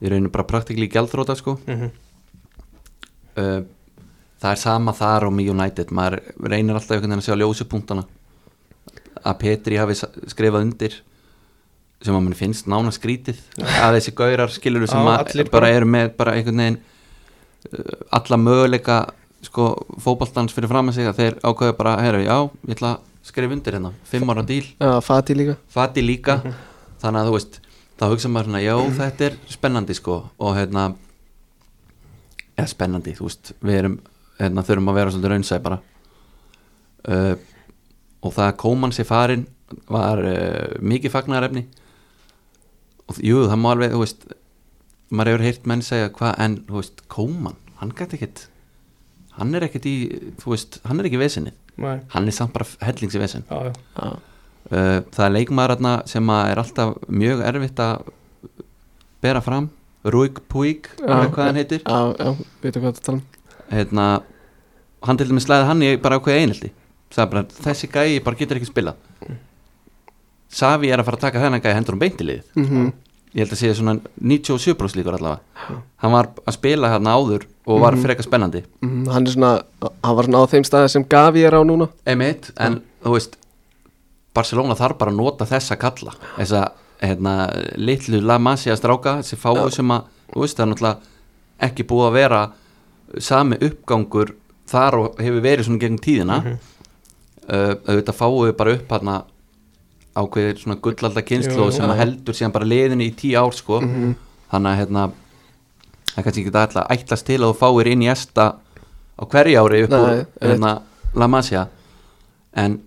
[0.00, 1.58] við reynum bara praktikli í gjaldróta sko.
[1.68, 1.90] Mm
[3.40, 3.60] uh,
[4.40, 5.92] það er sama þar og með United.
[5.94, 8.06] Maður reynir alltaf einhvern veginn að sjá ljósupunktana
[9.24, 10.98] að Petri hafi skrifað undir
[12.00, 13.40] sem að mann finnst nána skrítið.
[13.60, 19.00] Að þessi gaurar skilur sem allir bara eru með bara einhvern veginn uh, alla möguleika
[19.44, 19.70] sko
[20.00, 22.36] fótballtans fyrir fram að sig að þeir ákveðu bara, herru, já,
[22.68, 25.56] ég ætla að skrifa undir hérna, fimm ára díl Já, Fati líka.
[25.72, 26.40] Fati líka.
[27.00, 27.60] Þannig að þú veist,
[28.00, 30.18] þá hugsa maður svona já, þetta er spennandi sko.
[30.40, 30.86] Og hérna
[32.56, 34.00] eða spennandi, þú veist, við erum
[34.40, 35.80] hérna þurfum að vera svolítið raunsæð bara.
[37.00, 37.32] Uh,
[38.22, 39.46] og það að Kóman sé farin
[39.90, 41.64] var uh, mikið fagnarefni
[43.10, 44.24] og jú, það má alveg, þú veist
[45.10, 48.44] maður hefur heyrt menn segja hvað, en þú veist, Kóman, hann gæti ekkit
[49.38, 49.94] hann er ekkit í,
[50.42, 53.70] þú veist hann er ekki vesinni, Nei, hann er samt bara hellings í vesin já,
[53.70, 53.78] já.
[54.00, 54.10] Já,
[54.70, 58.10] Uh, það er leikmaður þarna sem að er alltaf mjög erfitt að
[59.24, 59.64] bera fram.
[60.04, 61.26] Rúik Puig, Já.
[61.32, 61.80] hvað hann heitir.
[61.82, 62.28] Já, já
[62.62, 63.24] veitum hvað þetta tala um.
[63.72, 64.04] Hérna,
[65.08, 66.70] hann til dæmis slæði hann í bara ákveði einhelti
[67.16, 68.94] bara, þessi gæi bara getur ekki spila
[70.50, 72.90] Savi er að fara að taka þennan gæi hendur um beintilið mm
[73.30, 73.92] ég held að sé svona
[74.26, 75.38] 97% líkur allavega.
[76.02, 78.02] Hann var að spila hérna áður og var Mhm.
[78.02, 78.64] frekar spennandi.
[78.82, 79.62] Mhm, Hann er svona,
[80.02, 81.88] hann var svona á þeim staði sem Gavi er á núna.
[82.04, 83.36] Emitt, en þú veist
[84.34, 86.12] Barcelona þarf bara að nota þessa kalla.
[86.38, 90.02] Þessa hérna, litlu La Masia stráka, þessi fáu sem að
[90.34, 90.98] þú veist, það er náttúrulega
[91.60, 92.52] ekki búið að vera
[93.20, 94.34] sami uppgangur
[94.66, 96.42] þar og hefur verið svona gegn tíðina.
[96.42, 96.58] Mm uh,
[97.50, 99.16] auðvitað fáu við bara upp hérna
[100.20, 101.70] ákveðir svona gullalda jú.
[101.72, 103.80] sem að heldur síðan bara liðinu í tíu ár sko.
[103.80, 104.14] Mhm.
[104.50, 105.10] þannig að hérna
[106.10, 108.46] það er kannski ekki alltaf ætlast til að þú fáir inn í esta
[109.20, 110.82] á hverju ári upp úr Nei, hérna,
[111.14, 111.68] La Masia.
[112.56, 112.80] En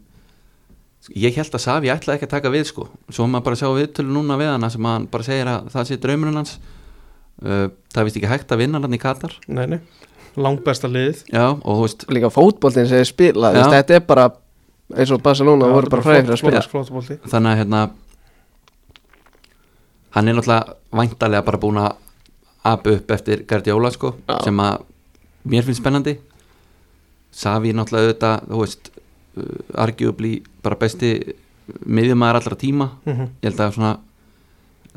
[1.15, 2.87] ég held að Savi ætlaði ekki að taka við sko.
[3.09, 5.89] Svo maður bara sjá viðtölu núna við hana sem að hann bara segir að það
[5.89, 6.55] sé draumurinn hans.
[7.43, 9.35] Uh, það vist ekki hægt að vinna hann í Katar.
[9.47, 9.79] Nei, nei.
[10.39, 11.25] Langbesta liðið.
[11.29, 14.29] Já og þú veist Líka fótboltinn sem er spilað, þetta er bara
[14.93, 16.61] eins og Barcelona voru bara fræðir fyrir að spila.
[16.67, 17.83] Flott, flott, flott þannig að hérna
[20.13, 21.95] hann er náttúrulega væntalega bara búin að
[22.73, 24.37] apa upp eftir Guardiola sko Já.
[24.45, 24.83] sem að
[25.51, 26.17] mér finnst spennandi.
[27.33, 28.91] Savi er náttúrulega auðvitað þú veist,
[29.37, 30.33] uh, arguably
[30.63, 31.13] bara besti
[31.87, 32.89] miðjumæður allra tíma.
[33.05, 33.29] Mhm.
[33.41, 33.93] ég held að svona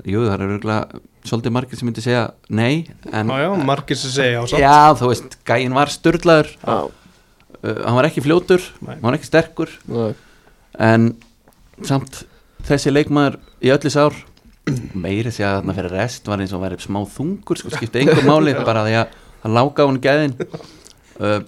[0.05, 4.11] jú það er örgulega svolítið margir sem myndi segja nei en Já, já, margir sem
[4.11, 6.91] segja já þú veist, gæin var störlaður Já,
[7.83, 8.95] hann var ekki fljótur, Nei.
[8.97, 10.09] hann var ekki sterkur já,
[10.87, 11.13] en
[11.87, 12.25] samt
[12.67, 14.17] þessi leikmaður í öllu sár
[14.99, 18.27] meiri sé að þarna fyrir rest var eins og verið smá þungur sko skipti einhver
[18.31, 19.15] máli bara því að
[19.45, 20.35] hann láka á hann gæðin.
[21.17, 21.41] Uh,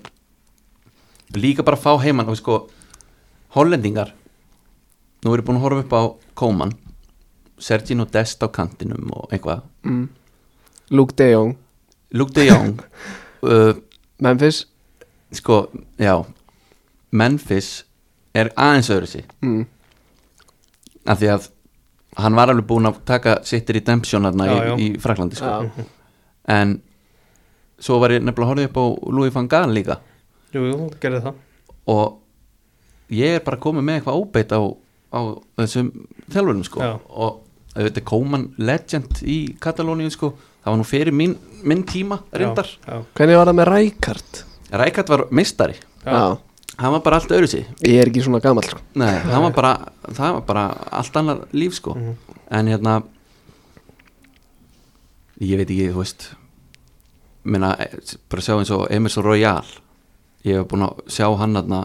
[1.35, 2.61] líka bara fá heimann og sko
[3.57, 4.15] hollendingar
[5.25, 6.03] nú erum búin að horfa upp á
[6.39, 6.77] Kóman
[7.59, 9.65] Sergino Dest á kantinum og eitthvað.
[9.83, 10.07] Mm.
[10.95, 11.57] Luke de Jong,
[12.15, 12.79] Luke de Jong
[13.43, 13.75] uh,
[14.25, 14.63] Memphis
[15.35, 15.69] sko,
[16.01, 16.15] já
[17.13, 17.85] Memphis
[18.37, 19.63] er aðeins öðru sig mm.
[21.09, 21.49] af því að
[22.19, 24.75] hann var alveg búinn að taka sitt redemption þarna Já, já.
[24.77, 25.47] í, í Fraklandi sko.
[25.49, 25.87] Já.
[26.59, 26.79] en
[27.79, 28.87] svo var ég nefnilega að horfa upp á
[29.19, 29.99] Louis van Gaal líka
[30.55, 31.45] Jú, jú, gerði það
[31.89, 32.19] og
[33.15, 35.21] ég er bara komið með eitthvað óbeitt á, á
[35.61, 35.93] þessum
[36.29, 36.83] þjálfurum sko.
[36.85, 36.93] Já.
[37.09, 37.45] og
[37.79, 40.33] þetta er Koman legend í Katalóníu sko.
[40.65, 44.45] það var nú fyrir mín, minn tíma reyndar Já, Hvernig var það með Rækart?
[44.73, 45.75] Rækat var meistari.
[46.05, 46.39] Já,
[46.79, 47.67] hann var bara allt öðru sig.
[47.83, 48.81] Ég er ekki svona gamall sko.
[49.01, 49.73] Nei, það var bara,
[50.13, 50.65] það var bara
[51.01, 51.95] allt annað líf sko.
[51.97, 52.17] Mhm.
[52.51, 53.03] en hérna
[55.45, 56.29] ég veit ekki, þú veist
[57.49, 57.75] minna,
[58.29, 59.65] bara sjá eins og Emerson Royal.
[60.47, 61.83] Ég hef búin að sjá hann þarna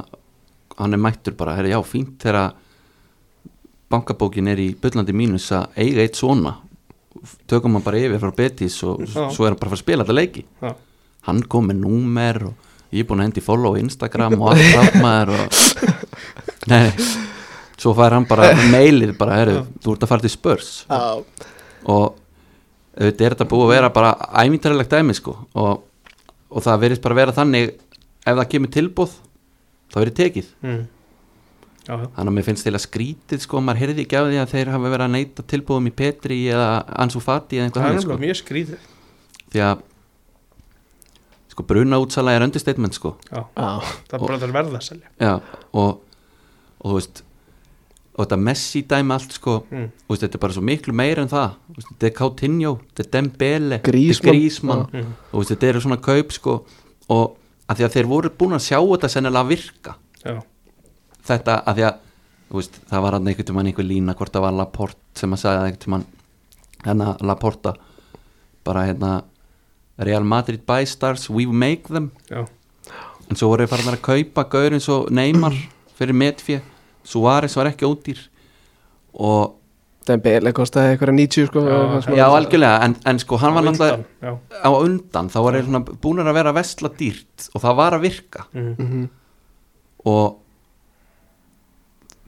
[0.80, 2.54] hann er mættur bara, herri, já, fínt þegar
[3.94, 6.56] bankabókin er í byllandi mínus að eiga eitt svona.
[7.48, 9.28] Tökum hann bara yfir frá Betis og Já.
[9.32, 10.46] svo er hann bara að fara að spila þetta leiki.
[10.64, 10.72] Já,
[11.30, 15.36] hann kom með númer og ég er búin að hendi follow Instagram og allt rafmaður
[15.36, 15.46] og
[16.72, 16.88] nei,
[17.76, 21.02] svo fær hann bara mailið bara, herru, þú ert að fara til spörs Já,
[21.90, 22.20] og
[22.94, 24.14] auðvitað er þetta búið að vera bara
[24.44, 25.36] æmyndarilegt dæmi sko.
[25.58, 25.86] Og,
[26.54, 29.16] og það verðist bara vera þannig ef það kemur tilbúð
[29.94, 30.52] þá verður tekið.
[30.64, 30.84] Mm.
[31.84, 34.70] Þannig að mér finnst til að skrítið sko maður heyrði ekki af því að þeir
[34.72, 36.68] hafa verið að neyta tilbúðum í Petri eða
[37.04, 38.20] Ansu Fati eða það einhvað er þannig sko.
[38.22, 38.86] mjög skrítið.
[39.52, 39.84] Því að
[41.54, 43.16] sko bruna útsala er understatement sko.
[43.30, 43.70] Já, já,
[44.10, 45.14] það er bara það verða að selja.
[45.22, 46.02] Já og,
[46.80, 47.24] og þú veist
[48.14, 49.86] og þetta Messi dæmi allt sko mm.
[50.04, 51.60] þú veist, þetta er bara svo miklu meira en það.
[51.80, 54.14] Þetta er Coutinho, þetta er Dembele Griezmann.
[54.14, 54.84] þetta er Griezmann.
[54.94, 55.14] Mm.
[55.26, 56.58] og þú veist, þetta eru svona kaup sko
[57.14, 59.96] og að því að þeir voru búin að sjá þetta sennilega virka.
[60.24, 60.36] Já,
[61.30, 62.02] þetta að því að
[62.54, 65.64] þú veist, það var einhvern tímann einhver lína hvort það var Laporte sem að sagði
[65.64, 66.06] einhvern tímann
[66.84, 67.74] hérna Laporta
[68.64, 69.14] bara hérna
[69.98, 72.12] Real Madrid buy stars, we make them.
[72.30, 72.46] Já,
[73.30, 75.56] en svo voru þeir farin að kaupa gaur eins og Neymar
[75.98, 76.62] fyrir metfjö
[77.04, 78.20] Suárez var ekki ódýr.
[79.14, 79.60] Og
[80.08, 84.70] Dembele kostaði eitthvað 90 sko Já, já algjörlega en, en sko hann var náttúrulega á
[84.76, 88.48] undan þá var svona búinir að vera að vesla dýrt og það var að virka.
[88.52, 88.74] Mm.
[88.78, 89.06] Mhm.
[90.04, 90.40] og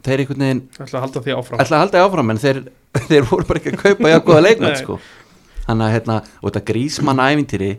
[0.06, 1.60] þeir einhvern veginn ætla að halda því áfram.
[1.60, 2.60] ætla að halda því áfram en þeir,
[3.10, 4.98] þeir voru bara ekki að kaupa jákvæða góða leikmenn sko.
[5.66, 7.72] Þannig að hérna, og þetta grísmann ævintýri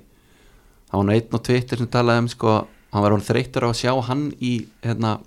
[0.88, 2.54] það var nú einn á Twitter sem talaði um sko,
[2.94, 4.54] hann var hún þreytur á að sjá hann í
[4.86, 5.18] hérna,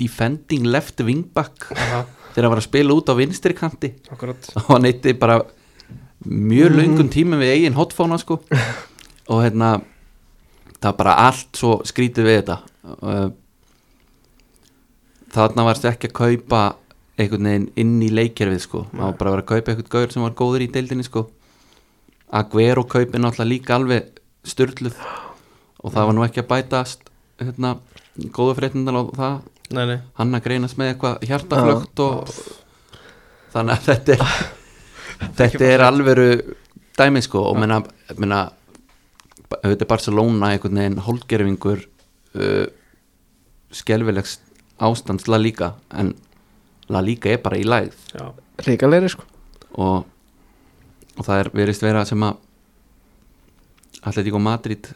[0.00, 3.92] defending left wingback Aha, þegar hann var að spila út á vinstri kanti.
[4.64, 5.40] Og hann eitti bara
[6.24, 8.40] mjög löngum tímum við eigin hotfóna sko.
[9.32, 9.76] Og hérna
[10.78, 12.58] það var bara allt svo skrítið við þetta.
[13.00, 13.28] Uh,
[15.34, 16.64] þarna varst ekki að kaupa
[17.14, 18.84] einhvern veginn inn í leikjærfið sko.
[18.90, 21.28] Það var bara að vera að kaupa einhvern gaur sem var góður í deildinni sko
[22.34, 24.96] Aguero kaupi náttúrulega líka alveg styrluð
[25.84, 27.08] og það var nú ekki að bætast
[27.40, 27.76] hérna,
[28.34, 29.38] góðu fréttindal á það.
[29.74, 32.34] Nei, nei, hann að greinast með eitthvað hjartaflögt og
[33.54, 34.26] þannig að þetta er
[35.40, 36.28] þetta er alvöru
[36.98, 37.42] dæmi sko.
[37.50, 37.80] Og menna,
[38.18, 38.44] menna
[39.62, 42.66] er Barcelona einhvern veginn hólgerfingur uh,
[43.74, 44.38] skelfilegs
[44.82, 46.14] ástands La Liga en
[46.92, 47.96] La Liga er bara í lægð.
[48.12, 48.26] Já,
[48.66, 49.24] Ríkalegri sko.
[49.80, 50.04] Og,
[51.18, 52.40] og það er verist vera sem að
[54.04, 54.90] Atletico Madrid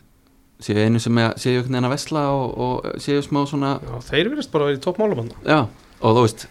[0.63, 4.33] séu einu sem séu einhvern veginn að vesla og, og séu smá svona já, þeir
[4.33, 5.59] verðast bara að vera í toppmálum Já,
[6.03, 6.47] og þú veist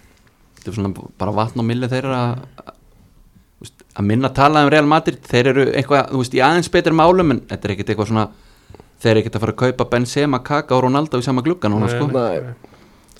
[0.57, 2.71] þetta er svona bara vatn og milli þeirra að,
[3.99, 6.95] að minna að tala um Real Madrid, þeir eru eitthvað þú veist, í aðeins betur
[6.95, 8.25] málum en þetta er ekkert eitthvað svona
[9.03, 11.91] þeir eru ekkert að fara að kaupa Benzema, Kaka og Ronaldo í sama glugga núna
[11.91, 12.71] sko, Nei.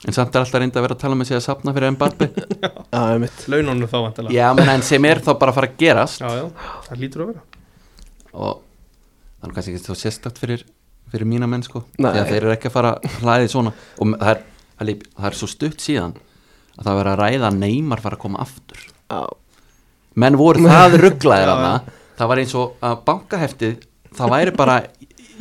[0.07, 1.91] En samt er alltaf reynda að vera að tala með sig að sapna fyrir
[3.23, 6.21] mitt Laununum þá vantilega Já, menn en sem er þá bara að fara að gerast.
[6.23, 6.45] Já, já,
[6.87, 7.41] það lítur að vera.
[8.37, 10.63] Og það er kannski ekki svo sérstakt fyrir,
[11.11, 13.73] fyrir mína menn sko að þeir eru ekki að fara hlæðið svona.
[13.99, 14.41] Og það er,
[14.79, 16.15] það er- það er svo stutt síðan
[16.77, 18.81] að það verður að ræða að Neymar fara að koma aftur.
[19.11, 19.21] Já,
[20.23, 21.73] menn voru það rugglaðir hana
[22.17, 23.75] það var eins og að bankaheftið
[24.17, 24.75] það væri bara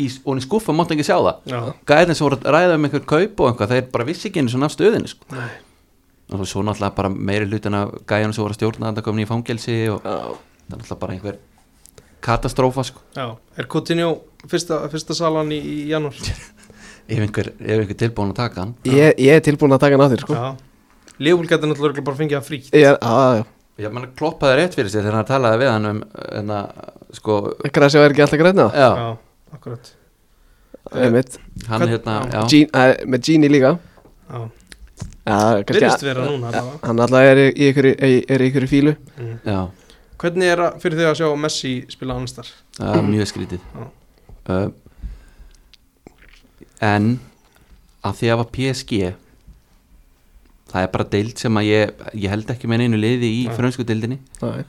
[0.02, 1.40] í, og í skuffa mátt ekki sjá það.
[1.50, 1.60] Já,
[1.90, 4.52] gæðin sem voru að ræða um einhver kaup og einhvað þeir bara vissi ekki einu
[4.52, 5.28] svona af stöðinu sko.
[5.36, 5.50] Nei.
[6.34, 9.28] og svo náttúrulega bara meiri hlutin af gæðinu sem voru að stjórna þetta komin í
[9.30, 10.10] fangelsi og já.
[10.10, 11.36] það er náttúrulega bara einhver
[12.26, 13.04] katastrófa sko.
[13.14, 14.08] já, er Coutinho
[14.50, 16.18] fyrsta, fyrsta salan í, í janúar?
[17.06, 18.72] Ef einhver, einhver tilbúin að taka hann.
[18.90, 20.34] Ég, ég er tilbúin að taka hann á þér sko.
[20.34, 20.48] Já,
[21.22, 23.44] Leopold getur náttúrulega bara fengið að frí Ég er, já, já
[23.80, 26.02] ég meina kloppaði rétt fyrir sig þegar hann talaði við hann um
[26.32, 26.60] enna,
[27.16, 29.08] sko, Græsja verður ekki alltaf græna já, Já,
[29.56, 29.92] akkurat
[30.94, 33.72] Ég mitt hann Hvern- hérna já, Gene, uh, Með Genie líka
[34.30, 34.44] Já,
[35.26, 36.86] kannski Virðist vera núna, Ja, allavega.
[36.86, 39.34] Hann alltaf er í í ykkur, er í ykkur fílu mm.
[39.48, 39.58] já
[40.16, 42.50] Hvernig er það fyrir þig að sjá Messi spila annars þar?
[42.78, 43.86] það er mjög skrítið Já.
[44.54, 44.68] uh,
[46.86, 47.10] en
[48.06, 49.00] að því að var PSG
[50.70, 51.92] það er bara deild sem að ég,
[52.22, 53.54] ég held ekki með einu liði í Nei.
[53.56, 54.64] frönsku deildinni Nei.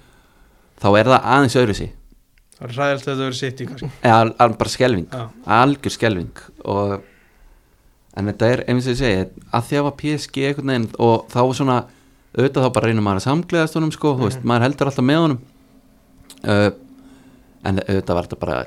[0.82, 1.94] þá er það aðeins öðru sig
[2.58, 3.90] Það er ræðilegt að þetta verið sitt í kannski.
[4.02, 5.24] Eða al, al, bara skelving, Já,
[5.58, 6.94] algjör skelving og
[8.18, 9.20] en þetta er, eins og ég segi
[9.54, 11.78] að því að var PSG einhvern veginn og þá var svona,
[12.34, 15.22] auðvitað þá bara reynir maður að samgleðast honum sko, þú veist, maður heldur alltaf með
[15.26, 15.44] honum.
[16.48, 16.72] Uh,
[17.68, 18.58] en auðvitað var þetta bara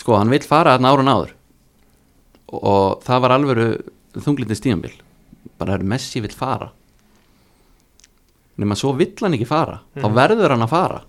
[0.00, 1.36] sko, hann vill fara þarna árun áður.
[2.48, 3.68] Og, og það var alvöru
[4.16, 4.96] þunglindin stíðanbíl
[5.58, 6.70] bara er Messi vill fara.
[8.58, 9.80] Nema svo vill hann ekki fara.
[9.98, 11.00] Þá verður hann að fara.
[11.02, 11.07] Já.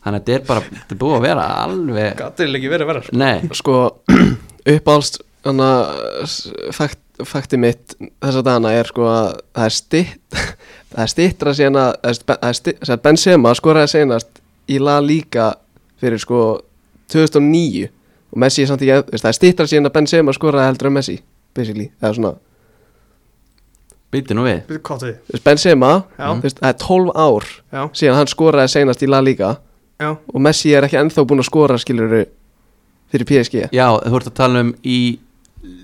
[0.00, 3.12] Þannig að þetta er bara, þetta er búið að vera alveg, gattir ekki verið verið
[3.20, 3.50] nei.
[3.58, 3.76] Sko
[5.44, 10.40] að fakt, fakti mitt þessa dagana er sko að það er stitt
[10.92, 15.52] það er stittra síðan að það er það er Benzema skoraði senast í La Liga
[16.00, 16.42] fyrir sko
[17.10, 17.88] 2009
[18.30, 20.90] og Messi er samt ekki, þú veist, það er stittra síðan að Benzema skoraði heldur
[20.90, 21.18] en Messi
[21.56, 22.36] basically, eða svona
[24.10, 24.64] Býti nú við.
[24.66, 25.40] Bíddu, Hvað við?
[25.44, 29.52] Benzema, það er 12 ár Já, síðan hann skoraði seinast í La Liga
[30.00, 32.14] já, og Messi er ekki ennþá búinn að skora skilur
[33.10, 34.98] fyrir PSG Já, þú ert að tala um í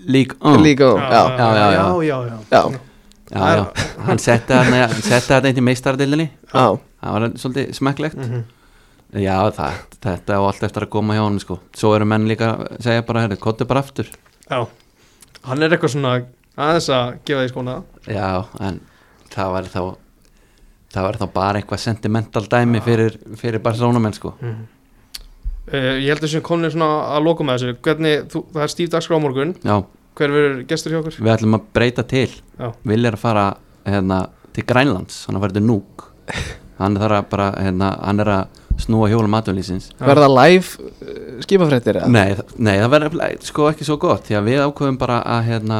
[0.09, 1.70] League 1 Líka, já, já, já, já.
[1.76, 2.38] já, já, já.
[2.51, 2.80] já,
[3.26, 3.64] Já, já,
[4.06, 4.55] hann setti
[5.34, 6.66] hann einn í meistardildinni já,
[7.06, 8.16] Það var svolítið smekklegt.
[8.18, 8.44] Mhm.
[9.22, 11.59] Já, það, þetta á allt eftir að koma hjá hann sko.
[11.76, 14.09] Svo eru menn líka að segja bara herri, kottu bara aftur.
[14.51, 14.66] Já.
[15.47, 16.14] Hann er eitthvað svona
[16.56, 17.76] aðeins að gefa því skóna.
[18.10, 18.30] Já,
[18.66, 18.80] en
[19.30, 19.80] það var þá
[20.97, 24.56] það var þá bara eitthvað sentimental dæmi fyrir, fyrir Barcelona menn sko uh,
[25.73, 27.78] Ég held að sem komin svona að loka með þessu.
[27.86, 29.55] Hvernig, þú, það er stíf dagskrá á morgun.
[29.66, 29.77] Já,
[30.16, 31.16] Hver verður gestur hjá okkur?
[31.20, 32.28] við ætlum að breyta til.
[32.56, 32.68] Já.
[32.89, 33.48] Vil er að fara
[33.86, 34.20] hérna,
[34.56, 36.06] til Grænlands, hann er til Núk
[36.81, 40.05] hann er að bara hérna, hann er að snúa hjólum Já.
[40.05, 40.90] verða live
[41.44, 42.10] skipafréttir eða?
[42.12, 45.78] Nei, nei, það verður sko ekki svo gott því að við ákveðum bara að hérna,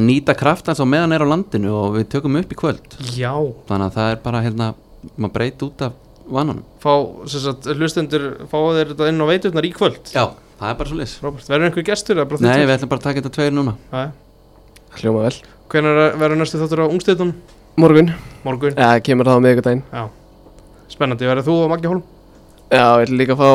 [0.00, 2.96] nýta kraftans á meðan er á landinu og við tökum upp í kvöld.
[3.16, 3.32] Já,
[3.68, 4.68] þannig að það er bara hérna,
[5.16, 5.98] maður breyt út af
[6.32, 6.64] vananum.
[6.80, 6.92] Fá,
[7.28, 10.12] sem sagt, hlustendur fá þeir þetta inn á veiturnar í kvöld?
[10.14, 12.22] Já, það er bara svo lis verður einhver gestur?
[12.40, 13.76] Nei, við ætlum bara að taka þetta tveir núna.
[15.00, 15.36] Hljóma vel.
[15.72, 17.36] Hvenær verður næstu þáttur á ungstæðun?
[17.80, 18.10] morgun,
[18.44, 18.74] Morgun.
[18.76, 19.84] Eða kemur það á miðvikudaginn.
[19.92, 20.02] Já,
[20.92, 22.02] spennandi, verður þú og Maggi Holm?
[22.72, 23.50] já, ég ætla líka að fá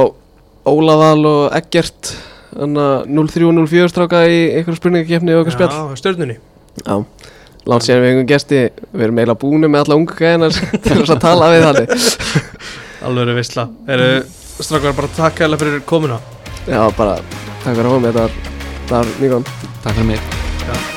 [0.67, 2.11] Ólaval og Eggert
[2.55, 5.75] 03-04 stráka í einhverju spurningakefni og eitthvað spjall.
[5.75, 6.37] Já, stjörnunni.
[6.83, 6.95] Já,
[7.67, 8.59] langt síðan við einhverjum gesti
[8.93, 10.49] Við erum eiginlega búinu með alla unga gæðina
[10.85, 11.95] til þess að tala við þannig
[13.07, 13.67] Alveg verið veistla.
[13.95, 14.11] Eru
[14.57, 16.19] strákar bara takk hella fyrir komuna.
[16.67, 17.17] Já, bara
[17.63, 18.29] takk fyrir að hóma, þetta
[18.91, 20.96] var, mjög gott Takk fyrir mig